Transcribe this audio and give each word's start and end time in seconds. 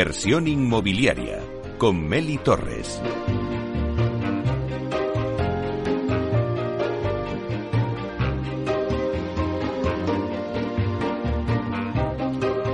Inversión 0.00 0.48
inmobiliaria 0.48 1.42
con 1.76 2.08
Meli 2.08 2.38
Torres. 2.38 3.02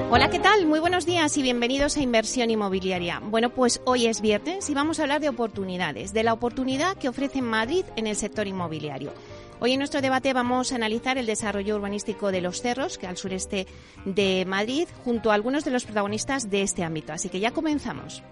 Hola, 0.08 0.30
¿qué 0.30 0.38
tal? 0.38 0.66
Muy 0.66 0.78
buenos 0.78 1.04
días 1.04 1.36
y 1.36 1.42
bienvenidos 1.42 1.96
a 1.96 2.00
Inversión 2.00 2.48
Inmobiliaria. 2.52 3.20
Bueno, 3.20 3.50
pues 3.50 3.80
hoy 3.86 4.06
es 4.06 4.20
viernes 4.20 4.70
y 4.70 4.74
vamos 4.74 5.00
a 5.00 5.02
hablar 5.02 5.20
de 5.20 5.28
oportunidades, 5.28 6.12
de 6.12 6.22
la 6.22 6.32
oportunidad 6.32 6.96
que 6.96 7.08
ofrece 7.08 7.42
Madrid 7.42 7.84
en 7.96 8.06
el 8.06 8.14
sector 8.14 8.46
inmobiliario. 8.46 9.12
Hoy 9.58 9.72
en 9.72 9.78
nuestro 9.78 10.02
debate 10.02 10.34
vamos 10.34 10.70
a 10.70 10.74
analizar 10.74 11.16
el 11.16 11.24
desarrollo 11.24 11.76
urbanístico 11.76 12.30
de 12.30 12.42
los 12.42 12.60
cerros, 12.60 12.98
que 12.98 13.06
al 13.06 13.16
sureste 13.16 13.66
de 14.04 14.44
Madrid, 14.46 14.86
junto 15.02 15.30
a 15.30 15.34
algunos 15.34 15.64
de 15.64 15.70
los 15.70 15.84
protagonistas 15.84 16.50
de 16.50 16.62
este 16.62 16.84
ámbito. 16.84 17.12
Así 17.14 17.30
que 17.30 17.40
ya 17.40 17.52
comenzamos. 17.52 18.22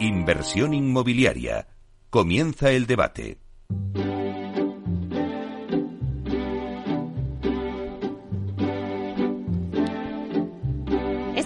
Inversión 0.00 0.74
inmobiliaria. 0.74 1.75
Comienza 2.10 2.70
el 2.70 2.86
debate. 2.86 3.38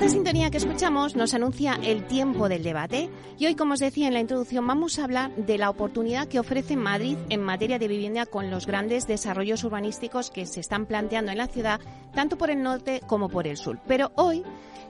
Esta 0.01 0.15
sintonía 0.15 0.51
que 0.51 0.57
escuchamos 0.57 1.15
nos 1.15 1.35
anuncia 1.35 1.79
el 1.83 2.07
tiempo 2.07 2.49
del 2.49 2.63
debate 2.63 3.11
y 3.39 3.45
hoy, 3.45 3.55
como 3.55 3.75
os 3.75 3.81
decía 3.81 4.09
en 4.09 4.15
la 4.15 4.21
introducción, 4.21 4.67
vamos 4.67 4.99
a 4.99 5.05
hablar 5.05 5.31
de 5.37 5.59
la 5.59 5.69
oportunidad 5.69 6.27
que 6.27 6.41
ofrece 6.41 6.75
Madrid 6.75 7.19
en 7.29 7.43
materia 7.43 7.79
de 7.79 7.87
vivienda 7.87 8.25
con 8.25 8.51
los 8.51 8.67
grandes 8.67 9.07
desarrollos 9.07 9.63
urbanísticos 9.63 10.31
que 10.31 10.47
se 10.47 10.61
están 10.61 10.87
planteando 10.87 11.33
en 11.33 11.37
la 11.37 11.49
ciudad, 11.49 11.81
tanto 12.15 12.39
por 12.39 12.49
el 12.49 12.63
norte 12.63 13.03
como 13.07 13.29
por 13.29 13.47
el 13.47 13.59
sur. 13.59 13.79
Pero 13.87 14.11
hoy 14.15 14.43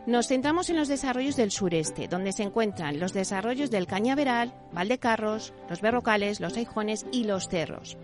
nos 0.06 0.28
centramos 0.28 0.70
en 0.70 0.76
los 0.76 0.86
desarrollos 0.86 1.34
del 1.34 1.50
sureste, 1.50 2.06
donde 2.06 2.30
se 2.30 2.44
encuentran 2.44 3.00
los 3.00 3.12
desarrollos 3.12 3.72
del 3.72 3.88
Cañaveral, 3.88 4.54
Valdecarros, 4.70 5.52
los 5.68 5.80
Berrocales, 5.80 6.38
los 6.38 6.56
Aijones 6.56 7.04
y 7.10 7.24
los 7.24 7.48
Cerros. 7.48 7.98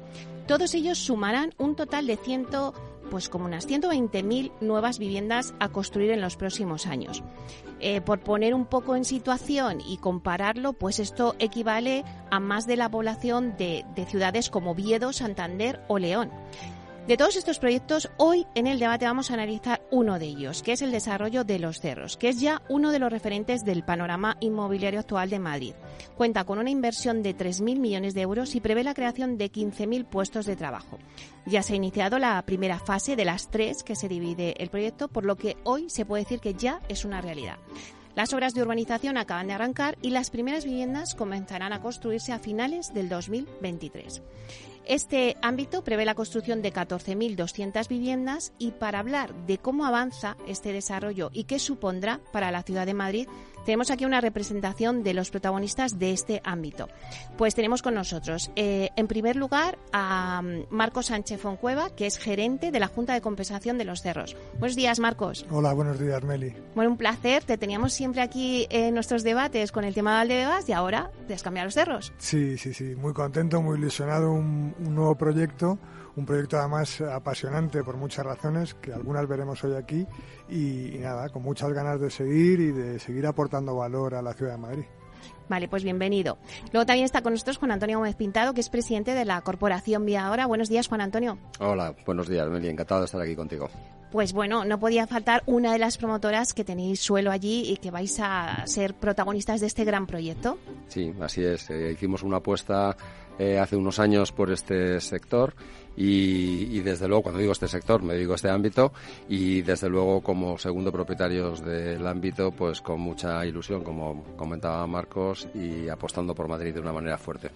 Todos 0.48 0.74
ellos 0.74 0.98
sumarán 0.98 1.54
un 1.58 1.74
total 1.74 2.06
de 2.06 2.16
ciento, 2.16 2.72
pues 3.10 3.28
como 3.28 3.44
unas 3.44 3.68
120.000 3.68 4.52
nuevas 4.60 4.98
viviendas 4.98 5.54
a 5.60 5.68
construir 5.68 6.10
en 6.10 6.20
los 6.20 6.36
próximos 6.36 6.86
años. 6.86 7.22
Eh, 7.78 8.00
por 8.00 8.20
poner 8.20 8.54
un 8.54 8.64
poco 8.64 8.96
en 8.96 9.04
situación 9.04 9.80
y 9.86 9.98
compararlo, 9.98 10.72
pues 10.72 10.98
esto 10.98 11.36
equivale 11.38 12.04
a 12.30 12.40
más 12.40 12.66
de 12.66 12.76
la 12.76 12.90
población 12.90 13.54
de, 13.58 13.84
de 13.94 14.06
ciudades 14.06 14.48
como 14.48 14.74
Viedo, 14.74 15.12
Santander 15.12 15.82
o 15.88 15.98
León. 15.98 16.30
De 17.06 17.16
todos 17.16 17.36
estos 17.36 17.60
proyectos, 17.60 18.10
hoy 18.16 18.48
en 18.56 18.66
el 18.66 18.80
debate 18.80 19.04
vamos 19.04 19.30
a 19.30 19.34
analizar 19.34 19.80
uno 19.92 20.18
de 20.18 20.26
ellos, 20.26 20.64
que 20.64 20.72
es 20.72 20.82
el 20.82 20.90
desarrollo 20.90 21.44
de 21.44 21.60
los 21.60 21.78
cerros, 21.78 22.16
que 22.16 22.30
es 22.30 22.40
ya 22.40 22.62
uno 22.68 22.90
de 22.90 22.98
los 22.98 23.12
referentes 23.12 23.64
del 23.64 23.84
panorama 23.84 24.36
inmobiliario 24.40 24.98
actual 24.98 25.30
de 25.30 25.38
Madrid. 25.38 25.74
Cuenta 26.16 26.42
con 26.42 26.58
una 26.58 26.70
inversión 26.70 27.22
de 27.22 27.36
3.000 27.36 27.78
millones 27.78 28.14
de 28.14 28.22
euros 28.22 28.56
y 28.56 28.60
prevé 28.60 28.82
la 28.82 28.92
creación 28.92 29.38
de 29.38 29.52
15.000 29.52 30.04
puestos 30.04 30.46
de 30.46 30.56
trabajo. 30.56 30.98
Ya 31.46 31.62
se 31.62 31.74
ha 31.74 31.76
iniciado 31.76 32.18
la 32.18 32.42
primera 32.42 32.80
fase 32.80 33.14
de 33.14 33.24
las 33.24 33.52
tres 33.52 33.84
que 33.84 33.94
se 33.94 34.08
divide 34.08 34.60
el 34.60 34.70
proyecto, 34.70 35.06
por 35.06 35.24
lo 35.24 35.36
que 35.36 35.56
hoy 35.62 35.88
se 35.88 36.06
puede 36.06 36.24
decir 36.24 36.40
que 36.40 36.54
ya 36.54 36.80
es 36.88 37.04
una 37.04 37.20
realidad. 37.20 37.58
Las 38.16 38.32
obras 38.32 38.52
de 38.52 38.62
urbanización 38.62 39.16
acaban 39.16 39.46
de 39.46 39.52
arrancar 39.52 39.96
y 40.02 40.10
las 40.10 40.30
primeras 40.30 40.64
viviendas 40.64 41.14
comenzarán 41.14 41.72
a 41.72 41.82
construirse 41.82 42.32
a 42.32 42.40
finales 42.40 42.92
del 42.92 43.08
2023. 43.08 44.22
Este 44.86 45.36
ámbito 45.42 45.82
prevé 45.82 46.04
la 46.04 46.14
construcción 46.14 46.62
de 46.62 46.72
14.200 46.72 47.88
viviendas 47.88 48.52
y 48.56 48.70
para 48.70 49.00
hablar 49.00 49.34
de 49.46 49.58
cómo 49.58 49.84
avanza 49.84 50.36
este 50.46 50.72
desarrollo 50.72 51.30
y 51.32 51.44
qué 51.44 51.58
supondrá 51.58 52.20
para 52.32 52.52
la 52.52 52.62
ciudad 52.62 52.86
de 52.86 52.94
Madrid, 52.94 53.28
tenemos 53.66 53.90
aquí 53.90 54.04
una 54.04 54.20
representación 54.20 55.02
de 55.02 55.12
los 55.12 55.30
protagonistas 55.30 55.98
de 55.98 56.12
este 56.12 56.40
ámbito. 56.44 56.88
Pues 57.36 57.54
tenemos 57.54 57.82
con 57.82 57.94
nosotros, 57.94 58.50
eh, 58.54 58.90
en 58.96 59.08
primer 59.08 59.36
lugar, 59.36 59.76
a 59.92 60.40
mm, 60.40 60.66
Marcos 60.70 61.06
Sánchez 61.06 61.40
Foncueva, 61.40 61.90
que 61.90 62.06
es 62.06 62.16
gerente 62.18 62.70
de 62.70 62.80
la 62.80 62.86
Junta 62.86 63.12
de 63.12 63.20
Compensación 63.20 63.76
de 63.76 63.84
los 63.84 64.00
Cerros. 64.00 64.36
Buenos 64.58 64.76
días, 64.76 65.00
Marcos. 65.00 65.44
Hola, 65.50 65.72
buenos 65.72 65.98
días, 65.98 66.22
Meli. 66.22 66.54
Bueno, 66.74 66.92
un 66.92 66.96
placer. 66.96 67.42
Te 67.42 67.58
teníamos 67.58 67.92
siempre 67.92 68.22
aquí 68.22 68.66
en 68.70 68.94
nuestros 68.94 69.24
debates 69.24 69.72
con 69.72 69.84
el 69.84 69.94
tema 69.94 70.12
de 70.12 70.16
Valdebebas 70.18 70.68
y 70.68 70.72
ahora 70.72 71.10
te 71.26 71.34
has 71.34 71.42
cambiado 71.42 71.66
los 71.66 71.74
cerros. 71.74 72.12
Sí, 72.18 72.56
sí, 72.56 72.72
sí. 72.72 72.94
Muy 72.94 73.12
contento, 73.12 73.60
muy 73.60 73.78
ilusionado. 73.78 74.32
Un, 74.32 74.74
un 74.78 74.94
nuevo 74.94 75.16
proyecto 75.16 75.78
un 76.16 76.24
proyecto 76.24 76.58
además 76.58 77.00
apasionante 77.00 77.84
por 77.84 77.96
muchas 77.96 78.24
razones 78.24 78.74
que 78.74 78.92
algunas 78.92 79.28
veremos 79.28 79.62
hoy 79.64 79.74
aquí 79.74 80.06
y, 80.48 80.96
y, 80.96 80.98
nada, 80.98 81.28
con 81.28 81.42
muchas 81.42 81.72
ganas 81.72 82.00
de 82.00 82.10
seguir 82.10 82.60
y 82.60 82.72
de 82.72 82.98
seguir 82.98 83.26
aportando 83.26 83.76
valor 83.76 84.14
a 84.14 84.22
la 84.22 84.32
ciudad 84.32 84.52
de 84.52 84.58
Madrid. 84.58 84.84
Vale, 85.48 85.68
pues 85.68 85.84
bienvenido. 85.84 86.38
Luego 86.72 86.86
también 86.86 87.04
está 87.04 87.22
con 87.22 87.32
nosotros 87.32 87.58
Juan 87.58 87.70
Antonio 87.70 87.98
Gómez 87.98 88.16
Pintado, 88.16 88.52
que 88.52 88.60
es 88.60 88.68
presidente 88.68 89.14
de 89.14 89.24
la 89.24 89.40
Corporación 89.42 90.04
Vía 90.04 90.26
Ahora. 90.26 90.46
Buenos 90.46 90.68
días, 90.68 90.88
Juan 90.88 91.00
Antonio. 91.00 91.38
Hola, 91.60 91.94
buenos 92.04 92.28
días, 92.28 92.48
Meli. 92.48 92.68
Encantado 92.68 93.02
de 93.02 93.04
estar 93.04 93.20
aquí 93.20 93.36
contigo. 93.36 93.68
Pues 94.10 94.32
bueno, 94.32 94.64
no 94.64 94.78
podía 94.78 95.06
faltar 95.06 95.42
una 95.46 95.72
de 95.72 95.78
las 95.78 95.98
promotoras 95.98 96.54
que 96.54 96.64
tenéis 96.64 97.00
suelo 97.00 97.30
allí 97.30 97.70
y 97.70 97.76
que 97.76 97.90
vais 97.90 98.18
a 98.20 98.66
ser 98.66 98.94
protagonistas 98.94 99.60
de 99.60 99.66
este 99.66 99.84
gran 99.84 100.06
proyecto. 100.06 100.58
Sí, 100.88 101.12
así 101.20 101.44
es. 101.44 101.68
Eh, 101.70 101.92
hicimos 101.92 102.22
una 102.22 102.38
apuesta 102.38 102.96
eh, 103.38 103.58
hace 103.58 103.76
unos 103.76 103.98
años 103.98 104.32
por 104.32 104.50
este 104.50 105.00
sector 105.00 105.54
y, 105.96 106.76
y, 106.76 106.80
desde 106.80 107.08
luego, 107.08 107.24
cuando 107.24 107.40
digo 107.40 107.52
este 107.52 107.68
sector, 107.68 108.02
me 108.02 108.14
digo 108.14 108.34
este 108.34 108.48
ámbito 108.48 108.92
y 109.28 109.62
desde 109.62 109.88
luego 109.88 110.22
como 110.22 110.56
segundo 110.58 110.92
propietarios 110.92 111.64
del 111.64 112.06
ámbito, 112.06 112.52
pues 112.52 112.80
con 112.80 113.00
mucha 113.00 113.44
ilusión, 113.44 113.82
como 113.82 114.22
comentaba 114.36 114.86
Marcos, 114.86 115.48
y 115.54 115.88
apostando 115.88 116.34
por 116.34 116.48
Madrid 116.48 116.74
de 116.74 116.80
una 116.80 116.92
manera 116.92 117.18
fuerte. 117.18 117.50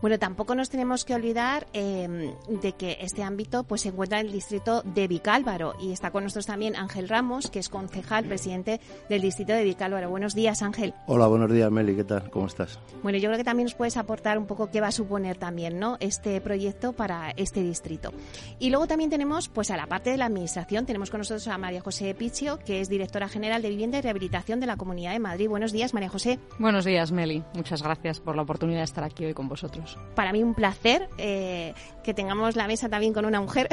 Bueno, 0.00 0.18
tampoco 0.18 0.54
nos 0.54 0.70
tenemos 0.70 1.04
que 1.04 1.14
olvidar 1.14 1.66
eh, 1.72 2.34
de 2.48 2.72
que 2.72 2.98
este 3.00 3.22
ámbito 3.22 3.64
pues, 3.64 3.82
se 3.82 3.88
encuentra 3.88 4.20
en 4.20 4.26
el 4.26 4.32
distrito 4.32 4.82
de 4.82 5.08
Vicálvaro 5.08 5.74
y 5.80 5.92
está 5.92 6.10
con 6.10 6.24
nosotros 6.24 6.46
también 6.46 6.76
Ángel 6.76 7.08
Ramos, 7.08 7.50
que 7.50 7.58
es 7.58 7.68
concejal, 7.68 8.24
presidente 8.24 8.80
del 9.08 9.22
distrito 9.22 9.52
de 9.52 9.64
Vicálvaro. 9.64 10.10
Buenos 10.10 10.34
días, 10.34 10.62
Ángel. 10.62 10.94
Hola, 11.06 11.26
buenos 11.26 11.50
días, 11.52 11.70
Meli. 11.70 11.96
¿Qué 11.96 12.04
tal? 12.04 12.30
¿Cómo 12.30 12.46
estás? 12.46 12.78
Bueno, 13.02 13.18
yo 13.18 13.28
creo 13.28 13.38
que 13.38 13.44
también 13.44 13.66
nos 13.66 13.74
puedes 13.74 13.96
aportar 13.96 14.38
un 14.38 14.46
poco 14.46 14.70
qué 14.70 14.80
va 14.80 14.88
a 14.88 14.92
suponer 14.92 15.38
también 15.38 15.78
¿no? 15.78 15.96
este 16.00 16.40
proyecto 16.40 16.92
para 16.92 17.30
este 17.30 17.62
distrito. 17.62 18.12
Y 18.58 18.70
luego 18.70 18.86
también 18.86 19.10
tenemos, 19.10 19.48
pues 19.48 19.70
a 19.70 19.76
la 19.76 19.86
parte 19.86 20.10
de 20.10 20.16
la 20.16 20.26
administración, 20.26 20.86
tenemos 20.86 21.10
con 21.10 21.18
nosotros 21.18 21.46
a 21.48 21.58
María 21.58 21.80
José 21.80 22.14
Pichio, 22.14 22.58
que 22.58 22.80
es 22.80 22.88
directora 22.88 23.28
general 23.28 23.62
de 23.62 23.70
Vivienda 23.70 23.98
y 23.98 24.02
Rehabilitación 24.02 24.60
de 24.60 24.66
la 24.66 24.76
Comunidad 24.76 25.12
de 25.12 25.18
Madrid. 25.18 25.48
Buenos 25.48 25.72
días, 25.72 25.94
María 25.94 26.08
José. 26.08 26.38
Buenos 26.58 26.84
días, 26.84 27.12
Meli. 27.12 27.42
Muchas 27.54 27.82
gracias 27.82 28.20
por 28.20 28.36
la 28.36 28.42
oportunidad 28.42 28.80
de 28.80 28.84
estar 28.84 29.04
aquí 29.04 29.24
hoy 29.24 29.34
con 29.34 29.48
vosotros. 29.48 29.69
Para 30.14 30.32
mí 30.32 30.42
un 30.42 30.54
placer 30.54 31.08
eh, 31.18 31.74
que 32.02 32.14
tengamos 32.14 32.56
la 32.56 32.66
mesa 32.66 32.88
también 32.88 33.12
con 33.12 33.24
una 33.24 33.40
mujer 33.40 33.68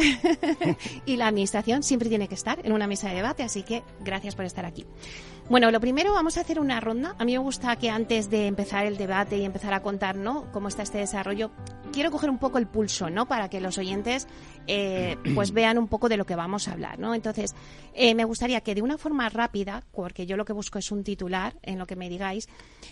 y 1.06 1.18
la 1.18 1.28
administración 1.28 1.84
siempre 1.84 2.10
tiene 2.10 2.28
que 2.28 2.36
estar 2.36 2.60
en 2.64 2.74
una 2.74 2.88
mesa 2.88 3.10
de 3.10 3.16
debate, 3.16 3.44
así 3.44 3.64
que 3.64 3.84
gracias 4.00 4.36
por 4.36 4.46
estar 4.46 4.66
aquí. 4.66 4.86
Bueno, 5.50 5.72
lo 5.72 5.80
primero 5.80 6.12
vamos 6.12 6.38
a 6.38 6.42
hacer 6.42 6.60
una 6.60 6.82
ronda. 6.82 7.16
A 7.18 7.24
mí 7.24 7.32
me 7.32 7.38
gusta 7.38 7.78
que 7.78 7.90
antes 7.90 8.30
de 8.30 8.48
empezar 8.48 8.86
el 8.86 8.98
debate 8.98 9.38
y 9.38 9.46
empezar 9.46 9.74
a 9.74 9.82
contar 9.82 10.18
¿no? 10.18 10.52
cómo 10.52 10.68
está 10.68 10.84
este 10.84 10.98
desarrollo, 10.98 11.52
quiero 11.94 12.12
coger 12.12 12.30
un 12.30 12.38
poco 12.38 12.58
el 12.58 12.68
pulso, 12.68 13.10
¿no? 13.10 13.30
Para 13.30 13.50
que 13.50 13.62
los 13.62 13.78
oyentes 13.78 14.28
eh, 14.68 15.16
pues 15.36 15.54
vean 15.54 15.78
un 15.78 15.88
poco 15.88 16.10
de 16.10 16.18
lo 16.18 16.26
que 16.26 16.36
vamos 16.36 16.68
a 16.68 16.74
hablar, 16.74 17.00
¿no? 17.00 17.16
Entonces, 17.16 17.56
eh, 17.94 18.14
me 18.14 18.26
gustaría 18.26 18.60
que 18.60 18.76
de 18.76 18.82
una 18.82 18.98
forma 18.98 19.30
rápida, 19.30 19.86
porque 19.94 20.26
yo 20.26 20.36
lo 20.36 20.44
que 20.44 20.52
busco 20.52 20.80
es 20.80 20.92
un 20.92 21.06
titular 21.06 21.56
en 21.62 21.80
lo 21.80 21.88
que 21.88 21.96
me 21.96 22.10
digáis, 22.10 22.50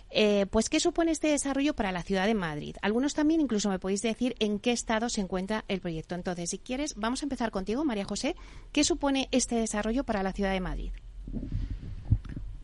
eh, 0.09 0.45
pues 0.49 0.69
qué 0.69 0.79
supone 0.79 1.11
este 1.11 1.27
desarrollo 1.27 1.75
para 1.75 1.91
la 1.91 2.03
ciudad 2.03 2.25
de 2.25 2.35
Madrid. 2.35 2.77
Algunos 2.81 3.13
también 3.13 3.41
incluso 3.41 3.69
me 3.69 3.79
podéis 3.79 4.01
decir 4.01 4.33
en 4.39 4.59
qué 4.59 4.71
estado 4.71 5.09
se 5.09 5.19
encuentra 5.19 5.65
el 5.67 5.81
proyecto. 5.81 6.15
Entonces, 6.15 6.51
si 6.51 6.59
quieres, 6.59 6.95
vamos 6.95 7.21
a 7.21 7.25
empezar 7.25 7.51
contigo, 7.51 7.83
María 7.83 8.05
José. 8.05 8.37
¿Qué 8.71 8.85
supone 8.85 9.27
este 9.31 9.55
desarrollo 9.55 10.05
para 10.05 10.23
la 10.23 10.31
ciudad 10.31 10.53
de 10.53 10.61
Madrid? 10.61 10.93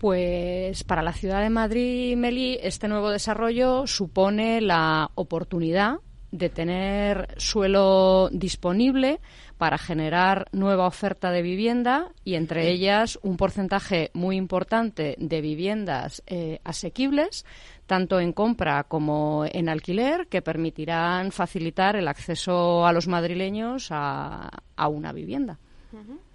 Pues 0.01 0.83
para 0.83 1.03
la 1.03 1.13
ciudad 1.13 1.44
de 1.44 1.51
Madrid, 1.51 2.18
Meli, 2.18 2.57
este 2.59 2.88
nuevo 2.88 3.12
desarrollo 3.12 3.86
supone 3.86 4.59
la 4.59 5.12
oportunidad 5.13 6.00
de 6.31 6.50
tener 6.50 7.36
suelo 7.38 8.27
disponible 8.31 9.19
para 9.59 9.77
generar 9.77 10.48
nueva 10.53 10.88
oferta 10.88 11.30
de 11.30 11.44
vivienda 11.44 12.09
y 12.24 12.33
entre 12.33 12.71
ellas 12.71 13.19
un 13.21 13.38
porcentaje 13.38 14.09
muy 14.15 14.38
importante 14.38 15.15
de 15.19 15.39
viviendas 15.39 16.24
eh, 16.25 16.62
asequibles, 16.63 17.45
tanto 17.86 18.19
en 18.19 18.33
compra 18.33 18.86
como 18.86 19.45
en 19.51 19.69
alquiler, 19.69 20.25
que 20.30 20.42
permitirán 20.42 21.31
facilitar 21.31 21.95
el 21.95 22.07
acceso 22.07 22.88
a 22.88 22.92
los 22.92 23.07
madrileños 23.07 23.89
a, 23.92 24.50
a 24.75 24.88
una 24.88 25.13
vivienda. 25.13 25.59
Uh 25.94 25.98
-huh. 25.98 26.30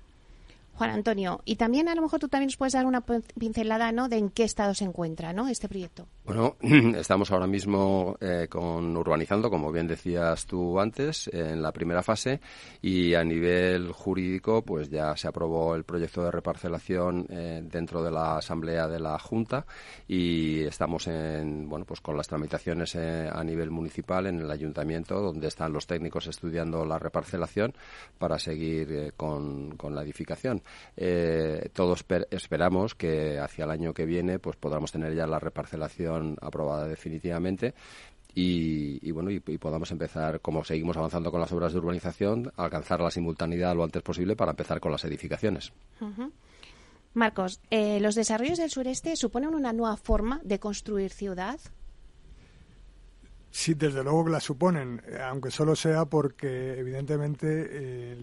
Juan 0.77 0.91
Antonio, 0.91 1.41
y 1.45 1.57
también 1.57 1.89
a 1.89 1.95
lo 1.95 2.03
mejor 2.03 2.21
tú 2.21 2.29
también 2.29 2.49
nos 2.49 2.57
puedes 2.57 2.75
dar 2.75 2.87
una 2.87 3.01
pincelada 3.01 3.93
¿no? 3.93 4.09
de 4.09 4.19
en 4.19 4.31
qué 4.31 4.45
estado 4.45 4.75
se 4.75 4.85
encuentra 4.85 5.33
¿no? 5.33 5.49
este 5.49 5.69
proyecto. 5.69 6.07
Bueno, 6.27 6.57
estamos 6.99 7.31
ahora 7.31 7.47
mismo 7.47 8.17
eh, 8.21 8.49
con 8.51 8.97
urbanizando, 8.97 9.49
como 9.49 9.71
bien 9.71 9.87
decías 9.87 10.45
tú 10.45 10.81
antes, 10.81 11.31
en 11.33 11.63
la 11.63 11.71
primera 11.71 12.03
fase 12.03 12.41
y 12.83 13.15
a 13.15 13.23
nivel 13.23 13.93
jurídico 13.93 14.63
pues 14.63 14.91
ya 14.91 15.17
se 15.17 15.29
aprobó 15.29 15.77
el 15.77 15.85
proyecto 15.85 16.25
de 16.25 16.33
reparcelación 16.33 17.29
eh, 17.31 17.63
dentro 17.63 18.03
de 18.03 18.11
la 18.11 18.39
Asamblea 18.39 18.89
de 18.89 18.99
la 18.99 19.17
Junta 19.21 19.67
y 20.09 20.65
estamos 20.65 21.07
en, 21.07 21.69
bueno, 21.69 21.85
pues 21.85 22.01
con 22.01 22.17
las 22.17 22.27
tramitaciones 22.27 22.97
eh, 22.97 23.31
a 23.33 23.45
nivel 23.45 23.71
municipal 23.71 24.27
en 24.27 24.41
el 24.41 24.51
Ayuntamiento 24.51 25.21
donde 25.21 25.47
están 25.47 25.73
los 25.73 25.87
técnicos 25.87 26.27
estudiando 26.27 26.85
la 26.85 26.99
reparcelación 26.99 27.73
para 28.19 28.41
seguir 28.41 29.15
con, 29.17 29.77
con 29.77 29.95
la 29.95 30.03
edificación. 30.03 30.61
Eh, 30.97 31.71
todos 31.73 32.05
esperamos 32.31 32.97
que 32.97 33.39
hacia 33.39 33.65
el 33.65 33.71
año 33.71 33.95
que 33.95 34.07
viene 34.07 34.41
pues 34.41 34.57
podamos 34.57 34.91
tener 34.91 35.15
ya 35.15 35.29
la 35.29 35.39
reparcelación 35.39 36.16
aprobada 36.41 36.87
definitivamente 36.87 37.75
y, 38.39 39.11
bueno 39.13 39.31
y, 39.31 39.41
podamos 39.41 39.91
empezar 39.91 40.41
como 40.41 40.63
seguimos 40.63 40.97
avanzando 40.97 41.31
con 41.31 41.41
las 41.41 41.51
obras 41.53 41.73
de 41.73 41.79
urbanización 41.79 42.53
alcanzar 42.57 43.01
la 43.01 43.11
simultaneidad 43.11 43.75
lo 43.75 43.83
antes 43.83 44.03
posible 44.03 44.37
para 44.37 44.51
empezar 44.51 44.79
con 44.79 44.93
las 44.93 45.05
edificaciones. 45.05 45.73
Marcos, 47.15 47.61
eh, 47.71 47.99
los 48.01 48.15
desarrollos 48.15 48.59
del 48.59 48.71
sureste 48.71 49.17
suponen 49.17 49.55
una 49.55 49.73
nueva 49.73 49.97
forma 49.97 50.41
de 50.45 50.59
construir 50.59 51.11
ciudad. 51.13 51.59
Sí, 53.59 53.73
desde 53.73 54.05
luego 54.05 54.27
que 54.27 54.33
la 54.33 54.41
suponen, 54.41 55.01
aunque 55.19 55.51
solo 55.51 55.75
sea 55.75 56.05
porque 56.05 56.79
evidentemente 56.79 58.15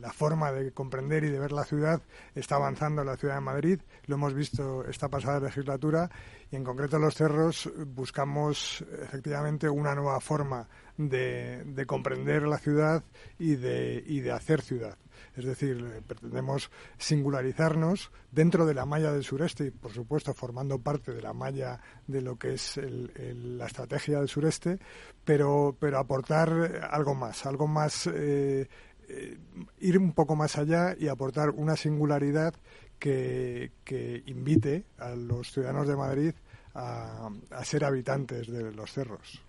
la 0.00 0.12
forma 0.12 0.50
de 0.50 0.72
comprender 0.72 1.22
y 1.22 1.30
de 1.30 1.38
ver 1.38 1.52
la 1.52 1.62
ciudad 1.62 2.02
está 2.34 2.56
avanzando 2.56 3.02
en 3.02 3.06
la 3.06 3.16
ciudad 3.16 3.36
de 3.36 3.42
Madrid. 3.42 3.80
Lo 4.06 4.16
hemos 4.16 4.34
visto 4.34 4.84
esta 4.88 5.08
pasada 5.08 5.38
legislatura 5.38 6.10
y 6.50 6.56
en 6.56 6.64
concreto 6.64 6.98
los 6.98 7.14
cerros 7.14 7.70
buscamos 7.86 8.84
efectivamente 9.04 9.68
una 9.68 9.94
nueva 9.94 10.18
forma 10.18 10.66
de, 10.96 11.84
comprender 11.86 12.42
la 12.42 12.58
ciudad 12.58 13.04
y 13.38 13.54
de, 13.54 14.02
y 14.04 14.18
de 14.18 14.32
hacer 14.32 14.62
ciudad. 14.62 14.98
Es 15.36 15.44
decir, 15.44 15.84
eh, 15.84 16.02
pretendemos 16.06 16.70
singularizarnos 16.98 18.10
dentro 18.30 18.66
de 18.66 18.74
la 18.74 18.86
malla 18.86 19.12
del 19.12 19.24
sureste 19.24 19.66
y, 19.66 19.70
por 19.70 19.92
supuesto, 19.92 20.34
formando 20.34 20.78
parte 20.78 21.12
de 21.12 21.22
la 21.22 21.32
malla 21.32 21.80
de 22.06 22.20
lo 22.20 22.36
que 22.36 22.54
es 22.54 22.78
la 22.78 23.66
estrategia 23.66 24.18
del 24.18 24.28
sureste, 24.28 24.78
pero, 25.24 25.76
pero 25.78 25.98
aportar 25.98 26.88
algo 26.90 27.14
más, 27.14 27.46
algo 27.46 27.66
más, 27.66 28.06
eh, 28.06 28.68
eh, 29.08 29.38
ir 29.80 29.98
un 29.98 30.12
poco 30.12 30.36
más 30.36 30.56
allá 30.56 30.94
y 30.98 31.08
aportar 31.08 31.50
una 31.50 31.76
singularidad 31.76 32.54
que, 32.98 33.72
que 33.84 34.22
invite 34.26 34.86
a 34.98 35.14
los 35.14 35.52
ciudadanos 35.52 35.88
de 35.88 35.96
Madrid 35.96 36.34
a 36.76 37.30
ser 37.62 37.84
habitantes 37.84 38.48
de 38.48 38.72
los 38.72 38.92
cerros. 38.92 39.44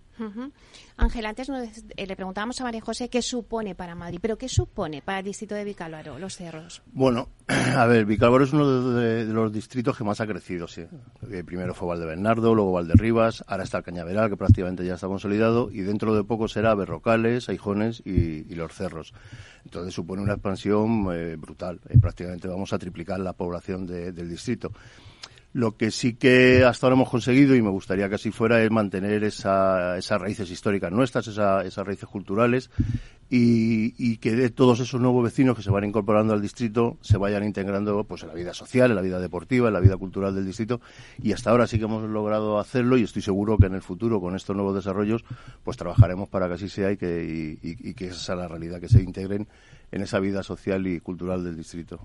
Ángel, 0.96 1.26
antes 1.26 1.48
eh, 1.48 2.06
le 2.06 2.16
preguntábamos 2.16 2.60
a 2.60 2.64
María 2.64 2.80
José 2.80 3.08
qué 3.08 3.20
supone 3.22 3.74
para 3.74 3.94
Madrid, 3.94 4.18
pero 4.20 4.38
¿qué 4.38 4.48
supone 4.48 5.02
para 5.02 5.18
el 5.18 5.24
distrito 5.24 5.54
de 5.54 5.64
Vicálvaro, 5.64 6.18
los 6.18 6.36
cerros? 6.36 6.82
Bueno, 6.92 7.28
a 7.48 7.86
ver, 7.86 8.06
Vicálvaro 8.06 8.44
es 8.44 8.52
uno 8.52 8.92
de, 8.92 9.24
los 9.24 9.52
distritos 9.52 9.96
que 9.96 10.04
más 10.04 10.20
ha 10.20 10.26
crecido, 10.26 10.66
sí. 10.68 10.86
primero 11.44 11.74
fue 11.74 11.88
Valdebernardo, 11.88 12.54
luego 12.54 12.72
Valderribas, 12.72 13.44
ahora 13.46 13.64
está 13.64 13.78
el 13.78 13.84
Cañaveral, 13.84 14.30
que 14.30 14.36
prácticamente 14.36 14.84
ya 14.84 14.94
está 14.94 15.06
consolidado, 15.06 15.70
y 15.70 15.80
dentro 15.82 16.14
de 16.14 16.24
poco 16.24 16.48
será 16.48 16.74
Berrocales, 16.74 17.48
Aijones 17.48 18.02
y, 18.04 18.54
los 18.56 18.72
cerros. 18.72 19.12
Entonces 19.64 19.92
supone 19.92 20.22
una 20.22 20.32
expansión 20.32 21.08
eh, 21.12 21.36
brutal. 21.36 21.78
Eh, 21.90 21.98
prácticamente 22.00 22.48
vamos 22.48 22.72
a 22.72 22.78
triplicar 22.78 23.20
la 23.20 23.34
población 23.34 23.86
del 23.86 24.28
distrito. 24.30 24.72
Lo 25.52 25.76
que 25.76 25.90
sí 25.90 26.14
que 26.14 26.64
hasta 26.64 26.86
ahora 26.86 26.96
hemos 26.96 27.08
conseguido, 27.08 27.54
y 27.54 27.62
me 27.62 27.70
gustaría 27.70 28.08
que 28.08 28.16
así 28.16 28.30
fuera, 28.30 28.62
es 28.62 28.70
mantener 28.70 29.24
esa, 29.24 29.96
esas 29.96 30.20
raíces 30.20 30.50
históricas 30.50 30.92
nuestras, 30.92 31.26
esas 31.28 31.86
raíces 31.86 32.08
culturales, 32.08 32.70
y, 33.28 34.18
que 34.18 34.32
de 34.32 34.50
todos 34.50 34.80
esos 34.80 35.00
nuevos 35.00 35.24
vecinos 35.24 35.56
que 35.56 35.62
se 35.62 35.70
van 35.70 35.84
incorporando 35.84 36.32
al 36.32 36.40
distrito 36.40 36.96
se 37.00 37.18
vayan 37.18 37.42
integrando 37.44 38.04
pues 38.04 38.22
en 38.22 38.28
la 38.28 38.34
vida 38.34 38.54
social, 38.54 38.90
en 38.90 38.96
la 38.96 39.02
vida 39.02 39.18
deportiva, 39.18 39.68
en 39.68 39.74
la 39.74 39.80
vida 39.80 39.96
cultural 39.96 40.34
del 40.34 40.46
distrito. 40.46 40.80
Y 41.20 41.32
hasta 41.32 41.50
ahora 41.50 41.66
sí 41.66 41.78
que 41.78 41.84
hemos 41.84 42.08
logrado 42.08 42.58
hacerlo, 42.58 42.96
y 42.96 43.02
estoy 43.02 43.22
seguro 43.22 43.58
que 43.58 43.66
en 43.66 43.74
el 43.74 43.82
futuro, 43.82 44.20
con 44.20 44.36
estos 44.36 44.54
nuevos 44.54 44.74
desarrollos, 44.74 45.24
pues 45.64 45.76
trabajaremos 45.76 46.28
para 46.28 46.48
que 46.48 46.54
así 46.54 46.68
sea 46.68 46.92
y 46.92 46.96
que, 46.96 47.58
y 47.62 47.94
que 47.94 48.06
esa 48.08 48.18
sea 48.18 48.36
la 48.36 48.48
realidad, 48.48 48.80
que 48.80 48.88
se 48.88 49.02
integren 49.02 49.48
en 49.92 50.02
esa 50.02 50.18
vida 50.20 50.42
social 50.42 50.86
y 50.86 51.00
cultural 51.00 51.44
del 51.44 51.56
distrito. 51.56 52.00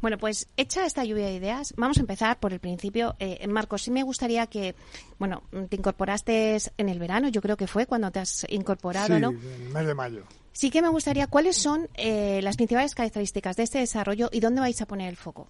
Bueno, 0.00 0.18
pues 0.18 0.48
hecha 0.56 0.86
esta 0.86 1.04
lluvia 1.04 1.26
de 1.26 1.34
ideas, 1.34 1.74
vamos 1.76 1.96
a 1.96 2.00
empezar 2.00 2.38
por 2.38 2.52
el 2.52 2.60
principio. 2.60 3.16
Eh, 3.18 3.46
Marcos, 3.48 3.82
sí 3.82 3.90
me 3.90 4.02
gustaría 4.02 4.46
que, 4.46 4.74
bueno, 5.18 5.42
te 5.68 5.76
incorporaste 5.76 6.58
en 6.76 6.88
el 6.88 6.98
verano, 6.98 7.28
yo 7.28 7.40
creo 7.40 7.56
que 7.56 7.66
fue 7.66 7.86
cuando 7.86 8.10
te 8.10 8.20
has 8.20 8.46
incorporado, 8.50 9.18
¿no? 9.18 9.30
en 9.30 9.62
el 9.66 9.68
mes 9.70 9.86
de 9.86 9.94
mayo. 9.94 10.24
Sí 10.52 10.70
que 10.70 10.82
me 10.82 10.88
gustaría, 10.88 11.26
¿cuáles 11.26 11.56
son 11.56 11.88
eh, 11.94 12.40
las 12.42 12.56
principales 12.56 12.94
características 12.94 13.56
de 13.56 13.62
este 13.62 13.78
desarrollo 13.78 14.28
y 14.30 14.40
dónde 14.40 14.60
vais 14.60 14.80
a 14.82 14.86
poner 14.86 15.08
el 15.08 15.16
foco? 15.16 15.48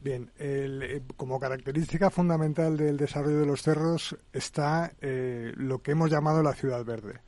Bien, 0.00 0.30
eh, 0.38 1.02
como 1.16 1.40
característica 1.40 2.08
fundamental 2.08 2.76
del 2.76 2.96
desarrollo 2.96 3.40
de 3.40 3.46
los 3.46 3.62
cerros 3.62 4.16
está 4.32 4.92
eh, 5.00 5.52
lo 5.56 5.82
que 5.82 5.90
hemos 5.90 6.08
llamado 6.08 6.40
la 6.40 6.54
ciudad 6.54 6.84
verde 6.84 7.20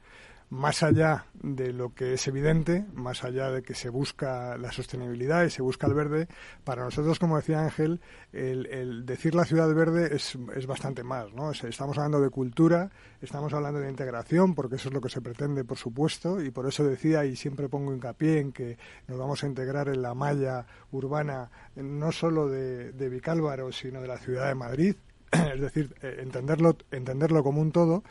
más 0.50 0.82
allá 0.82 1.26
de 1.32 1.72
lo 1.72 1.94
que 1.94 2.14
es 2.14 2.26
evidente, 2.26 2.84
más 2.92 3.22
allá 3.22 3.50
de 3.50 3.62
que 3.62 3.74
se 3.74 3.88
busca 3.88 4.58
la 4.58 4.72
sostenibilidad 4.72 5.44
y 5.44 5.50
se 5.50 5.62
busca 5.62 5.86
el 5.86 5.94
verde, 5.94 6.26
para 6.64 6.82
nosotros, 6.82 7.20
como 7.20 7.36
decía 7.36 7.60
Ángel, 7.60 8.00
el, 8.32 9.06
decir 9.06 9.36
la 9.36 9.44
ciudad 9.44 9.72
verde 9.72 10.14
es, 10.14 10.36
es, 10.56 10.66
bastante 10.66 11.04
más. 11.04 11.32
¿no? 11.32 11.52
Estamos 11.52 11.96
hablando 11.98 12.20
de 12.20 12.30
cultura, 12.30 12.90
estamos 13.22 13.52
hablando 13.52 13.78
de 13.78 13.88
integración, 13.88 14.56
porque 14.56 14.74
eso 14.74 14.88
es 14.88 14.94
lo 14.94 15.00
que 15.00 15.08
se 15.08 15.20
pretende, 15.20 15.64
por 15.64 15.78
supuesto, 15.78 16.42
y 16.42 16.50
por 16.50 16.66
eso 16.66 16.82
decía 16.82 17.24
y 17.24 17.36
siempre 17.36 17.68
pongo 17.68 17.94
hincapié 17.94 18.40
en 18.40 18.52
que 18.52 18.76
nos 19.06 19.18
vamos 19.18 19.44
a 19.44 19.46
integrar 19.46 19.88
en 19.88 20.02
la 20.02 20.14
malla 20.14 20.66
urbana 20.90 21.48
no 21.76 22.10
solo 22.10 22.48
de, 22.48 22.90
de 22.90 23.08
Vicálvaro, 23.08 23.70
sino 23.70 24.02
de 24.02 24.08
la 24.08 24.18
ciudad 24.18 24.48
de 24.48 24.56
Madrid, 24.56 24.96
es 25.54 25.60
decir, 25.60 25.94
eh, 26.02 26.16
entenderlo, 26.20 26.76
entenderlo 26.90 27.44
como 27.44 27.60
un 27.60 27.70
todo 27.70 28.02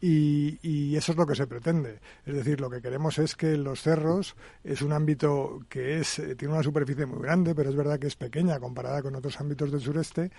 y, 0.00 0.58
y, 0.62 0.96
eso 0.96 1.12
es 1.12 1.18
lo 1.18 1.26
que 1.26 1.34
se 1.34 1.46
pretende. 1.46 2.00
Es 2.26 2.34
decir, 2.34 2.60
lo 2.60 2.68
que 2.68 2.82
queremos 2.82 3.18
es 3.18 3.34
que 3.34 3.56
los 3.56 3.80
cerros 3.80 4.36
es 4.62 4.82
un 4.82 4.92
ámbito 4.92 5.60
que 5.70 5.98
es 5.98 6.18
eh, 6.18 6.34
tiene 6.36 6.52
una 6.52 6.62
superficie 6.62 7.06
muy 7.06 7.22
grande, 7.22 7.54
pero 7.54 7.70
es 7.70 7.76
verdad 7.76 7.98
que 7.98 8.08
es 8.08 8.16
pequeña 8.16 8.60
comparada 8.60 9.02
con 9.02 9.14
otros 9.16 9.40
ámbitos 9.40 9.72
del 9.72 9.80
sureste, 9.80 10.30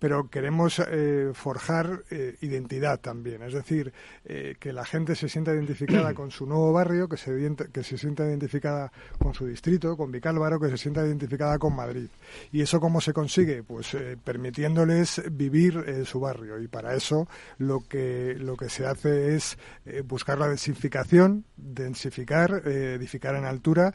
pero 0.00 0.28
queremos 0.28 0.80
eh, 0.80 1.30
forjar 1.32 2.02
identidad 2.40 3.00
también, 3.00 3.42
es 3.42 3.54
decir, 3.54 3.92
que 4.24 4.72
la 4.72 4.84
gente 4.84 5.14
se 5.14 5.28
sienta 5.28 5.52
identificada 5.52 6.12
con 6.14 6.30
su 6.30 6.46
nuevo 6.46 6.72
barrio, 6.72 7.08
que 7.08 7.16
se, 7.16 7.32
que 7.72 7.82
se 7.82 7.96
sienta 7.96 8.26
identificada 8.26 8.90
con 9.18 9.32
su 9.34 9.46
distrito, 9.46 9.96
con 9.96 10.10
Vicálvaro, 10.10 10.58
que 10.58 10.68
se 10.70 10.76
sienta 10.76 11.06
identificada 11.06 11.58
con 11.58 11.76
Madrid. 11.76 12.08
¿Y 12.52 12.62
eso 12.62 12.80
cómo 12.80 13.00
se 13.00 13.12
consigue? 13.12 13.62
Pues 13.62 13.96
permitiéndoles 14.24 15.22
vivir 15.30 15.83
en 15.86 16.04
su 16.04 16.20
barrio. 16.20 16.60
Y 16.60 16.68
para 16.68 16.94
eso 16.94 17.28
lo 17.58 17.80
que 17.80 18.36
lo 18.38 18.56
que 18.56 18.68
se 18.68 18.86
hace 18.86 19.34
es 19.34 19.58
eh, 19.84 20.02
buscar 20.02 20.38
la 20.38 20.48
densificación, 20.48 21.44
densificar, 21.56 22.62
eh, 22.66 22.94
edificar 22.94 23.34
en 23.36 23.44
altura 23.44 23.94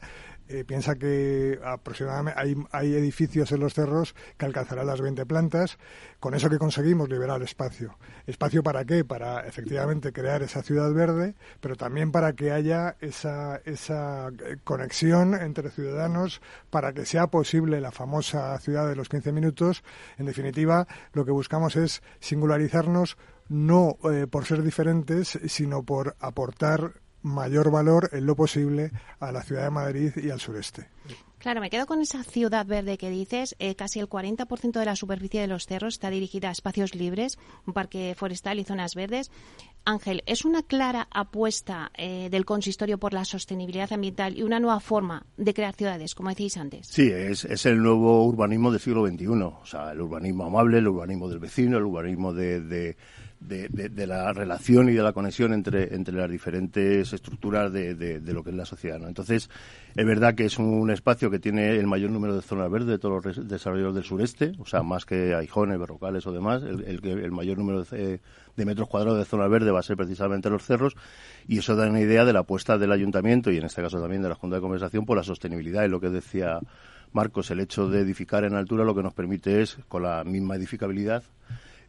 eh, 0.52 0.64
piensa 0.64 0.96
que 0.96 1.60
aproximadamente 1.64 2.40
hay, 2.40 2.56
hay, 2.72 2.94
edificios 2.94 3.52
en 3.52 3.60
los 3.60 3.72
cerros 3.72 4.16
que 4.36 4.46
alcanzarán 4.46 4.88
las 4.88 5.00
20 5.00 5.24
plantas. 5.24 5.78
Con 6.18 6.34
eso 6.34 6.50
que 6.50 6.58
conseguimos 6.58 7.08
liberar 7.08 7.40
espacio. 7.42 7.96
¿Espacio 8.26 8.64
para 8.64 8.84
qué? 8.84 9.04
Para 9.04 9.46
efectivamente 9.46 10.12
crear 10.12 10.42
esa 10.42 10.62
ciudad 10.62 10.92
verde, 10.92 11.36
pero 11.60 11.76
también 11.76 12.10
para 12.10 12.32
que 12.32 12.50
haya 12.50 12.96
esa, 13.00 13.60
esa 13.64 14.28
eh, 14.28 14.56
conexión 14.64 15.34
entre 15.34 15.70
ciudadanos 15.70 16.42
para 16.68 16.92
que 16.92 17.06
sea 17.06 17.28
posible 17.28 17.80
la 17.80 17.92
famosa 17.92 18.58
ciudad 18.58 18.88
de 18.88 18.96
los 18.96 19.08
15 19.08 19.30
minutos. 19.30 19.84
En 20.18 20.26
definitiva, 20.26 20.88
lo 21.12 21.24
que 21.24 21.30
buscamos 21.30 21.76
es 21.76 22.02
singularizarnos 22.18 23.16
no 23.48 23.98
eh, 24.10 24.26
por 24.28 24.46
ser 24.46 24.62
diferentes, 24.62 25.38
sino 25.46 25.84
por 25.84 26.16
aportar 26.18 26.94
mayor 27.22 27.70
valor 27.70 28.10
en 28.12 28.26
lo 28.26 28.34
posible 28.36 28.92
a 29.18 29.32
la 29.32 29.42
ciudad 29.42 29.64
de 29.64 29.70
Madrid 29.70 30.12
y 30.16 30.30
al 30.30 30.40
sureste. 30.40 30.88
Claro, 31.40 31.62
me 31.62 31.70
quedo 31.70 31.86
con 31.86 32.02
esa 32.02 32.22
ciudad 32.22 32.66
verde 32.66 32.98
que 32.98 33.08
dices. 33.08 33.56
Eh, 33.58 33.74
casi 33.74 33.98
el 33.98 34.10
40% 34.10 34.78
de 34.78 34.84
la 34.84 34.94
superficie 34.94 35.40
de 35.40 35.46
los 35.46 35.64
cerros 35.64 35.94
está 35.94 36.10
dirigida 36.10 36.50
a 36.50 36.52
espacios 36.52 36.94
libres, 36.94 37.38
un 37.66 37.72
parque 37.72 38.14
forestal 38.14 38.58
y 38.58 38.64
zonas 38.64 38.94
verdes. 38.94 39.30
Ángel, 39.86 40.22
¿es 40.26 40.44
una 40.44 40.62
clara 40.62 41.08
apuesta 41.10 41.90
eh, 41.96 42.28
del 42.30 42.44
consistorio 42.44 42.98
por 42.98 43.14
la 43.14 43.24
sostenibilidad 43.24 43.90
ambiental 43.90 44.36
y 44.36 44.42
una 44.42 44.60
nueva 44.60 44.80
forma 44.80 45.24
de 45.38 45.54
crear 45.54 45.74
ciudades, 45.74 46.14
como 46.14 46.28
decís 46.28 46.58
antes? 46.58 46.86
Sí, 46.88 47.10
es, 47.10 47.46
es 47.46 47.64
el 47.64 47.82
nuevo 47.82 48.26
urbanismo 48.26 48.70
del 48.70 48.80
siglo 48.80 49.06
XXI. 49.06 49.26
O 49.26 49.64
sea, 49.64 49.92
el 49.92 50.02
urbanismo 50.02 50.44
amable, 50.44 50.76
el 50.76 50.88
urbanismo 50.88 51.30
del 51.30 51.38
vecino, 51.38 51.78
el 51.78 51.84
urbanismo 51.84 52.34
de 52.34 52.60
de, 52.60 52.96
la 53.40 54.32
relación 54.32 54.88
y 54.88 54.92
de 54.92 55.02
la 55.02 55.12
conexión 55.12 55.52
entre, 55.52 55.94
entre 55.94 56.14
las 56.14 56.30
diferentes 56.30 57.12
estructuras 57.12 57.72
de, 57.72 57.94
de, 57.94 58.32
lo 58.32 58.44
que 58.44 58.50
es 58.50 58.56
la 58.56 58.66
sociedad. 58.66 58.98
¿no? 58.98 59.08
Entonces, 59.08 59.48
es 59.94 60.06
verdad 60.06 60.34
que 60.34 60.44
es 60.44 60.58
un 60.58 60.90
espacio 60.90 61.30
que 61.30 61.38
tiene 61.38 61.76
el 61.76 61.86
mayor 61.86 62.10
número 62.10 62.34
de 62.34 62.42
zonas 62.42 62.70
verdes 62.70 62.88
de 62.88 62.98
todos 62.98 63.24
los 63.24 63.48
desarrollos 63.48 63.94
del 63.94 64.04
sureste, 64.04 64.52
o 64.58 64.66
sea, 64.66 64.82
más 64.82 65.04
que 65.04 65.34
Aijones, 65.34 65.78
Berrocales 65.78 66.26
o 66.26 66.32
demás, 66.32 66.62
el, 66.62 66.84
el, 66.84 67.04
el 67.04 67.32
mayor 67.32 67.58
número 67.58 67.84
de, 67.84 68.20
metros 68.56 68.88
cuadrados 68.88 69.18
de 69.18 69.24
zona 69.24 69.48
verde 69.48 69.70
va 69.70 69.80
a 69.80 69.82
ser 69.82 69.96
precisamente 69.96 70.50
los 70.50 70.62
cerros, 70.64 70.94
y 71.48 71.58
eso 71.58 71.74
da 71.76 71.88
una 71.88 72.00
idea 72.00 72.26
de 72.26 72.34
la 72.34 72.40
apuesta 72.40 72.76
del 72.76 72.92
ayuntamiento 72.92 73.50
y 73.50 73.56
en 73.56 73.64
este 73.64 73.80
caso 73.80 74.00
también 74.00 74.20
de 74.20 74.28
la 74.28 74.34
Junta 74.34 74.56
de 74.56 74.62
Conversación 74.62 75.06
por 75.06 75.16
la 75.16 75.22
sostenibilidad 75.22 75.84
y 75.84 75.88
lo 75.88 75.98
que 75.98 76.10
decía 76.10 76.58
Marcos, 77.12 77.50
el 77.50 77.60
hecho 77.60 77.88
de 77.88 78.00
edificar 78.00 78.44
en 78.44 78.54
altura 78.54 78.84
lo 78.84 78.94
que 78.94 79.02
nos 79.02 79.14
permite 79.14 79.62
es, 79.62 79.78
con 79.88 80.02
la 80.02 80.22
misma 80.24 80.56
edificabilidad, 80.56 81.24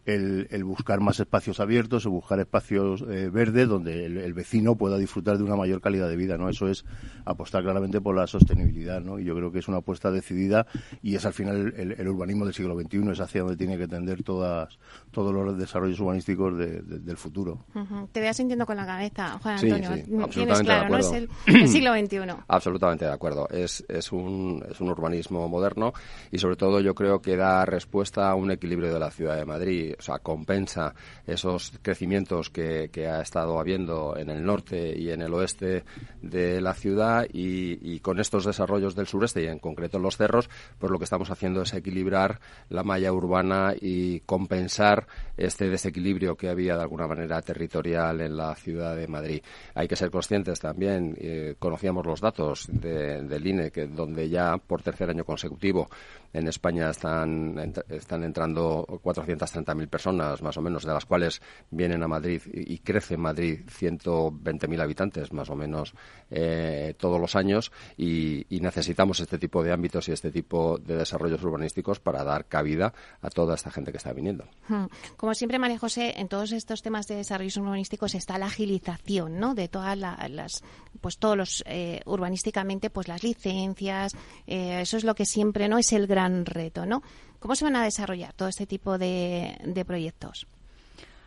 el, 0.05 0.63
buscar 0.63 1.00
más 1.00 1.20
espacios 1.20 1.60
abiertos, 1.60 2.05
o 2.05 2.12
buscar 2.12 2.39
espacios 2.39 3.03
eh, 3.10 3.29
verdes 3.29 3.67
donde 3.67 4.05
el, 4.05 4.34
vecino 4.34 4.75
pueda 4.75 4.98
disfrutar 4.98 5.38
de 5.38 5.43
una 5.43 5.55
mayor 5.55 5.81
calidad 5.81 6.10
de 6.10 6.15
vida, 6.15 6.38
¿no? 6.38 6.50
Eso 6.50 6.67
es 6.67 6.86
apostar 7.25 7.63
claramente 7.63 8.01
por 8.01 8.15
la 8.15 8.27
sostenibilidad, 8.27 9.01
¿no? 9.01 9.20
Y 9.20 9.25
yo 9.25 9.36
creo 9.36 9.51
que 9.51 9.60
es 9.60 9.67
una 9.67 9.77
apuesta 9.77 10.12
decidida 10.12 10.65
y 11.01 11.15
es 11.15 11.25
al 11.25 11.34
final 11.34 11.74
el, 11.75 12.08
urbanismo 12.08 12.46
del 12.46 12.53
siglo 12.53 12.79
XXI, 12.79 13.12
es 13.12 13.20
hacia 13.20 13.41
donde 13.41 13.58
tiene 13.58 13.77
que 13.77 13.88
tender 13.88 14.24
todas, 14.24 14.79
todos 15.12 15.34
los 15.34 15.58
desarrollos 15.58 16.00
urbanísticos 16.00 16.58
del 16.58 17.17
futuro. 17.17 17.65
Te 18.12 18.22
voy 18.22 18.34
sintiendo 18.34 18.65
con 18.65 18.77
la 18.77 18.86
cabeza, 18.86 19.39
Juan 19.39 19.55
Antonio. 19.55 20.27
Tienes 20.29 20.62
claro, 20.62 20.89
no 20.89 20.98
es 20.98 21.12
el, 21.12 21.29
siglo 21.67 21.93
XXI. 21.93 22.20
Absolutamente 22.48 23.05
de 23.05 23.12
acuerdo. 23.12 23.48
Es, 23.50 23.84
es, 23.88 24.12
un, 24.12 24.63
es 24.70 24.79
un 24.81 24.89
urbanismo 24.89 25.48
moderno 25.48 25.93
y 26.31 26.38
sobre 26.38 26.55
todo 26.55 26.79
yo 26.79 26.96
creo 26.96 27.22
que 27.22 27.36
da 27.36 27.65
respuesta 27.65 28.29
a 28.29 28.36
un 28.36 28.51
equilibrio 28.51 28.93
de 28.93 29.00
la 29.00 29.12
ciudad 29.12 29.36
de 29.36 29.46
Madrid 29.46 29.90
compensa 30.21 30.93
esos 31.25 31.74
crecimientos 31.81 32.50
que, 32.50 32.89
ha 33.01 33.21
estado 33.21 33.60
habiendo 33.60 34.15
en 34.15 34.29
el 34.29 34.45
norte 34.45 34.98
y 34.98 35.10
en 35.10 35.21
el 35.21 35.33
oeste 35.33 35.83
de 36.21 36.62
la 36.62 36.74
ciudad 36.74 37.25
y, 37.31 38.00
con 38.00 38.19
estos 38.19 38.45
desarrollos 38.45 38.95
del 38.95 39.07
sureste 39.07 39.43
y 39.43 39.48
en 39.48 39.60
concreto 39.60 39.98
en 39.98 40.03
los 40.03 40.17
cerros, 40.17 40.50
pues 40.79 40.91
lo 40.91 40.98
que 40.98 41.03
estamos 41.03 41.29
haciendo 41.31 41.62
es 41.62 41.74
equilibrar 41.74 42.39
la 42.69 42.83
malla 42.83 43.12
urbana 43.12 43.74
y 43.79 44.21
compensar 44.21 45.07
este 45.38 45.69
desequilibrio 45.69 46.36
que 46.36 46.50
había 46.50 46.75
de 46.75 46.83
alguna 46.83 47.07
manera 47.07 47.41
territorial 47.41 48.21
en 48.21 48.38
la 48.38 48.55
ciudad 48.55 48.95
de 48.95 49.07
Madrid. 49.07 49.41
Hay 49.75 49.88
que 49.88 49.95
ser 49.95 50.12
conscientes 50.12 50.60
también, 50.60 51.15
eh, 51.19 51.55
conocíamos 51.60 52.05
los 52.05 52.21
datos 52.21 52.67
del 52.71 53.48
INE, 53.48 53.71
que 53.71 53.88
donde 53.88 54.29
ya 54.29 54.57
por 54.57 54.81
tercer 54.81 55.10
año 55.10 55.25
consecutivo 55.25 55.89
en 56.33 56.47
España 56.47 56.89
están, 56.89 57.73
están 57.89 58.23
entrando 58.23 58.85
430.000 59.03 59.88
personas, 59.88 60.41
más 60.41 60.57
o 60.57 60.61
menos, 60.61 60.85
de 60.85 60.93
las 60.93 61.05
cuales 61.05 61.41
vienen 61.69 62.03
a 62.03 62.07
Madrid 62.07 62.41
y, 62.51 62.79
crece 62.79 63.15
en 63.15 63.21
Madrid 63.21 63.59
120.000 63.67 64.81
habitantes, 64.81 65.33
más 65.33 65.50
o 65.50 65.55
menos, 65.55 65.93
eh, 66.29 66.95
todos 66.97 67.19
los 67.19 67.35
años. 67.35 67.71
Y, 67.97 68.45
necesitamos 68.61 69.19
este 69.19 69.39
tipo 69.39 69.63
de 69.63 69.71
ámbitos 69.71 70.07
y 70.07 70.11
este 70.11 70.29
tipo 70.29 70.77
de 70.77 70.95
desarrollos 70.95 71.43
urbanísticos 71.43 72.00
para 72.00 72.23
dar 72.23 72.45
cabida 72.45 72.93
a 73.21 73.29
toda 73.29 73.55
esta 73.55 73.71
gente 73.71 73.91
que 73.91 73.97
está 73.97 74.13
viniendo. 74.13 74.45
Hmm. 74.67 74.85
Como 75.17 75.33
siempre, 75.33 75.57
María 75.57 75.79
José, 75.79 76.13
en 76.17 76.27
todos 76.27 76.51
estos 76.51 76.83
temas 76.83 77.07
de 77.07 77.15
desarrollos 77.15 77.57
urbanísticos 77.57 78.13
está 78.13 78.38
la 78.38 78.45
agilización, 78.45 79.39
¿no? 79.39 79.55
De 79.55 79.67
todas 79.67 79.97
las, 79.97 80.63
pues 81.01 81.17
todos 81.17 81.35
los 81.35 81.63
eh, 81.65 82.01
urbanísticamente, 82.05 82.91
pues 82.91 83.07
las 83.07 83.23
licencias, 83.23 84.13
eh, 84.45 84.81
eso 84.81 84.97
es 84.97 85.03
lo 85.03 85.15
que 85.15 85.25
siempre, 85.25 85.67
¿no? 85.67 85.79
Es 85.79 85.91
el 85.91 86.07
gran 86.21 86.45
reto, 86.45 86.85
¿no? 86.85 87.01
¿Cómo 87.39 87.55
se 87.55 87.65
van 87.65 87.75
a 87.75 87.83
desarrollar 87.83 88.33
todo 88.33 88.47
este 88.47 88.67
tipo 88.67 88.97
de, 88.97 89.57
de 89.63 89.85
proyectos? 89.85 90.47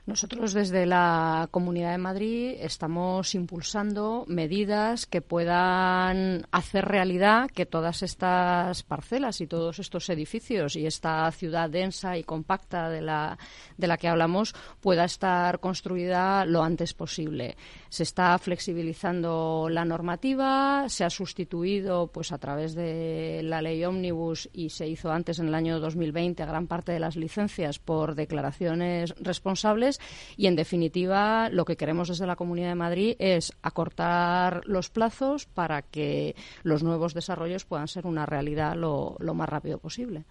Nosotros 0.07 0.53
desde 0.53 0.85
la 0.85 1.49
Comunidad 1.51 1.93
de 1.93 1.99
Madrid 1.99 2.57
estamos 2.61 3.35
impulsando 3.35 4.27
medidas 4.29 5.07
que 5.07 5.23
puedan 5.23 6.47
hacer 6.53 6.85
realidad 6.85 7.51
que 7.51 7.65
todas 7.65 8.03
estas 8.03 8.83
parcelas 8.83 9.41
y 9.41 9.47
todos 9.47 9.79
estos 9.79 10.11
edificios 10.11 10.77
y 10.77 10.85
esta 10.85 11.31
ciudad 11.31 11.71
densa 11.71 12.19
y 12.19 12.23
compacta 12.23 12.91
de 12.91 13.01
la, 13.01 13.39
de 13.79 13.87
la 13.87 13.97
que 13.97 14.09
hablamos 14.09 14.55
pueda 14.83 15.07
estar 15.07 15.59
construida 15.61 16.45
lo 16.45 16.63
antes 16.63 16.93
posible. 16.93 17.57
Se 17.89 18.03
está 18.03 18.37
flexibilizando 18.37 19.69
la 19.71 19.87
normativa, 19.87 20.87
se 20.91 21.05
ha 21.05 21.11
sustituido 21.11 22.09
pues 22.09 22.31
a 22.31 22.37
través 22.37 22.75
de 22.75 23.41
la 23.43 23.63
ley 23.63 23.83
ómnibus 23.83 24.51
y 24.53 24.69
se 24.69 24.87
hizo 24.87 25.11
antes 25.11 25.39
en 25.39 25.49
el 25.49 25.55
año 25.55 25.81
2020 25.81 26.45
gran 26.45 26.67
parte 26.67 26.93
de 26.93 27.01
las 27.01 27.17
licencias 27.17 27.79
por 27.79 28.15
declaraciones 28.15 29.15
responsables 29.19 29.94
y, 30.37 30.47
en 30.47 30.57
definitiva, 30.57 31.49
lo 31.51 31.65
que 31.65 31.77
queremos 31.77 32.09
desde 32.09 32.27
la 32.27 32.37
Comunidad 32.37 32.69
de 32.69 32.75
Madrid 32.75 33.17
es 33.19 33.53
acortar 33.63 34.63
los 34.67 34.91
plazos 34.91 35.47
para 35.47 35.83
que 35.83 36.35
los 36.63 36.83
nuevos 36.83 37.15
desarrollos 37.15 37.65
puedan 37.65 37.89
ser 37.89 38.07
una 38.07 38.27
realidad 38.27 38.75
lo, 38.75 39.17
más 39.35 39.49
rápido 39.49 39.79
posible. 39.79 40.25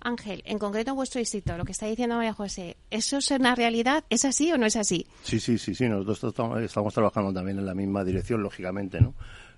Ángel, 0.00 0.42
en 0.44 0.58
concreto 0.58 0.94
vuestro 0.94 1.18
distrito, 1.18 1.56
lo 1.56 1.64
que 1.64 1.72
está 1.72 1.86
diciendo 1.86 2.16
María 2.16 2.32
José, 2.32 2.76
¿eso 2.90 3.18
es 3.18 3.30
una 3.32 3.54
realidad? 3.54 4.04
¿Es 4.10 4.24
así 4.24 4.52
o 4.52 4.58
no 4.58 4.66
es 4.66 4.76
así? 4.76 5.06
Sí, 5.22 5.40
sí, 5.40 5.58
sí, 5.58 5.74
sí. 5.74 5.88
Nosotros 5.88 6.34
estamos 6.62 6.94
trabajando 6.94 7.32
también 7.32 7.58
en 7.58 7.66
la 7.66 7.74
misma 7.74 8.04
dirección, 8.04 8.42
lógicamente, 8.42 9.00
¿no? 9.00 9.14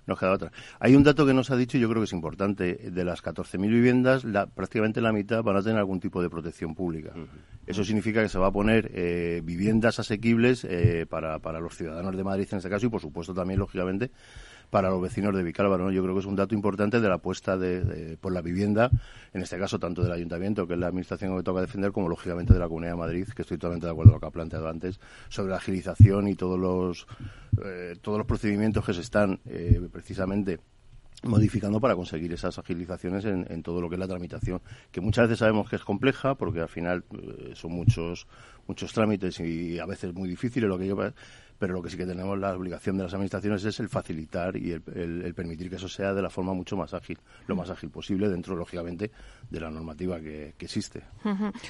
Nos 0.07 0.19
queda 0.19 0.31
otra. 0.31 0.51
Hay 0.79 0.95
un 0.95 1.03
dato 1.03 1.25
que 1.25 1.33
nos 1.33 1.51
ha 1.51 1.55
dicho, 1.55 1.77
yo 1.77 1.89
creo 1.89 2.01
que 2.01 2.05
es 2.05 2.13
importante. 2.13 2.91
De 2.91 3.05
las 3.05 3.23
14.000 3.23 3.59
viviendas, 3.67 4.23
la, 4.23 4.47
prácticamente 4.47 5.01
la 5.01 5.11
mitad 5.11 5.43
van 5.43 5.57
a 5.57 5.61
tener 5.61 5.77
algún 5.77 5.99
tipo 5.99 6.21
de 6.21 6.29
protección 6.29 6.75
pública. 6.75 7.13
Eso 7.65 7.83
significa 7.83 8.21
que 8.21 8.29
se 8.29 8.39
va 8.39 8.47
a 8.47 8.51
poner 8.51 8.91
eh, 8.93 9.41
viviendas 9.43 9.99
asequibles 9.99 10.63
eh, 10.63 11.05
para, 11.09 11.39
para 11.39 11.59
los 11.59 11.75
ciudadanos 11.75 12.15
de 12.15 12.23
Madrid 12.23 12.47
en 12.51 12.57
este 12.57 12.69
caso 12.69 12.85
y, 12.87 12.89
por 12.89 13.01
supuesto, 13.01 13.33
también, 13.33 13.59
lógicamente, 13.59 14.11
para 14.71 14.89
los 14.89 15.01
vecinos 15.01 15.35
de 15.35 15.43
Vicálvaro. 15.43 15.91
Yo 15.91 16.01
creo 16.01 16.15
que 16.15 16.21
es 16.21 16.25
un 16.25 16.35
dato 16.35 16.55
importante 16.55 16.99
de 16.99 17.07
la 17.07 17.15
apuesta 17.15 17.57
de, 17.57 18.17
por 18.19 18.31
la 18.31 18.41
vivienda, 18.41 18.89
en 19.33 19.41
este 19.43 19.59
caso 19.59 19.77
tanto 19.77 20.01
del 20.01 20.13
Ayuntamiento, 20.13 20.65
que 20.65 20.73
es 20.73 20.79
la 20.79 20.87
Administración 20.87 21.37
que 21.37 21.43
toca 21.43 21.61
defender, 21.61 21.91
como 21.91 22.09
lógicamente 22.09 22.53
de 22.53 22.59
la 22.59 22.67
Comunidad 22.67 22.93
de 22.93 22.97
Madrid, 22.97 23.27
que 23.35 23.43
estoy 23.43 23.57
totalmente 23.57 23.85
de 23.85 23.91
acuerdo 23.91 24.13
con 24.13 24.15
lo 24.15 24.21
que 24.21 24.27
ha 24.27 24.31
planteado 24.31 24.69
antes, 24.69 24.99
sobre 25.29 25.51
la 25.51 25.57
agilización 25.57 26.27
y 26.29 26.35
todos 26.35 26.57
los, 26.57 27.05
eh, 27.63 27.95
todos 28.01 28.17
los 28.17 28.25
procedimientos 28.25 28.83
que 28.85 28.93
se 28.93 29.01
están 29.01 29.39
eh, 29.45 29.87
precisamente 29.91 30.59
modificando 31.23 31.79
para 31.79 31.95
conseguir 31.95 32.33
esas 32.33 32.57
agilizaciones 32.57 33.25
en, 33.25 33.61
todo 33.61 33.79
lo 33.79 33.89
que 33.89 33.95
es 33.95 33.99
la 33.99 34.07
tramitación, 34.07 34.59
que 34.91 35.01
muchas 35.01 35.25
veces 35.27 35.39
sabemos 35.39 35.69
que 35.69 35.75
es 35.75 35.83
compleja 35.83 36.33
porque 36.33 36.61
al 36.61 36.69
final 36.69 37.03
eh, 37.11 37.51
son 37.53 37.73
muchos 37.73 38.25
muchos 38.67 38.93
trámites 38.93 39.39
y 39.39 39.79
a 39.79 39.85
veces 39.85 40.13
muy 40.13 40.29
difíciles 40.29 40.69
lo 40.69 40.77
que 40.77 40.87
yo 40.87 40.95
pero 41.61 41.75
lo 41.75 41.83
que 41.83 41.91
sí 41.91 41.97
que 41.97 42.07
tenemos 42.07 42.39
la 42.39 42.55
obligación 42.55 42.97
de 42.97 43.03
las 43.03 43.13
administraciones 43.13 43.63
es 43.63 43.79
el 43.79 43.87
facilitar 43.87 44.57
y 44.57 44.71
el, 44.71 44.81
permitir 45.35 45.69
que 45.69 45.75
eso 45.75 45.87
sea 45.87 46.11
de 46.11 46.19
la 46.19 46.31
forma 46.31 46.55
mucho 46.55 46.75
más 46.75 46.91
ágil, 46.95 47.19
lo 47.45 47.55
más 47.55 47.69
ágil 47.69 47.91
posible 47.91 48.29
dentro, 48.29 48.55
lógicamente, 48.55 49.11
de 49.47 49.59
la 49.59 49.69
normativa 49.69 50.19
que, 50.19 50.55
existe. 50.57 51.03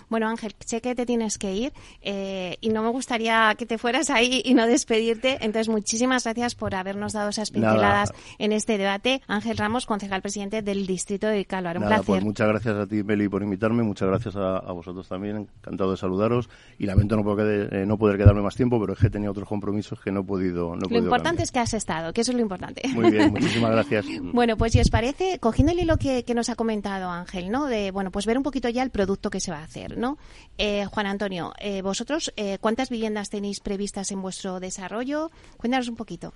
Bueno, 0.08 0.30
Ángel, 0.30 0.56
sé 0.66 0.80
que 0.80 0.96
te 0.96 1.06
tienes 1.06 1.38
que 1.38 1.54
ir 1.54 1.74
eh, 2.02 2.56
y 2.62 2.70
no 2.70 2.84
me 2.84 2.90
gustaría 2.90 3.54
que 3.58 3.66
te 3.66 3.78
fueras 3.78 4.10
ahí 4.10 4.42
y 4.46 4.54
no 4.54 4.66
despedirte. 4.66 5.40
Entonces, 5.42 5.68
muchísimas 5.68 6.24
gracias 6.24 6.56
por 6.56 6.74
habernos 6.74 7.12
dado 7.12 7.30
esas 7.30 7.52
pinceladas 7.52 8.14
en 8.40 8.54
este 8.54 8.78
debate. 8.78 9.22
Ángel 9.28 9.58
Ramos, 9.58 9.86
concejal 9.86 10.22
presidente 10.22 10.62
del 10.62 10.88
Distrito 10.88 11.28
de 11.28 11.44
Calvar. 11.44 11.78
Un 11.78 11.84
Nada, 11.84 12.02
Pues 12.04 12.24
muchas 12.24 12.48
gracias 12.48 12.78
a 12.78 12.88
ti, 12.88 13.04
Meli, 13.04 13.28
por 13.28 13.44
invitarme. 13.44 13.84
Muchas 13.84 14.08
gracias 14.08 14.38
a, 14.38 14.72
vosotros 14.72 15.06
también. 15.10 15.50
Encantado 15.60 15.92
de 15.92 15.98
saludaros. 15.98 16.50
Y 16.80 16.86
lamento 16.86 17.18
no 17.18 17.26
poder, 17.26 17.74
eh, 17.74 17.86
no 17.86 17.98
poder 17.98 18.18
quedarme 18.18 18.42
más 18.42 18.56
tiempo, 18.56 18.80
pero 18.80 18.94
es 18.94 19.00
que 19.00 19.10
tenía 19.10 19.30
otros 19.30 19.50
compromisos 19.50 19.81
que 20.04 20.12
no 20.12 20.22
he 20.22 20.24
podido. 20.24 20.76
lo 20.76 20.98
importante 20.98 21.44
es 21.44 21.52
que 21.52 21.60
has 21.60 21.74
estado, 21.74 22.14
que 22.14 22.22
eso 22.22 22.32
es 22.32 22.36
lo 22.36 22.42
importante. 22.42 22.82
Muy 22.94 23.12
bien, 23.12 23.32
muchísimas 23.32 23.72
gracias. 23.72 24.06
bueno, 24.34 24.58
pues 24.58 24.74
si 24.74 24.80
os 24.80 24.90
parece, 24.90 25.40
cogiendo 25.40 25.72
el 25.72 25.80
hilo 25.80 25.98
que, 25.98 26.24
nos 26.34 26.50
ha 26.50 26.56
comentado 26.56 27.10
Ángel, 27.10 27.52
¿no? 27.52 27.66
De, 27.66 27.92
bueno, 27.92 28.10
pues 28.10 28.26
ver 28.26 28.38
un 28.38 28.44
poquito 28.44 28.70
ya 28.70 28.84
el 28.84 28.90
producto 28.90 29.30
que 29.30 29.40
se 29.40 29.52
va 29.52 29.60
a 29.60 29.64
hacer, 29.64 29.98
¿no? 29.98 30.18
Eh, 30.58 30.86
Juan 30.86 31.06
Antonio, 31.06 31.54
eh, 31.60 31.82
vosotros, 31.82 32.32
eh, 32.38 32.58
¿cuántas 32.62 32.90
viviendas 32.90 33.30
tenéis 33.30 33.60
previstas 33.60 34.12
en 34.12 34.22
vuestro 34.22 34.60
desarrollo? 34.60 35.30
Cuéntanos 35.58 35.90
un 35.90 35.96
poquito. 35.96 36.34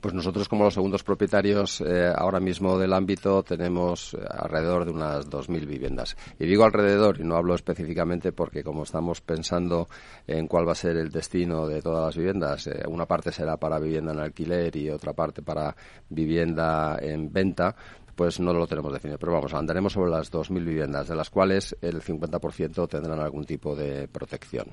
Pues 0.00 0.14
nosotros, 0.14 0.48
como 0.48 0.64
los 0.64 0.74
segundos 0.74 1.02
propietarios, 1.02 1.82
ahora 2.16 2.40
mismo 2.40 2.78
del 2.78 2.92
ámbito, 2.92 3.42
tenemos 3.42 4.16
alrededor 4.30 4.84
de 4.84 4.90
unas 4.90 5.28
2.000 5.28 5.66
viviendas. 5.66 6.16
Y 6.38 6.46
digo 6.46 6.64
alrededor, 6.64 7.20
y 7.20 7.24
no 7.24 7.36
hablo 7.36 7.54
específicamente 7.54 8.32
porque 8.32 8.62
como 8.62 8.82
estamos 8.82 9.20
pensando 9.20 9.88
en 10.26 10.46
cuál 10.48 10.68
va 10.68 10.72
a 10.72 10.76
ser 10.76 10.96
el 10.96 11.10
destino 11.10 11.66
de 11.66 11.82
todas 11.82 12.06
las 12.06 12.16
viviendas, 12.16 12.68
una 12.86 13.06
parte 13.06 13.32
será 13.32 13.56
para 13.58 13.78
vivienda 13.78 14.12
en 14.12 14.20
alquiler 14.20 14.74
y 14.76 14.90
otra 14.90 15.12
parte 15.12 15.42
para 15.42 15.76
vivienda 16.08 16.98
en 17.00 17.32
venta, 17.32 17.76
pues 18.16 18.40
no 18.40 18.52
lo 18.54 18.66
tenemos 18.66 18.92
definido. 18.92 19.18
Pero 19.18 19.32
vamos, 19.32 19.52
andaremos 19.52 19.92
sobre 19.92 20.10
las 20.10 20.32
2.000 20.32 20.64
viviendas, 20.64 21.08
de 21.08 21.14
las 21.14 21.28
cuales 21.28 21.76
el 21.82 22.00
50% 22.02 22.88
tendrán 22.88 23.20
algún 23.20 23.44
tipo 23.44 23.76
de 23.76 24.08
protección. 24.08 24.66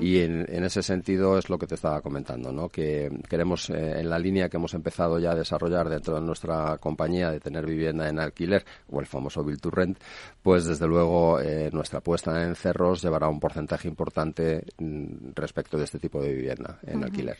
Y 0.00 0.18
en, 0.18 0.64
ese 0.64 0.82
sentido 0.82 1.38
es 1.38 1.48
lo 1.48 1.56
que 1.56 1.68
te 1.68 1.76
estaba 1.76 2.00
comentando, 2.02 2.52
¿no? 2.52 2.68
que 2.68 3.08
queremos, 3.28 3.70
eh, 3.70 4.00
en 4.00 4.10
la 4.10 4.18
línea 4.18 4.48
que 4.48 4.56
hemos 4.56 4.74
empezado 4.74 5.18
ya 5.20 5.30
a 5.30 5.36
desarrollar 5.36 5.88
dentro 5.88 6.16
de 6.16 6.20
nuestra 6.20 6.76
compañía 6.78 7.30
de 7.30 7.38
tener 7.38 7.64
vivienda 7.64 8.08
en 8.08 8.18
alquiler, 8.18 8.64
o 8.88 9.00
el 9.00 9.06
famoso 9.06 9.44
Build 9.44 9.60
to 9.60 9.70
Rent, 9.70 9.98
pues 10.42 10.64
desde 10.64 10.86
luego 10.86 11.40
eh, 11.40 11.70
nuestra 11.72 12.00
apuesta 12.00 12.44
en 12.44 12.56
cerros 12.56 13.02
llevará 13.02 13.28
un 13.28 13.38
porcentaje 13.38 13.86
importante 13.86 14.64
mm, 14.78 15.30
respecto 15.36 15.78
de 15.78 15.84
este 15.84 16.00
tipo 16.00 16.20
de 16.20 16.34
vivienda 16.34 16.80
en 16.82 17.04
alquiler. 17.04 17.38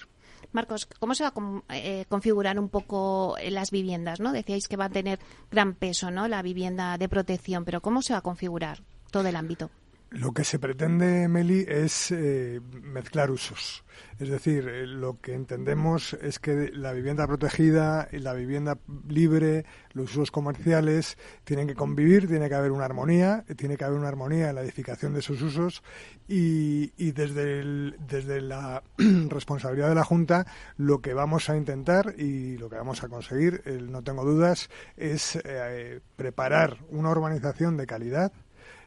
Marcos, 0.53 0.87
¿cómo 0.87 1.15
se 1.15 1.25
va 1.25 1.33
a 1.69 1.77
eh, 1.77 2.05
configurar 2.09 2.59
un 2.59 2.69
poco 2.69 3.37
las 3.51 3.71
viviendas? 3.71 4.21
¿no? 4.21 4.33
Decíais 4.33 4.69
que 4.69 4.77
va 4.77 4.87
a 4.87 4.91
tener 4.91 5.19
gran 5.51 5.75
peso 5.75 6.11
¿no? 6.11 6.29
la 6.29 6.43
vivienda 6.43 6.99
de 6.99 7.09
protección, 7.09 7.65
pero 7.65 7.81
¿cómo 7.81 8.03
se 8.03 8.13
va 8.13 8.19
a 8.19 8.23
configurar 8.23 8.83
todo 9.11 9.29
el 9.29 9.37
ámbito? 9.37 9.71
Lo 10.11 10.33
que 10.33 10.43
se 10.43 10.59
pretende, 10.59 11.29
Meli, 11.29 11.65
es 11.69 12.11
eh, 12.11 12.61
mezclar 12.83 13.31
usos. 13.31 13.85
Es 14.19 14.29
decir, 14.29 14.67
eh, 14.69 14.85
lo 14.85 15.21
que 15.21 15.35
entendemos 15.35 16.15
es 16.15 16.41
que 16.41 16.71
la 16.73 16.93
vivienda 16.93 17.29
protegida 17.29 18.09
y 18.11 18.19
la 18.19 18.35
vivienda 18.35 18.77
libre, 19.09 19.65
los 19.93 20.11
usos 20.11 20.33
comerciales, 20.33 21.17
tienen 21.45 21.69
que 21.69 21.77
convivir, 21.77 22.27
tiene 22.27 22.49
que 22.49 22.57
haber 22.57 22.73
una 22.73 22.87
armonía, 22.87 23.45
tiene 23.57 23.77
que 23.77 23.85
haber 23.85 24.01
una 24.01 24.09
armonía 24.09 24.51
en 24.51 24.57
la 24.57 24.63
edificación 24.63 25.15
de 25.15 25.21
esos 25.21 25.41
usos 25.43 25.85
y, 26.27 26.89
desde, 27.13 27.93
desde 27.99 28.41
la 28.41 28.83
responsabilidad 29.29 29.91
de 29.91 29.95
la 29.95 30.05
Junta 30.05 30.45
lo 30.77 31.01
que 31.01 31.15
vamos 31.15 31.49
a 31.51 31.57
intentar 31.57 32.15
y 32.19 32.59
lo 32.59 32.69
que 32.69 32.77
vamos 32.77 33.05
a 33.05 33.09
conseguir, 33.09 33.63
no 33.89 34.03
tengo 34.03 34.25
dudas, 34.25 34.71
es 34.97 35.39
eh, 35.45 36.01
preparar 36.17 36.79
una 36.89 37.11
urbanización 37.11 37.77
de 37.77 37.87
calidad 37.87 38.33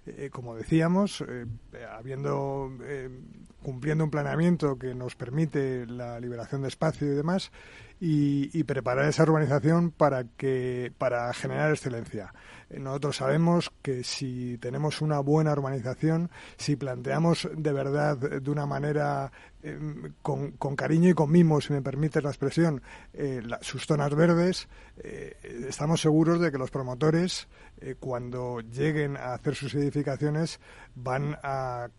eh, 0.06 0.30
como 0.32 0.56
decíamos, 0.56 1.24
eh, 1.28 1.46
habiendo 1.90 2.70
eh, 2.84 3.10
cumpliendo 3.62 4.04
un 4.04 4.12
planeamiento 4.12 4.78
que 4.78 4.94
nos 4.94 5.16
permite 5.16 5.86
la 5.86 6.20
liberación 6.20 6.62
de 6.62 6.68
espacio 6.68 7.08
y 7.08 7.16
demás, 7.16 7.52
y, 8.06 8.64
preparar 8.66 9.06
esa 9.06 9.24
urbanización 9.24 9.92
para 9.92 10.26
que 10.26 10.92
para 10.98 11.32
generar 11.34 11.72
excelencia. 11.72 12.34
Nosotros 12.70 13.16
sabemos 13.16 13.72
que 13.82 14.04
si 14.04 14.58
tenemos 14.58 15.02
una 15.02 15.20
buena 15.20 15.54
urbanización, 15.54 16.30
si 16.58 16.76
planteamos 16.76 17.48
de 17.56 17.72
verdad 17.72 18.18
de 18.18 18.52
una 18.52 18.66
manera 18.66 19.32
con, 20.22 20.52
cariño 20.76 21.12
y 21.12 21.14
con 21.14 21.32
mimo, 21.32 21.62
si 21.62 21.72
me 21.72 21.82
permite 21.82 22.22
la 22.22 22.30
expresión, 22.30 22.82
sus 23.62 23.86
zonas 23.86 24.14
verdes, 24.16 24.68
estamos 24.98 26.02
seguros 26.02 26.42
de 26.42 26.52
que 26.52 26.58
los 26.58 26.72
promotores 26.72 27.48
eh, 27.80 27.96
cuando 28.00 28.60
lleguen 28.60 29.18
a 29.18 29.34
hacer 29.34 29.56
sus 29.56 29.76
edificaciones 29.76 30.60
van 30.96 31.38
a 31.44 31.90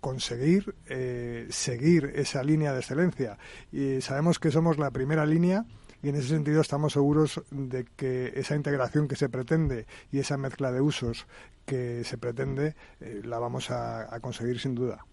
conseguir 0.00 0.74
eh, 0.86 1.46
seguir 1.50 2.12
esa 2.14 2.42
línea 2.42 2.72
de 2.72 2.80
excelencia. 2.80 3.38
Y 3.72 4.00
sabemos 4.00 4.38
que 4.38 4.50
somos 4.50 4.78
la 4.78 4.90
primera 4.90 5.26
línea 5.26 5.64
y 6.02 6.08
en 6.08 6.16
ese 6.16 6.28
sentido 6.28 6.60
estamos 6.62 6.94
seguros 6.94 7.42
de 7.50 7.84
que 7.96 8.32
esa 8.34 8.56
integración 8.56 9.06
que 9.06 9.16
se 9.16 9.28
pretende 9.28 9.86
y 10.10 10.18
esa 10.18 10.38
mezcla 10.38 10.72
de 10.72 10.80
usos 10.80 11.26
que 11.66 12.02
se 12.04 12.18
pretende 12.18 12.74
eh, 13.00 13.20
la 13.24 13.38
vamos 13.38 13.70
a, 13.70 14.18
conseguir 14.20 14.58
sin 14.58 14.74
duda. 14.74 15.04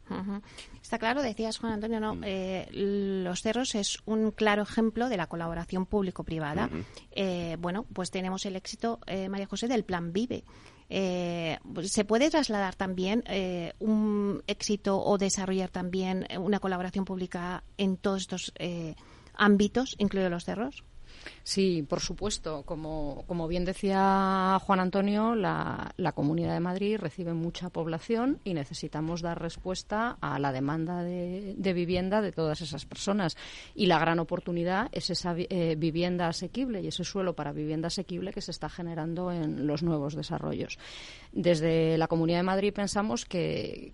Está 0.82 0.98
claro, 0.98 1.22
decías 1.22 1.58
Juan 1.60 1.74
Antonio, 1.74 2.00
¿no? 2.00 2.18
Eh, 2.24 2.68
los 2.72 3.42
cerros 3.42 3.76
es 3.76 4.00
un 4.06 4.32
claro 4.32 4.64
ejemplo 4.64 5.10
de 5.10 5.18
la 5.18 5.28
colaboración 5.28 5.86
público-privada. 5.86 6.70
Eh, 7.12 7.58
bueno, 7.60 7.86
pues 7.94 8.10
tenemos 8.10 8.46
el 8.46 8.56
éxito, 8.56 9.00
María 9.30 9.46
José, 9.46 9.68
del 9.68 9.84
Plan 9.84 10.14
Vive. 10.14 10.46
Pues, 10.90 11.92
¿Se 11.92 12.06
puede 12.06 12.30
trasladar 12.30 12.76
también 12.76 13.24
un 13.80 14.44
éxito 14.48 15.02
o 15.04 15.18
desarrollar 15.18 15.70
también 15.70 16.26
una 16.40 16.60
colaboración 16.60 17.06
pública 17.06 17.64
en 17.78 17.98
todos 17.98 18.22
estos 18.22 18.54
ámbitos, 19.34 19.96
incluidos 19.98 20.32
los 20.32 20.46
cerros? 20.46 20.84
Sí, 21.48 21.82
por 21.82 22.02
supuesto. 22.02 22.64
Como, 22.64 23.48
bien 23.48 23.64
decía 23.64 24.60
Juan 24.62 24.82
Antonio, 24.82 25.34
la, 25.34 25.94
Comunidad 26.14 26.54
de 26.54 26.60
Madrid 26.60 26.98
recibe 27.00 27.34
mucha 27.34 27.70
población 27.70 28.42
y 28.44 28.54
necesitamos 28.54 29.22
dar 29.22 29.42
respuesta 29.42 30.18
a 30.20 30.40
la 30.40 30.52
demanda 30.52 31.04
de, 31.04 31.56
vivienda 31.74 32.22
de 32.22 32.34
todas 32.34 32.60
esas 32.60 32.86
personas. 32.86 33.38
Y 33.76 33.86
la 33.86 33.98
gran 33.98 34.20
oportunidad 34.20 34.90
es 34.92 35.10
esa 35.10 35.36
eh, 35.38 35.76
vivienda 35.78 36.28
asequible 36.28 36.82
y 36.82 36.90
ese 36.90 37.06
suelo 37.06 37.34
para 37.34 37.54
vivienda 37.54 37.88
asequible 37.88 38.34
que 38.34 38.42
se 38.42 38.52
está 38.52 38.68
generando 38.68 39.32
en 39.32 39.68
los 39.68 39.84
nuevos 39.84 40.16
desarrollos. 40.16 40.78
Desde 41.32 41.98
la 41.98 42.08
Comunidad 42.08 42.40
de 42.40 42.44
Madrid 42.44 42.74
pensamos 42.74 43.24
que, 43.24 43.94